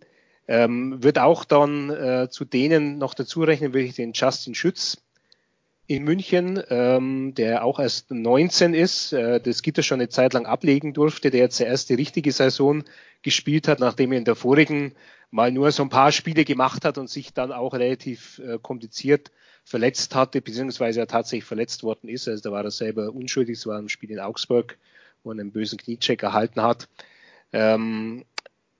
[0.49, 4.97] Ähm, wird auch dann äh, zu denen noch dazu rechnen, wirklich den Justin Schütz,
[5.91, 10.47] in München, ähm, der auch erst 19 ist, äh, das Gitter schon eine Zeit lang
[10.47, 12.85] ablegen durfte, der jetzt die erste richtige Saison
[13.23, 14.95] gespielt hat, nachdem er in der vorigen
[15.33, 19.33] mal nur so ein paar Spiele gemacht hat und sich dann auch relativ äh, kompliziert
[19.65, 22.29] verletzt hatte, beziehungsweise er tatsächlich verletzt worden ist.
[22.29, 24.79] Also da war er selber unschuldig, es war ein Spiel in Augsburg,
[25.25, 26.89] wo er einen bösen Kniecheck erhalten hat.
[27.53, 28.25] Ähm,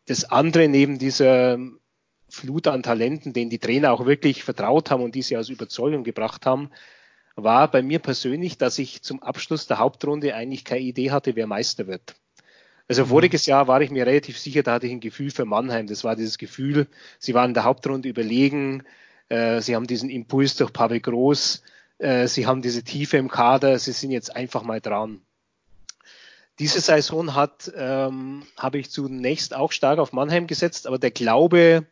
[0.07, 1.59] das andere neben dieser
[2.29, 6.05] Flut an Talenten, denen die Trainer auch wirklich vertraut haben und die sie aus Überzeugung
[6.05, 6.71] gebracht haben,
[7.37, 11.47] war bei mir persönlich, dass ich zum Abschluss der Hauptrunde eigentlich keine Idee hatte, wer
[11.47, 12.15] Meister wird.
[12.89, 13.09] Also mhm.
[13.09, 15.87] voriges Jahr war ich mir relativ sicher, da hatte ich ein Gefühl für Mannheim.
[15.87, 16.89] Das war dieses Gefühl,
[17.19, 18.83] sie waren in der Hauptrunde überlegen,
[19.29, 21.63] äh, sie haben diesen Impuls durch Pavel Groß,
[21.99, 25.21] äh, sie haben diese Tiefe im Kader, sie sind jetzt einfach mal dran.
[26.59, 31.87] Diese Saison hat, ähm, habe ich zunächst auch stark auf Mannheim gesetzt, aber der Glaube,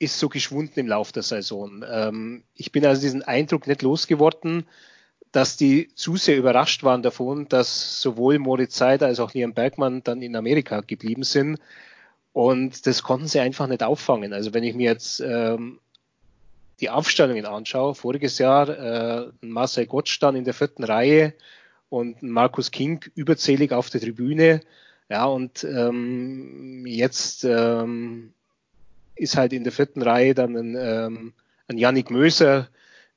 [0.00, 1.84] ist so geschwunden im Laufe der Saison.
[1.88, 4.66] Ähm, ich bin also diesen Eindruck nicht losgeworden,
[5.30, 10.02] dass die zu sehr überrascht waren davon, dass sowohl Moritz Seider als auch Liam Bergmann
[10.02, 11.60] dann in Amerika geblieben sind.
[12.32, 14.32] Und das konnten sie einfach nicht auffangen.
[14.32, 15.78] Also wenn ich mir jetzt ähm,
[16.80, 21.34] die Aufstellungen anschaue, voriges Jahr äh, Marcel Gottsch dann in der vierten Reihe
[21.90, 24.62] und Markus King überzählig auf der Tribüne.
[25.10, 28.32] Ja, und ähm, jetzt ähm,
[29.20, 31.32] ist halt in der vierten Reihe dann ein, ähm,
[31.68, 32.68] ein Yannick Möser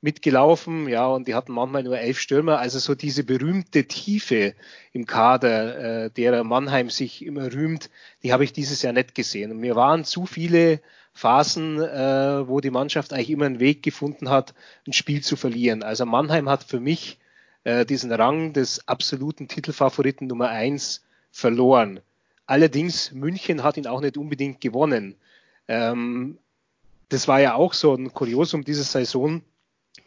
[0.02, 2.58] mitgelaufen, ja, und die hatten manchmal nur elf Stürmer.
[2.58, 4.54] Also so diese berühmte Tiefe
[4.92, 7.88] im Kader, äh, derer Mannheim sich immer rühmt,
[8.22, 9.50] die habe ich dieses Jahr nicht gesehen.
[9.50, 10.80] Und mir waren zu viele
[11.14, 14.52] Phasen, äh, wo die Mannschaft eigentlich immer einen Weg gefunden hat,
[14.86, 15.82] ein Spiel zu verlieren.
[15.82, 17.18] Also Mannheim hat für mich
[17.62, 22.00] äh, diesen Rang des absoluten Titelfavoriten Nummer eins verloren.
[22.46, 25.16] Allerdings München hat ihn auch nicht unbedingt gewonnen.
[25.68, 26.38] Ähm,
[27.08, 29.42] das war ja auch so ein Kuriosum dieser Saison,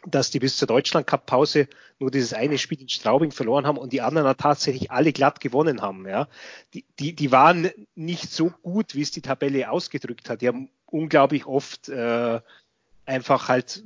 [0.06, 1.68] dass die bis zur Deutschland Cup Pause
[1.98, 5.82] nur dieses eine Spiel in Straubing verloren haben und die anderen tatsächlich alle glatt gewonnen
[5.82, 6.06] haben.
[6.06, 6.28] Ja,
[6.74, 10.42] die, die, die waren nicht so gut, wie es die Tabelle ausgedrückt hat.
[10.42, 12.40] Die haben unglaublich oft äh,
[13.06, 13.82] einfach halt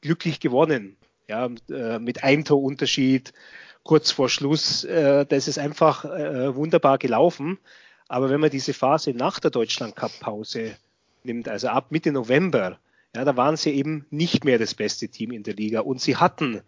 [0.00, 0.96] glücklich gewonnen.
[1.26, 3.34] Ja, äh, mit einem Torunterschied
[3.82, 4.84] kurz vor Schluss.
[4.84, 7.58] Äh, das ist einfach äh, wunderbar gelaufen.
[8.06, 10.76] Aber wenn man diese Phase nach der Deutschland Cup Pause
[11.24, 12.78] nimmt, also ab Mitte November,
[13.14, 16.16] ja, da waren sie eben nicht mehr das beste Team in der Liga und sie
[16.16, 16.62] hatten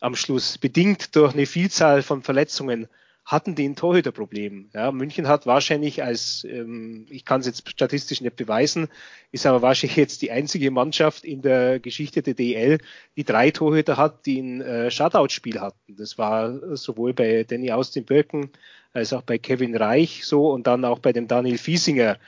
[0.00, 2.88] am Schluss bedingt durch eine Vielzahl von Verletzungen
[3.24, 4.68] hatten die ein Torhüterproblem.
[4.74, 8.88] Ja, München hat wahrscheinlich als, ähm, ich kann es jetzt statistisch nicht beweisen,
[9.32, 12.78] ist aber wahrscheinlich jetzt die einzige Mannschaft in der Geschichte der DL,
[13.16, 15.96] die drei Torhüter hat, die ein äh, Shutout-Spiel hatten.
[15.96, 18.50] Das war sowohl bei Danny Austin Birken
[18.92, 22.18] als auch bei Kevin Reich so und dann auch bei dem Daniel Fiesinger,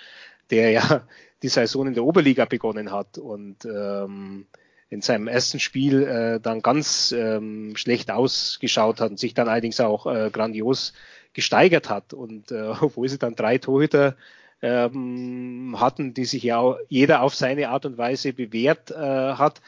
[0.50, 1.06] der ja
[1.42, 4.46] die Saison in der Oberliga begonnen hat und ähm,
[4.88, 9.80] in seinem ersten Spiel äh, dann ganz ähm, schlecht ausgeschaut hat und sich dann allerdings
[9.80, 10.92] auch äh, grandios
[11.32, 12.12] gesteigert hat.
[12.14, 14.16] Und äh, obwohl sie dann drei Torhüter
[14.62, 19.60] ähm, hatten, die sich ja auch jeder auf seine Art und Weise bewährt äh, hat,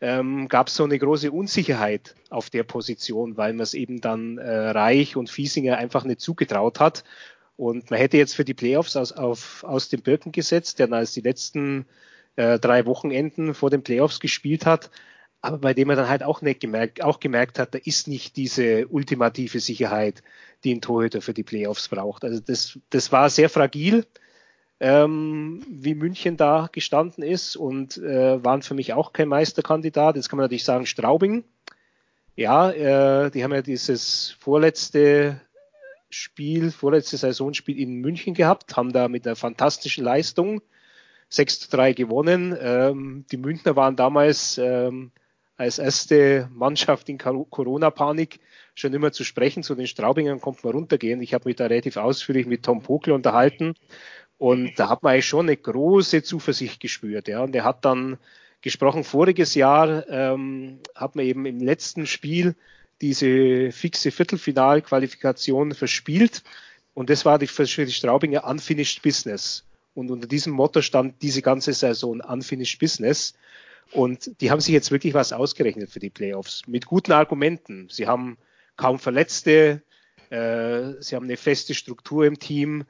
[0.00, 4.36] ähm, gab es so eine große Unsicherheit auf der Position, weil man es eben dann
[4.38, 7.04] äh, Reich und Fiesinger einfach nicht zugetraut hat.
[7.56, 11.12] Und man hätte jetzt für die Playoffs aus, auf, aus dem Birken gesetzt, der als
[11.12, 11.86] die letzten
[12.36, 14.90] äh, drei Wochenenden vor den Playoffs gespielt hat,
[15.42, 18.36] aber bei dem er dann halt auch nicht gemerkt, auch gemerkt hat, da ist nicht
[18.36, 20.22] diese ultimative Sicherheit,
[20.64, 22.24] die ein Torhüter für die Playoffs braucht.
[22.24, 24.06] Also das, das war sehr fragil
[24.82, 30.16] ähm, wie München da gestanden ist und äh, waren für mich auch kein Meisterkandidat.
[30.16, 31.44] Jetzt kann man natürlich sagen, Straubing.
[32.34, 35.40] Ja, äh, die haben ja dieses vorletzte
[36.14, 40.62] Spiel, vorletzte Saisonspiel in München gehabt, haben da mit einer fantastischen Leistung
[41.28, 42.56] 6 zu 3 gewonnen.
[42.60, 45.10] Ähm, die Münchner waren damals ähm,
[45.56, 48.40] als erste Mannschaft in Corona-Panik
[48.74, 49.62] schon immer zu sprechen.
[49.62, 51.22] Zu den Straubingern kommt man runtergehen.
[51.22, 53.74] Ich habe mich da relativ ausführlich mit Tom Pokel unterhalten
[54.42, 57.28] und da hat man eigentlich schon eine große Zuversicht gespürt.
[57.28, 57.44] Ja.
[57.44, 58.18] Und er hat dann
[58.60, 62.56] gesprochen, voriges Jahr ähm, hat man eben im letzten Spiel
[63.02, 66.42] diese fixe Viertelfinalqualifikation verspielt.
[66.94, 69.64] Und das war für die Straubinger Unfinished Business.
[69.94, 73.34] Und unter diesem Motto stand diese ganze Saison Unfinished Business.
[73.90, 76.62] Und die haben sich jetzt wirklich was ausgerechnet für die Playoffs.
[76.66, 77.88] Mit guten Argumenten.
[77.90, 78.38] Sie haben
[78.76, 79.82] kaum Verletzte.
[80.30, 82.84] Äh, sie haben eine feste Struktur im Team.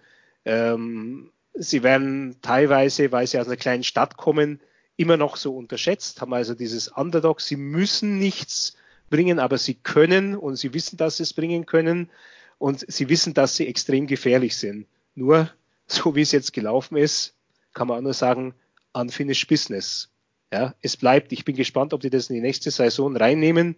[0.44, 4.60] Ähm, sie werden teilweise, weil sie aus einer kleinen Stadt kommen,
[4.96, 8.76] immer noch so unterschätzt, haben also dieses Underdog, sie müssen nichts
[9.12, 12.10] bringen, aber sie können und sie wissen, dass sie es bringen können
[12.58, 14.86] und sie wissen, dass sie extrem gefährlich sind.
[15.14, 15.50] Nur,
[15.86, 17.34] so wie es jetzt gelaufen ist,
[17.74, 18.54] kann man auch nur sagen,
[18.92, 20.10] unfinished business.
[20.52, 23.76] Ja, es bleibt, ich bin gespannt, ob die das in die nächste Saison reinnehmen.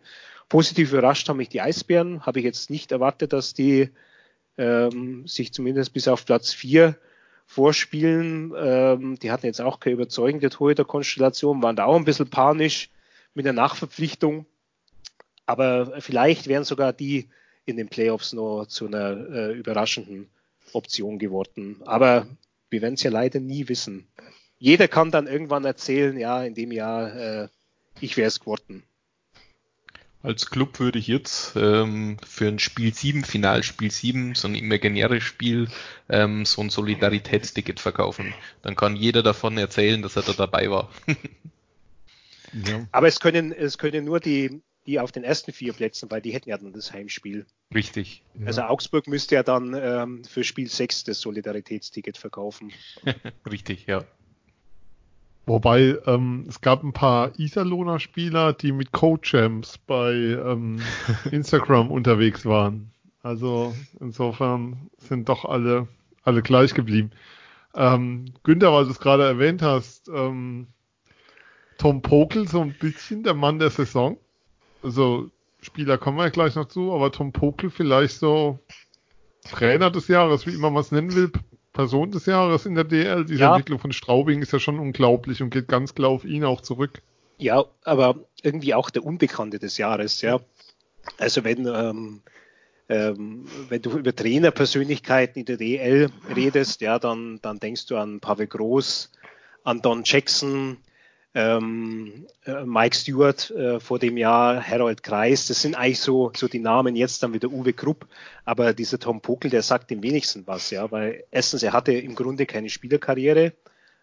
[0.48, 3.90] Positiv überrascht haben mich die Eisbären, habe ich jetzt nicht erwartet, dass die
[4.56, 6.97] ähm, sich zumindest bis auf Platz vier
[7.47, 8.52] vorspielen.
[8.56, 12.90] Ähm, die hatten jetzt auch keine überzeugende Torhüter-Konstellation, waren da auch ein bisschen panisch
[13.35, 14.47] mit der Nachverpflichtung.
[15.46, 17.28] Aber vielleicht wären sogar die
[17.66, 20.28] in den Playoffs noch zu einer äh, überraschenden
[20.72, 21.80] Option geworden.
[21.84, 22.26] Aber
[22.70, 24.06] wir werden es ja leider nie wissen.
[24.58, 27.48] Jeder kann dann irgendwann erzählen, ja, in dem Jahr, äh,
[28.00, 28.82] ich wäre es geworden.
[30.22, 35.22] Als Club würde ich jetzt ähm, für ein Spiel 7, Finalspiel 7, so ein imaginäres
[35.22, 35.68] Spiel,
[36.08, 38.32] ähm, so ein Solidaritätsticket verkaufen.
[38.62, 40.90] Dann kann jeder davon erzählen, dass er da dabei war.
[42.54, 42.86] ja.
[42.90, 46.32] Aber es können, es können nur die, die auf den ersten vier Plätzen, weil die
[46.32, 47.47] hätten ja dann das Heimspiel.
[47.74, 48.23] Richtig.
[48.44, 48.69] Also ja.
[48.69, 52.73] Augsburg müsste ja dann ähm, für Spiel 6 das Solidaritätsticket verkaufen.
[53.51, 54.05] Richtig, ja.
[55.47, 60.81] Wobei ähm, es gab ein paar Iserlohner Spieler, die mit Co-Champs bei ähm,
[61.31, 62.90] Instagram unterwegs waren.
[63.23, 65.89] Also insofern sind doch alle,
[66.23, 67.11] alle gleich geblieben.
[67.74, 70.69] Ähm, Günther, weil du es gerade erwähnt hast, ähm,
[71.78, 74.16] Tom Pokel so ein bisschen der Mann der Saison.
[74.85, 75.31] Also
[75.62, 78.59] Spieler kommen wir ja gleich noch zu, aber Tom Pokel vielleicht so
[79.51, 81.32] Trainer des Jahres, wie immer man es nennen will,
[81.73, 83.24] Person des Jahres in der DL.
[83.24, 83.51] Diese ja.
[83.51, 87.01] Entwicklung von Straubing ist ja schon unglaublich und geht ganz klar auf ihn auch zurück.
[87.39, 90.39] Ja, aber irgendwie auch der Unbekannte des Jahres, ja.
[91.19, 92.20] Also wenn, ähm,
[92.89, 98.20] ähm, wenn du über Trainerpersönlichkeiten in der DL redest, ja, dann, dann denkst du an
[98.20, 99.11] Pavel Groß,
[99.65, 100.77] an Don Jackson,
[101.35, 106.47] ähm, äh, Mike Stewart äh, vor dem Jahr, Harold Kreis, das sind eigentlich so, so
[106.48, 108.06] die Namen jetzt dann wieder Uwe Krupp,
[108.44, 112.15] aber dieser Tom Pokel, der sagt dem wenigsten was, ja, weil erstens, er hatte im
[112.15, 113.52] Grunde keine Spielerkarriere,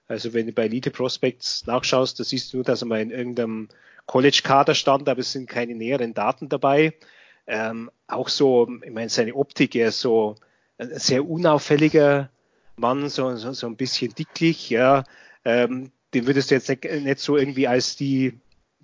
[0.07, 3.11] also wenn du bei Elite Prospects nachschaust, da siehst du nur, dass er mal in
[3.11, 3.69] irgendeinem
[4.07, 6.93] College-Kader stand, aber es sind keine näheren Daten dabei.
[7.47, 10.35] Ähm, auch so, ich meine, seine Optik, er ist so
[10.77, 12.29] ein sehr unauffälliger
[12.75, 15.05] Mann, so, so, so ein bisschen dicklich, ja.
[15.45, 18.39] Ähm, den würdest du jetzt nicht, nicht so irgendwie als die,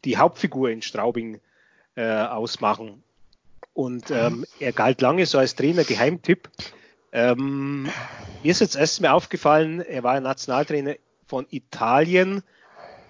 [0.06, 1.40] die Hauptfigur in Straubing
[1.96, 3.04] äh, ausmachen.
[3.74, 6.50] Und ähm, er galt lange so als Trainer Geheimtipp.
[7.12, 7.84] Ähm,
[8.44, 10.96] mir ist jetzt erst mal aufgefallen, er war Nationaltrainer
[11.28, 12.44] von Italien,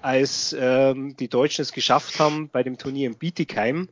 [0.02, 3.90] als ähm, die Deutschen es geschafft haben, bei dem Turnier in Bietigheim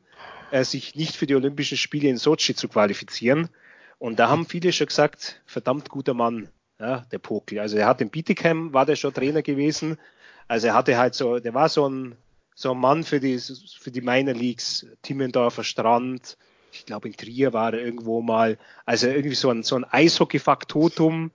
[0.51, 3.49] äh, sich nicht für die Olympischen Spiele in Sochi zu qualifizieren.
[3.97, 6.49] Und da haben viele schon gesagt, verdammt guter Mann,
[6.79, 7.59] ja, der Pokel.
[7.59, 9.97] Also er hat in Bietigheim, war der schon Trainer gewesen,
[10.47, 12.15] also er hatte halt so, der war so ein,
[12.53, 16.37] so ein Mann für die, für die Minor Leagues, Timmendorfer Strand,
[16.71, 21.31] ich glaube in Trier war er irgendwo mal, also irgendwie so ein, so ein Eishockey-Faktotum,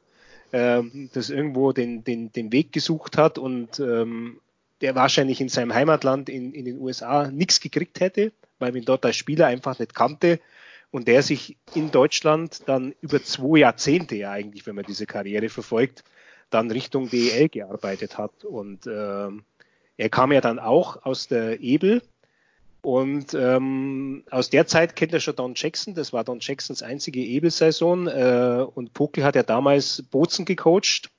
[0.52, 4.40] ähm, das irgendwo den, den, den Weg gesucht hat und ähm,
[4.80, 9.04] der wahrscheinlich in seinem Heimatland in, in den USA nichts gekriegt hätte, weil man dort
[9.04, 10.40] als Spieler einfach nicht kannte
[10.90, 15.48] und der sich in Deutschland dann über zwei Jahrzehnte ja eigentlich, wenn man diese Karriere
[15.48, 16.02] verfolgt,
[16.50, 18.44] dann Richtung DEL gearbeitet hat.
[18.44, 19.28] Und äh,
[19.96, 22.02] Er kam ja dann auch aus der Ebel
[22.82, 25.94] und ähm, aus der Zeit kennt er schon Don Jackson.
[25.94, 28.06] Das war Don Jacksons einzige Ebel-Saison.
[28.06, 31.10] Äh, und Pokel hat ja damals Bozen gecoacht,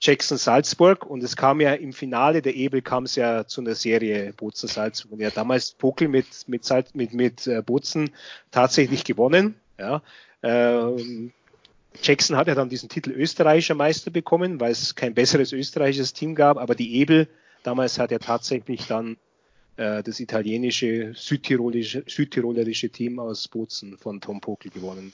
[0.00, 1.04] Jackson Salzburg.
[1.04, 4.68] Und es kam ja im Finale der Ebel kam es ja zu einer Serie Bozen
[4.68, 5.12] Salzburg.
[5.12, 8.10] Und ja damals Pokel mit mit mit mit äh, Bozen
[8.50, 9.56] tatsächlich gewonnen.
[9.78, 10.02] Ja.
[10.42, 11.32] Ähm,
[12.02, 16.34] Jackson hat ja dann diesen Titel österreichischer Meister bekommen, weil es kein besseres österreichisches Team
[16.34, 16.58] gab.
[16.58, 17.28] Aber die Ebel
[17.62, 19.16] damals hat er tatsächlich dann
[19.76, 25.12] äh, das italienische, südtirolische, südtirolerische Team aus Bozen von Tom Pokel gewonnen.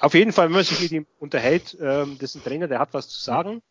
[0.00, 2.78] Auf jeden Fall, wenn man sich mit ihm unterhält, ähm, das ist ein Trainer, der
[2.78, 3.62] hat was zu sagen.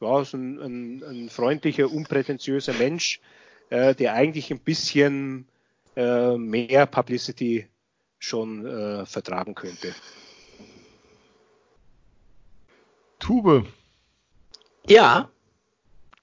[0.00, 3.20] Ja, ist ein, ein, ein freundlicher, unprätentiöser Mensch,
[3.68, 5.46] äh, der eigentlich ein bisschen
[5.96, 7.68] äh, mehr Publicity
[8.18, 9.94] schon äh, vertragen könnte.
[13.20, 13.66] Tube.
[14.86, 15.30] Ja.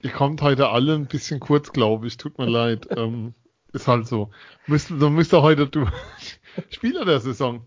[0.02, 2.18] Ihr kommt heute alle ein bisschen kurz, glaube ich.
[2.18, 2.88] Tut mir leid.
[2.98, 3.34] Ähm,
[3.74, 4.32] ist halt so.
[4.66, 5.86] Müsst, so müsste heute du
[6.70, 7.66] Spieler der Saison.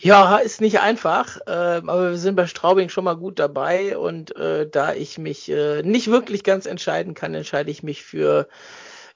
[0.00, 4.34] Ja, ist nicht einfach, äh, aber wir sind bei Straubing schon mal gut dabei und
[4.34, 8.48] äh, da ich mich äh, nicht wirklich ganz entscheiden kann, entscheide ich mich für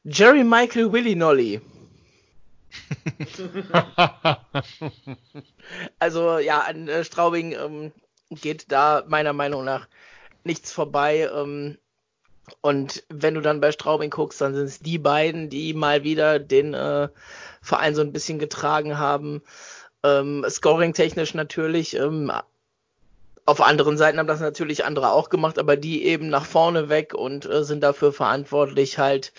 [0.05, 1.61] Jerry Michael Willy Nolly.
[5.99, 7.93] also ja, an äh, Straubing ähm,
[8.31, 9.89] geht da meiner Meinung nach
[10.45, 11.29] nichts vorbei.
[11.33, 11.79] Ähm,
[12.61, 16.39] und wenn du dann bei Straubing guckst, dann sind es die beiden, die mal wieder
[16.39, 17.09] den äh,
[17.61, 19.43] Verein so ein bisschen getragen haben.
[20.05, 21.97] Ähm, Scoring-technisch natürlich.
[21.97, 22.31] Ähm,
[23.47, 27.15] auf anderen Seiten haben das natürlich andere auch gemacht, aber die eben nach vorne weg
[27.15, 29.33] und äh, sind dafür verantwortlich, halt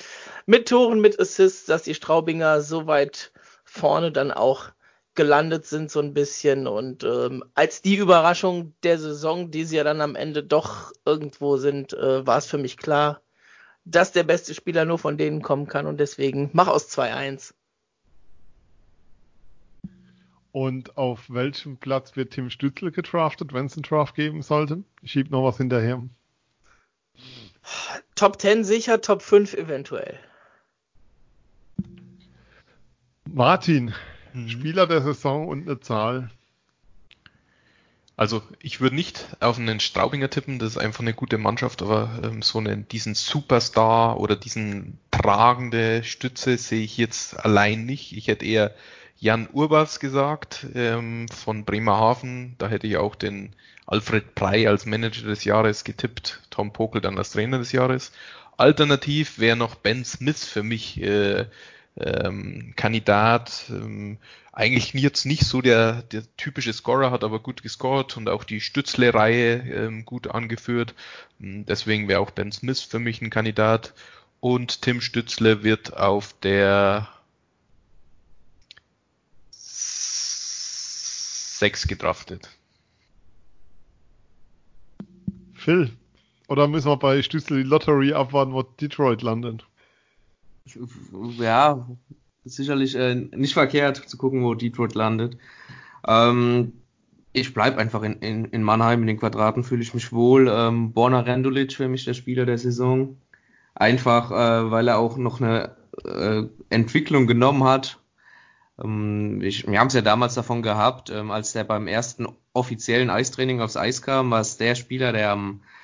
[0.47, 3.31] mit Toren, mit Assists, dass die Straubinger so weit
[3.63, 4.71] vorne dann auch
[5.13, 9.83] gelandet sind so ein bisschen und ähm, als die Überraschung der Saison, die sie ja
[9.83, 13.21] dann am Ende doch irgendwo sind, äh, war es für mich klar,
[13.83, 17.53] dass der beste Spieler nur von denen kommen kann und deswegen mach aus 2-1.
[20.51, 24.83] Und auf welchem Platz wird Tim Stützel getraftet, wenn es einen Draft geben sollte?
[25.01, 26.03] Ich schieb noch was hinterher.
[28.15, 30.19] Top 10 sicher, Top 5 eventuell.
[33.37, 33.93] Martin,
[34.33, 34.49] Mhm.
[34.49, 36.31] Spieler der Saison und eine Zahl.
[38.15, 42.19] Also ich würde nicht auf einen Straubinger tippen, das ist einfach eine gute Mannschaft, aber
[42.23, 48.17] ähm, so einen, diesen Superstar oder diesen tragende Stütze sehe ich jetzt allein nicht.
[48.17, 48.73] Ich hätte eher
[49.19, 52.55] Jan Urbas gesagt ähm, von Bremerhaven.
[52.57, 53.53] Da hätte ich auch den
[53.85, 58.11] Alfred Prey als Manager des Jahres getippt, Tom Pokel dann als Trainer des Jahres.
[58.57, 61.45] Alternativ wäre noch Ben Smith für mich äh,
[61.99, 63.65] ähm, Kandidat.
[63.69, 64.17] Ähm,
[64.51, 68.59] eigentlich jetzt nicht so der, der typische Scorer, hat aber gut gescored und auch die
[68.59, 70.95] Stützle-Reihe ähm, gut angeführt.
[71.39, 73.93] Ähm, deswegen wäre auch Ben Smith für mich ein Kandidat.
[74.39, 77.07] Und Tim Stützle wird auf der
[79.51, 82.49] 6 gedraftet.
[85.53, 85.91] Phil,
[86.47, 89.66] oder müssen wir bei Stützle die Lottery abwarten, wo Detroit landet?
[91.39, 91.87] Ja,
[92.43, 95.37] sicherlich äh, nicht verkehrt zu gucken, wo Detroit landet.
[96.07, 96.73] Ähm,
[97.33, 100.47] ich bleibe einfach in, in, in Mannheim, in den Quadraten fühle ich mich wohl.
[100.49, 103.17] Ähm, Borna Rendulic für mich der Spieler der Saison.
[103.75, 107.99] Einfach, äh, weil er auch noch eine äh, Entwicklung genommen hat.
[108.83, 113.09] Ähm, ich, wir haben es ja damals davon gehabt, ähm, als der beim ersten offiziellen
[113.09, 115.76] Eistraining aufs Eis kam, war es der Spieler, der am äh,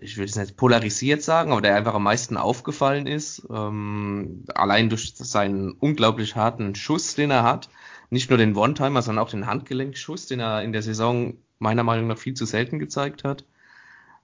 [0.00, 3.46] ich will es nicht polarisiert sagen, aber der einfach am meisten aufgefallen ist.
[3.50, 7.68] Ähm, allein durch seinen unglaublich harten Schuss, den er hat.
[8.10, 12.06] Nicht nur den One-Timer, sondern auch den Handgelenkschuss, den er in der Saison meiner Meinung
[12.08, 13.44] nach viel zu selten gezeigt hat.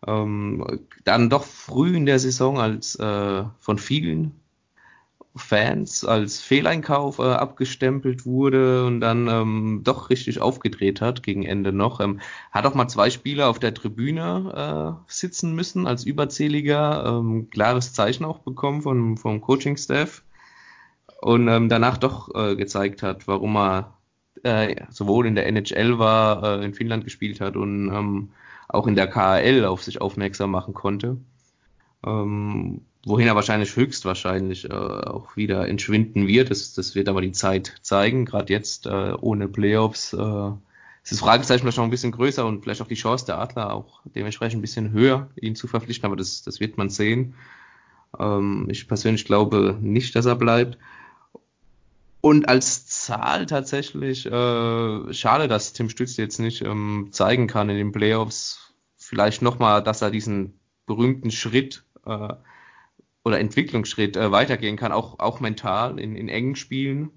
[0.07, 4.41] Ähm, dann doch früh in der Saison als äh, von vielen
[5.37, 11.73] Fans als Fehleinkauf äh, abgestempelt wurde und dann ähm, doch richtig aufgedreht hat gegen Ende
[11.73, 12.01] noch.
[12.01, 12.21] Ähm,
[12.51, 17.05] hat auch mal zwei Spieler auf der Tribüne äh, sitzen müssen als Überzähliger.
[17.07, 20.25] Ähm, klares Zeichen auch bekommen vom, vom Coaching-Staff.
[21.21, 23.95] Und ähm, danach doch äh, gezeigt hat, warum er
[24.43, 28.31] äh, sowohl in der NHL war, äh, in Finnland gespielt hat und ähm,
[28.69, 31.19] auch in der KHL auf sich aufmerksam machen konnte.
[32.05, 36.51] Ähm, wohin er wahrscheinlich höchstwahrscheinlich äh, auch wieder entschwinden wird.
[36.51, 38.25] Das, das wird aber die Zeit zeigen.
[38.27, 40.51] Gerade jetzt äh, ohne Playoffs äh,
[41.03, 43.73] ist das Fragezeichen vielleicht noch ein bisschen größer und vielleicht auch die Chance der Adler
[43.73, 46.07] auch dementsprechend ein bisschen höher, ihn zu verpflichten.
[46.07, 47.35] Aber das, das wird man sehen.
[48.19, 50.77] Ähm, ich persönlich glaube nicht, dass er bleibt.
[52.21, 57.77] Und als Zahl tatsächlich, äh, schade, dass Tim Stütz jetzt nicht ähm, zeigen kann in
[57.77, 58.75] den Playoffs.
[58.99, 62.35] Vielleicht nochmal, dass er diesen berühmten Schritt äh,
[63.25, 67.11] oder Entwicklungsschritt äh, weitergehen kann, auch, auch mental in, in engen Spielen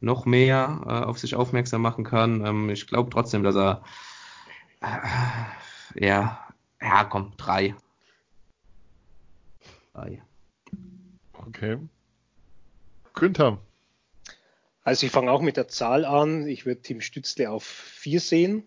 [0.00, 2.44] noch mehr äh, auf sich aufmerksam machen kann.
[2.44, 3.84] Ähm, ich glaube trotzdem, dass er
[4.80, 6.46] äh, ja,
[6.80, 7.74] ja, komm, drei.
[9.92, 10.22] Drei.
[11.34, 11.78] Okay.
[13.14, 13.58] Günther.
[14.82, 16.46] Also ich fange auch mit der Zahl an.
[16.46, 18.64] Ich würde Tim Stützle auf vier sehen.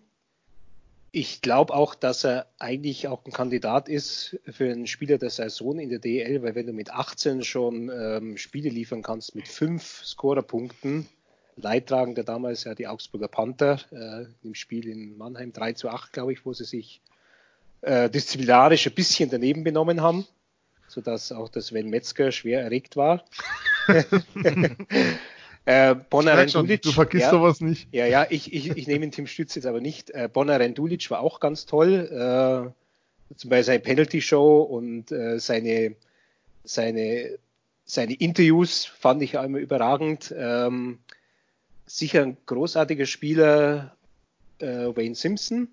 [1.16, 5.78] Ich glaube auch, dass er eigentlich auch ein Kandidat ist für einen Spieler der Saison
[5.78, 10.04] in der DL, weil wenn du mit 18 schon ähm, Spiele liefern kannst mit fünf
[10.04, 11.08] Scorerpunkten,
[11.54, 16.32] Leidtragender damals ja die Augsburger Panther äh, im Spiel in Mannheim 3 zu 8, glaube
[16.32, 17.00] ich, wo sie sich
[17.82, 20.26] äh, disziplinarisch ein bisschen daneben benommen haben,
[20.88, 23.24] sodass auch das Sven Metzger schwer erregt war.
[25.66, 26.82] Äh, Bonner Rendulic.
[26.82, 27.88] Du vergisst ja, sowas nicht.
[27.92, 30.10] Ja, ja, ich, ich, ich nehme den Tim Stütz jetzt aber nicht.
[30.10, 32.08] Äh, Bonner Rendulic war auch ganz toll.
[32.10, 35.96] Äh, zum Beispiel seine Penalty Show und äh, seine,
[36.64, 37.38] seine,
[37.86, 40.34] seine Interviews fand ich einmal überragend.
[40.36, 40.98] Ähm,
[41.86, 43.96] sicher ein großartiger Spieler,
[44.58, 45.68] äh, Wayne Simpson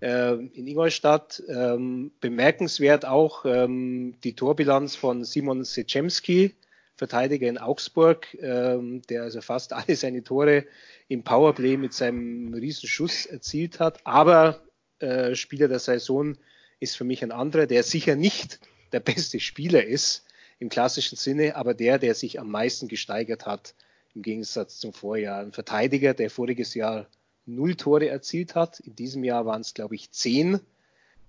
[0.00, 1.42] äh, in Ingolstadt.
[1.48, 6.54] Ähm, bemerkenswert auch ähm, die Torbilanz von Simon Seczemski
[6.96, 10.64] Verteidiger in Augsburg, ähm, der also fast alle seine Tore
[11.08, 14.00] im Powerplay mit seinem Riesenschuss erzielt hat.
[14.04, 14.62] Aber
[14.98, 16.36] äh, Spieler der Saison
[16.80, 18.60] ist für mich ein anderer, der sicher nicht
[18.92, 20.24] der beste Spieler ist
[20.58, 23.74] im klassischen Sinne, aber der, der sich am meisten gesteigert hat
[24.14, 25.40] im Gegensatz zum Vorjahr.
[25.40, 27.06] Ein Verteidiger, der voriges Jahr
[27.44, 28.80] null Tore erzielt hat.
[28.80, 30.60] In diesem Jahr waren es, glaube ich, zehn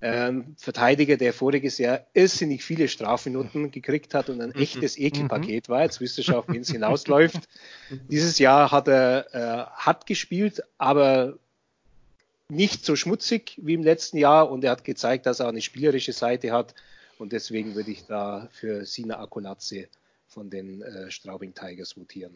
[0.01, 4.61] ähm, Verteidiger, der voriges Jahr irrsinnig viele Strafminuten gekriegt hat und ein mhm.
[4.61, 5.83] echtes Ekelpaket war.
[5.83, 7.47] Jetzt wisst ihr schon, auf wen es hinausläuft.
[8.09, 11.37] Dieses Jahr hat er äh, hart gespielt, aber
[12.49, 16.13] nicht so schmutzig wie im letzten Jahr und er hat gezeigt, dass er eine spielerische
[16.13, 16.75] Seite hat
[17.17, 19.87] und deswegen würde ich da für Sina Akolatze
[20.27, 22.35] von den äh, Straubing Tigers votieren.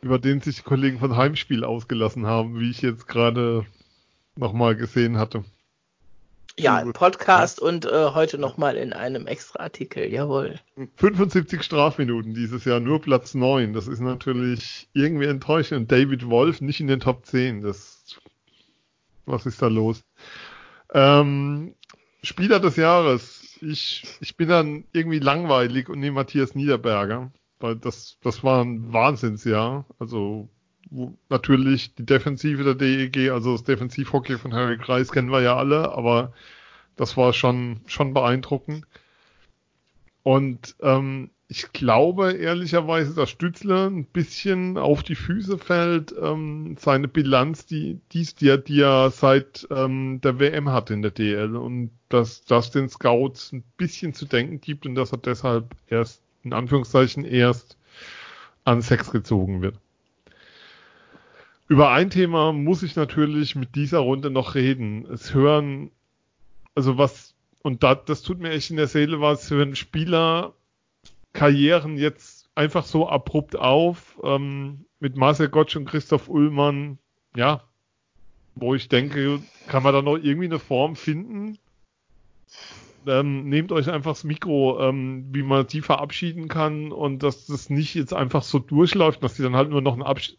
[0.00, 3.66] Über den sich die Kollegen von Heimspiel ausgelassen haben, wie ich jetzt gerade
[4.36, 5.44] nochmal gesehen hatte.
[6.56, 7.66] Ja, im Podcast ja.
[7.66, 10.60] und äh, heute nochmal in einem extra Artikel, jawohl.
[10.96, 13.72] 75 Strafminuten dieses Jahr, nur Platz 9.
[13.72, 15.80] Das ist natürlich irgendwie enttäuschend.
[15.80, 17.62] Und David Wolf nicht in den Top 10.
[17.62, 18.20] Das,
[19.26, 20.04] was ist da los?
[20.92, 21.74] Ähm,
[22.22, 23.58] Spieler des Jahres.
[23.60, 27.32] Ich, ich bin dann irgendwie langweilig und nehme Matthias Niederberger.
[27.58, 29.86] Weil das, das war ein Wahnsinnsjahr.
[29.98, 30.48] Also
[31.28, 35.92] natürlich die Defensive der DEG, also das Defensivhockey von Harry Kreis kennen wir ja alle,
[35.92, 36.32] aber
[36.96, 38.86] das war schon, schon beeindruckend.
[40.22, 47.08] Und ähm, ich glaube ehrlicherweise, dass Stützler ein bisschen auf die Füße fällt, ähm, seine
[47.08, 51.90] Bilanz, die, dies, die, die er seit ähm, der WM hat in der DL und
[52.08, 56.52] dass das den Scouts ein bisschen zu denken gibt und dass er deshalb erst, in
[56.52, 57.76] Anführungszeichen, erst
[58.64, 59.78] an Sex gezogen wird.
[61.66, 65.06] Über ein Thema muss ich natürlich mit dieser Runde noch reden.
[65.06, 65.90] Es hören,
[66.74, 70.54] also was, und da, das tut mir echt in der Seele was, hören Spieler
[71.32, 76.98] Karrieren jetzt einfach so abrupt auf, ähm, mit Marcel Gottsch und Christoph Ullmann,
[77.34, 77.64] ja,
[78.54, 81.58] wo ich denke, kann man da noch irgendwie eine Form finden?
[83.06, 87.68] Ähm, nehmt euch einfach das Mikro, ähm, wie man die verabschieden kann und dass das
[87.68, 90.38] nicht jetzt einfach so durchläuft, dass die dann halt nur noch eine, Abschied,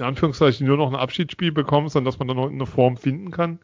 [0.00, 3.30] in Anführungszeichen nur noch ein Abschiedsspiel bekommen, sondern dass man dann noch eine Form finden
[3.30, 3.60] kann.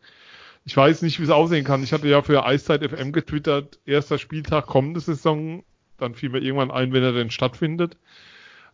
[0.64, 1.82] Ich weiß nicht, wie es aussehen kann.
[1.82, 5.64] Ich hatte ja für Eiszeit FM getwittert, erster Spieltag kommende Saison.
[5.98, 7.96] Dann fiel mir irgendwann ein, wenn er denn stattfindet.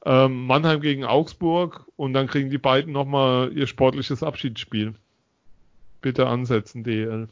[0.05, 4.95] Ähm, Mannheim gegen Augsburg und dann kriegen die beiden nochmal ihr sportliches Abschiedsspiel.
[6.01, 7.29] Bitte ansetzen, DL.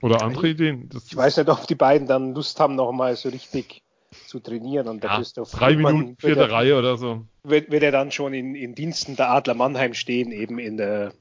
[0.00, 0.88] Oder andere Ideen?
[0.88, 3.82] Das ich weiß nicht, ob die beiden dann Lust haben, nochmal so richtig
[4.26, 4.88] zu trainieren.
[4.88, 5.22] Und ja,
[5.52, 7.26] drei Minuten, vierte Reihe oder so.
[7.42, 11.12] Wird, wird er dann schon in, in Diensten der Adler Mannheim stehen, eben in, der,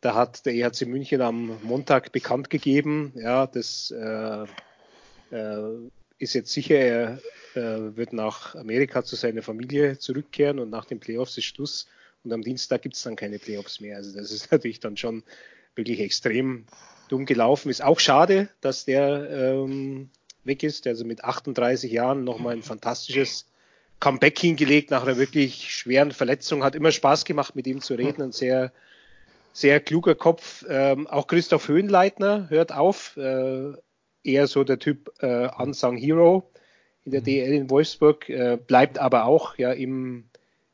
[0.00, 4.46] Da hat der EHC München am Montag bekannt gegeben, ja, dass äh,
[6.18, 7.18] ist jetzt sicher, er
[7.54, 11.86] äh, wird nach Amerika zu seiner Familie zurückkehren und nach den Playoffs ist Schluss
[12.24, 13.96] und am Dienstag gibt es dann keine Playoffs mehr.
[13.96, 15.22] Also das ist natürlich dann schon
[15.74, 16.66] wirklich extrem
[17.08, 17.70] dumm gelaufen.
[17.70, 20.10] Ist auch schade, dass der ähm,
[20.44, 23.46] weg ist, also mit 38 Jahren nochmal ein fantastisches
[23.98, 26.64] Comeback hingelegt nach einer wirklich schweren Verletzung.
[26.64, 28.22] Hat immer Spaß gemacht, mit ihm zu reden.
[28.22, 28.72] Ein sehr
[29.52, 30.64] sehr kluger Kopf.
[30.68, 33.16] Ähm, auch Christoph Höhenleitner hört auf.
[33.16, 33.72] Äh,
[34.24, 36.50] eher so der Typ äh, Unsung Hero
[37.04, 37.24] in der mhm.
[37.24, 40.24] DL in Wolfsburg, äh, bleibt aber auch ja im,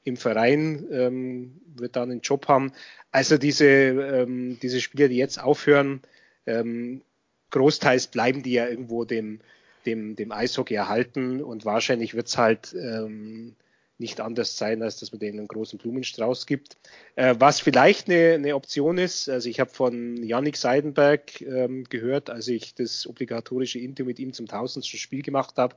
[0.05, 2.73] im Verein, ähm, wird dann einen Job haben.
[3.10, 6.02] Also diese, ähm, diese Spieler, die jetzt aufhören,
[6.47, 7.02] ähm,
[7.51, 9.40] großteils bleiben die ja irgendwo dem,
[9.86, 13.55] dem, dem Eishockey erhalten und wahrscheinlich wird es halt ähm,
[13.98, 16.77] nicht anders sein, als dass man denen einen großen Blumenstrauß gibt.
[17.14, 22.28] Äh, was vielleicht eine, eine Option ist, also ich habe von Yannick Seidenberg ähm, gehört,
[22.28, 25.77] als ich das obligatorische Interview mit ihm zum tausendsten Spiel gemacht habe,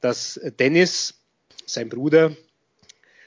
[0.00, 1.14] dass Dennis,
[1.64, 2.36] sein Bruder,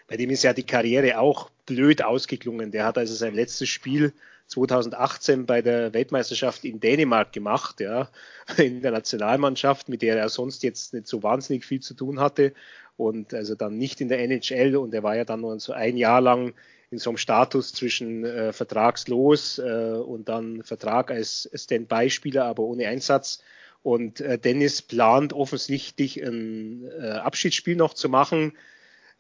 [0.08, 2.72] bei dem ist ja die Karriere auch blöd ausgeklungen.
[2.72, 4.14] Der hat also sein letztes Spiel
[4.48, 8.10] 2018 bei der Weltmeisterschaft in Dänemark gemacht, ja,
[8.58, 12.54] in der Nationalmannschaft, mit der er sonst jetzt nicht so wahnsinnig viel zu tun hatte
[13.00, 15.96] und also dann nicht in der NHL und er war ja dann nur so ein
[15.96, 16.54] Jahr lang
[16.92, 22.90] in so einem Status zwischen äh, vertragslos äh, und dann Vertrag als Standby-Spieler, aber ohne
[22.90, 23.42] Einsatz.
[23.84, 28.58] Und äh, Dennis plant offensichtlich ein äh, Abschiedsspiel noch zu machen.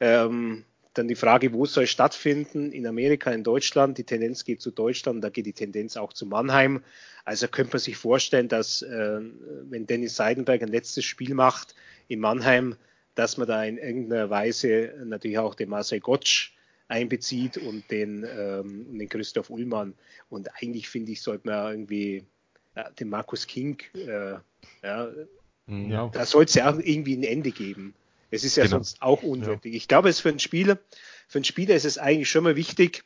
[0.01, 2.73] Ähm, dann die Frage, wo soll es stattfinden?
[2.73, 3.97] In Amerika, in Deutschland.
[3.97, 6.83] Die Tendenz geht zu Deutschland, da geht die Tendenz auch zu Mannheim.
[7.23, 9.21] Also könnte man sich vorstellen, dass äh,
[9.69, 11.75] wenn Dennis Seidenberg ein letztes Spiel macht
[12.09, 12.75] in Mannheim,
[13.19, 16.53] dass man da in irgendeiner Weise natürlich auch den Marcel Gottsch
[16.87, 19.93] einbezieht und den, ähm, den Christoph Ullmann.
[20.29, 22.23] Und eigentlich finde ich, sollte man irgendwie
[22.77, 24.35] ja, den Markus King, äh,
[24.81, 25.09] ja,
[25.65, 25.91] mhm.
[25.91, 26.09] ja.
[26.13, 27.93] da soll es ja auch irgendwie ein Ende geben.
[28.31, 28.77] Es ist ja genau.
[28.77, 29.73] sonst auch unwürdig.
[29.73, 29.77] Ja.
[29.77, 30.79] Ich glaube, es für einen Spieler,
[31.27, 33.03] für einen Spieler ist es eigentlich schon mal wichtig,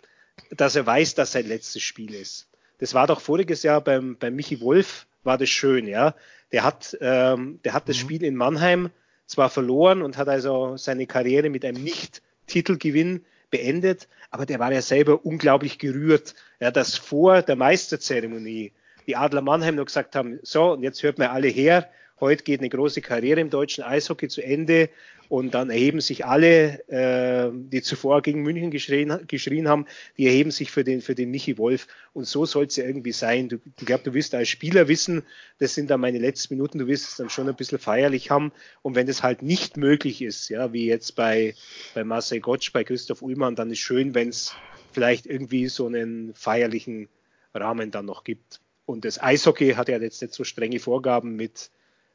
[0.51, 2.47] dass er weiß, dass sein letztes Spiel ist.
[2.77, 6.13] Das war doch voriges Jahr beim, beim Michi Wolf, war das schön, ja.
[6.51, 8.01] Der hat, ähm, der hat das mhm.
[8.01, 8.91] Spiel in Mannheim
[9.33, 14.81] zwar verloren und hat also seine Karriere mit einem Nicht-Titelgewinn beendet, aber der war ja
[14.81, 18.71] selber unglaublich gerührt, ja, dass vor der Meisterzeremonie
[19.07, 21.89] die Adler Mannheim noch gesagt haben, so, und jetzt hört mir alle her,
[22.19, 24.89] heute geht eine große Karriere im deutschen Eishockey zu Ende
[25.33, 30.51] und dann erheben sich alle, äh, die zuvor gegen München geschrien, geschrien haben, die erheben
[30.51, 31.87] sich für den, für den Michi Wolf.
[32.13, 33.49] Und so soll es ja irgendwie sein.
[33.49, 35.23] Du, ich glaube, du wirst als Spieler wissen,
[35.57, 38.51] das sind dann meine letzten Minuten, du wirst es dann schon ein bisschen feierlich haben.
[38.83, 41.55] Und wenn das halt nicht möglich ist, ja, wie jetzt bei,
[41.95, 44.53] bei Marcel Gottsch, bei Christoph Ullmann, dann ist schön, wenn es
[44.91, 47.09] vielleicht irgendwie so einen feierlichen
[47.55, 48.61] Rahmen dann noch gibt.
[48.85, 51.71] Und das Eishockey hat ja jetzt nicht so strenge Vorgaben mit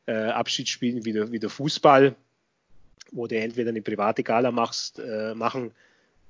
[0.06, 2.14] äh, Abschiedsspielen wie der, wie der Fußball
[3.12, 5.72] wo du entweder eine private Gala machst, äh, machen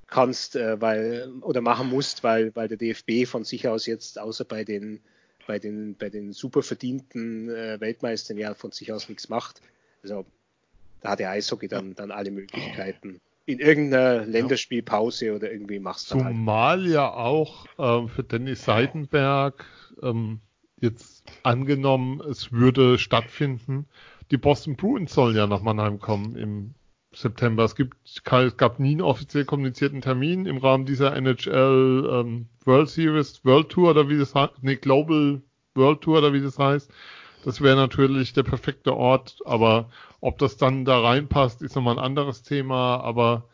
[0.06, 4.44] kannst, äh, weil oder machen musst, weil, weil der DFB von sich aus jetzt außer
[4.44, 5.00] bei den
[5.46, 9.60] bei den bei den super verdienten äh, Weltmeistern ja von sich aus nichts macht.
[10.02, 10.24] Also
[11.00, 13.20] da hat der Eishockey dann dann alle Möglichkeiten.
[13.46, 16.34] In irgendeiner Länderspielpause oder irgendwie machst du halt.
[16.34, 16.90] Zumal halt.
[16.90, 19.64] ja auch äh, für Dennis Seidenberg
[20.02, 20.40] ähm,
[20.80, 23.86] jetzt angenommen, es würde stattfinden,
[24.30, 26.74] die Boston Bruins sollen ja nach Mannheim kommen im
[27.12, 27.64] September.
[27.64, 32.88] Es gibt, es gab nie einen offiziell kommunizierten Termin im Rahmen dieser NHL ähm, World
[32.90, 35.40] Series, World Tour oder wie das heißt, nee, Global
[35.74, 36.90] World Tour oder wie das heißt.
[37.44, 39.88] Das wäre natürlich der perfekte Ort, aber
[40.20, 43.44] ob das dann da reinpasst, ist nochmal ein anderes Thema, aber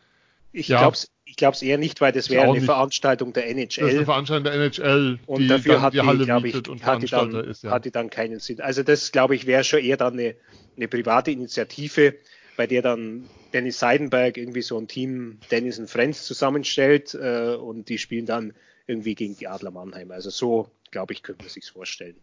[0.51, 0.97] ich ja, glaube
[1.35, 2.63] ich glaube es eher nicht, weil das wäre eine nicht.
[2.63, 3.67] Veranstaltung der NHL.
[3.67, 6.71] Das ist eine Veranstaltung der NHL, und die dafür hat die, die Halle mietet ich,
[6.71, 7.63] und Veranstalter dann, ist.
[7.65, 7.71] Ja.
[7.71, 8.61] Hat die dann keinen Sinn.
[8.61, 10.35] Also das, glaube ich, wäre schon eher dann eine,
[10.77, 12.15] eine private Initiative,
[12.55, 17.89] bei der dann Dennis Seidenberg irgendwie so ein Team Dennis und Friends zusammenstellt äh, und
[17.89, 18.53] die spielen dann
[18.87, 20.11] irgendwie gegen die Adler Mannheim.
[20.11, 22.15] Also so, glaube ich, könnte man sich vorstellen.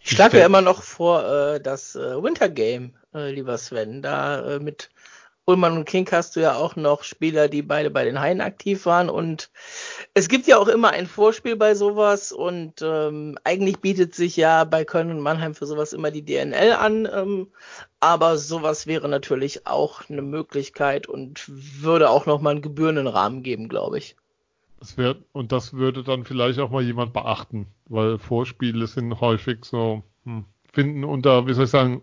[0.00, 4.54] Ich schlage ja immer noch vor, äh, das äh, Winter Game, äh, lieber Sven, da
[4.54, 4.88] äh, mit
[5.48, 8.84] Ullmann und King hast du ja auch noch Spieler, die beide bei den Haien aktiv
[8.84, 9.08] waren.
[9.08, 9.50] Und
[10.12, 12.32] es gibt ja auch immer ein Vorspiel bei sowas.
[12.32, 16.72] Und ähm, eigentlich bietet sich ja bei Köln und Mannheim für sowas immer die DNL
[16.72, 17.08] an.
[17.10, 17.48] Ähm,
[17.98, 23.70] aber sowas wäre natürlich auch eine Möglichkeit und würde auch nochmal einen gebührenden Rahmen geben,
[23.70, 24.16] glaube ich.
[24.80, 29.64] Das wär, und das würde dann vielleicht auch mal jemand beachten, weil Vorspiele sind häufig
[29.64, 30.44] so, hm,
[30.74, 32.02] finden unter, wie soll ich sagen,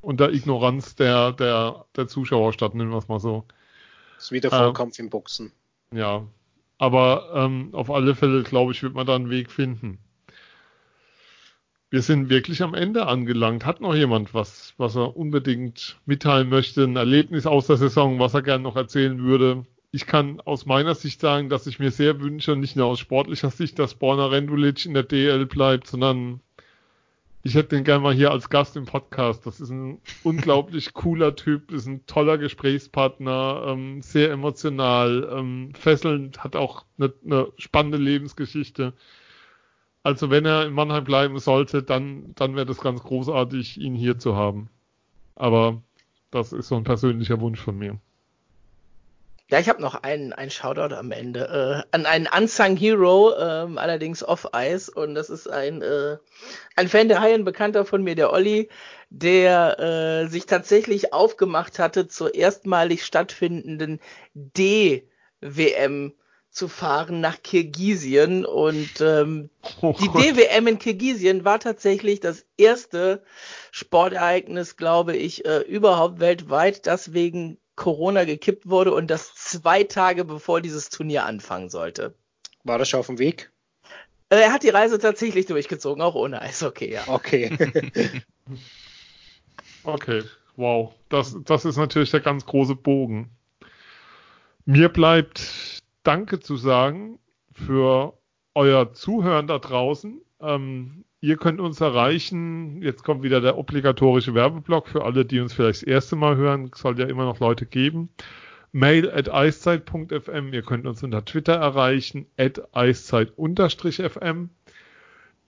[0.00, 3.44] unter Ignoranz der, der, der Zuschauer statt, nennen wir es mal so.
[4.16, 5.52] Das ist wieder Vollkampf ähm, im Boxen.
[5.92, 6.26] Ja,
[6.78, 9.98] aber ähm, auf alle Fälle, glaube ich, wird man da einen Weg finden.
[11.90, 13.64] Wir sind wirklich am Ende angelangt.
[13.64, 16.84] Hat noch jemand was, was er unbedingt mitteilen möchte?
[16.84, 19.64] Ein Erlebnis aus der Saison, was er gerne noch erzählen würde?
[19.90, 23.50] Ich kann aus meiner Sicht sagen, dass ich mir sehr wünsche, nicht nur aus sportlicher
[23.50, 26.40] Sicht, dass Borna Rendulic in der DL bleibt, sondern
[27.48, 29.46] ich hätte den gerne mal hier als Gast im Podcast.
[29.46, 36.44] Das ist ein unglaublich cooler Typ, ist ein toller Gesprächspartner, ähm, sehr emotional, ähm, fesselnd,
[36.44, 38.92] hat auch eine, eine spannende Lebensgeschichte.
[40.02, 44.18] Also wenn er in Mannheim bleiben sollte, dann, dann wäre das ganz großartig, ihn hier
[44.18, 44.68] zu haben.
[45.34, 45.82] Aber
[46.30, 47.98] das ist so ein persönlicher Wunsch von mir.
[49.50, 53.78] Ja, ich habe noch einen, einen Shoutout am Ende äh, an einen Unsung Hero, ähm,
[53.78, 54.90] allerdings off-Ice.
[54.90, 56.18] Und das ist ein, äh,
[56.76, 58.68] ein Fan der Haien, Bekannter von mir, der Olli,
[59.08, 64.00] der äh, sich tatsächlich aufgemacht hatte, zur erstmalig stattfindenden
[64.34, 66.12] D-WM
[66.50, 68.44] zu fahren nach Kirgisien.
[68.44, 69.48] Und ähm,
[69.80, 73.22] oh die DWM in Kirgisien war tatsächlich das erste
[73.70, 80.24] Sportereignis, glaube ich, äh, überhaupt weltweit, das wegen Corona gekippt wurde und das zwei Tage
[80.24, 82.14] bevor dieses Turnier anfangen sollte.
[82.64, 83.50] War das schon auf dem Weg?
[84.30, 87.04] Äh, er hat die Reise tatsächlich durchgezogen, auch ohne Eishockey, ja.
[87.06, 87.56] Okay.
[89.84, 90.24] okay,
[90.56, 90.92] wow.
[91.08, 93.30] Das, das ist natürlich der ganz große Bogen.
[94.66, 97.20] Mir bleibt Danke zu sagen
[97.52, 98.18] für
[98.54, 100.20] euer Zuhören da draußen.
[100.40, 102.80] Ähm, Ihr könnt uns erreichen.
[102.80, 106.70] Jetzt kommt wieder der obligatorische Werbeblock für alle, die uns vielleicht das erste Mal hören.
[106.72, 108.08] Es soll ja immer noch Leute geben.
[108.70, 110.52] Mail at eiszeit.fm.
[110.52, 114.50] Ihr könnt uns unter Twitter erreichen, at eiszeit-fm.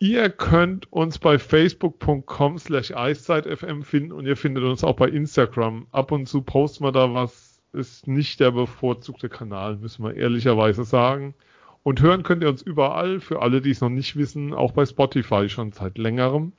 [0.01, 5.87] Ihr könnt uns bei facebook.com slash eiszeitfm finden und ihr findet uns auch bei Instagram.
[5.93, 7.61] Ab und zu posten wir da was.
[7.73, 11.35] Ist nicht der bevorzugte Kanal, müssen wir ehrlicherweise sagen.
[11.83, 14.85] Und hören könnt ihr uns überall, für alle, die es noch nicht wissen, auch bei
[14.85, 16.53] Spotify schon seit längerem.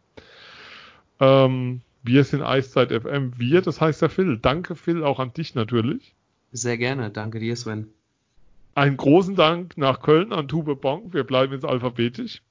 [1.19, 3.33] Ähm, wir sind Eiszeit FM.
[3.37, 4.37] Wir, das heißt der Phil.
[4.37, 6.15] Danke, Phil, auch an dich natürlich.
[6.51, 7.11] Sehr gerne.
[7.11, 7.87] Danke dir, Sven.
[8.73, 11.13] Einen großen Dank nach Köln an Tube Bonk.
[11.13, 12.41] Wir bleiben jetzt alphabetisch.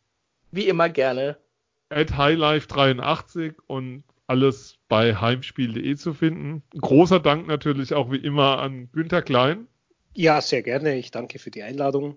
[0.53, 1.37] Wie immer gerne.
[1.89, 6.63] At highlife83 und alles bei heimspiel.de zu finden.
[6.73, 9.67] Ein großer Dank natürlich auch wie immer an Günther Klein.
[10.15, 10.97] Ja, sehr gerne.
[10.97, 12.17] Ich danke für die Einladung.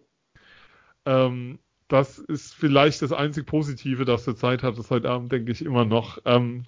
[1.05, 5.63] Ähm, das ist vielleicht das einzig Positive, dass du Zeit hattest heute Abend, denke ich
[5.63, 6.17] immer noch.
[6.25, 6.65] Ähm,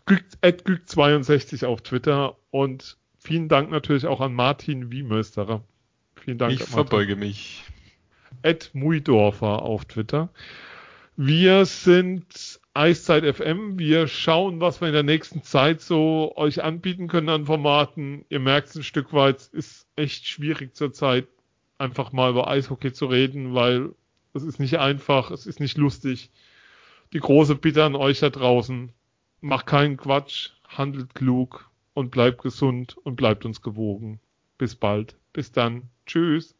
[0.86, 5.64] 62 auf Twitter und vielen Dank natürlich auch an Martin Wiemösterer.
[6.16, 6.54] Vielen Dank.
[6.54, 7.64] Ich verbeuge mich.
[8.42, 10.30] Ed Muidorfer auf Twitter.
[11.18, 13.80] Wir sind Eiszeit FM.
[13.80, 18.26] Wir schauen, was wir in der nächsten Zeit so euch anbieten können an Formaten.
[18.30, 21.28] Ihr merkt es ein Stück weit, es ist echt schwierig zurzeit
[21.78, 23.96] einfach mal über Eishockey zu reden, weil
[24.36, 26.30] es ist nicht einfach, es ist nicht lustig.
[27.14, 28.92] Die große Bitte an euch da draußen.
[29.42, 34.20] Macht keinen Quatsch, handelt klug und bleibt gesund und bleibt uns gewogen.
[34.58, 35.16] Bis bald.
[35.34, 35.90] Bis dann.
[36.06, 36.56] Tschüss.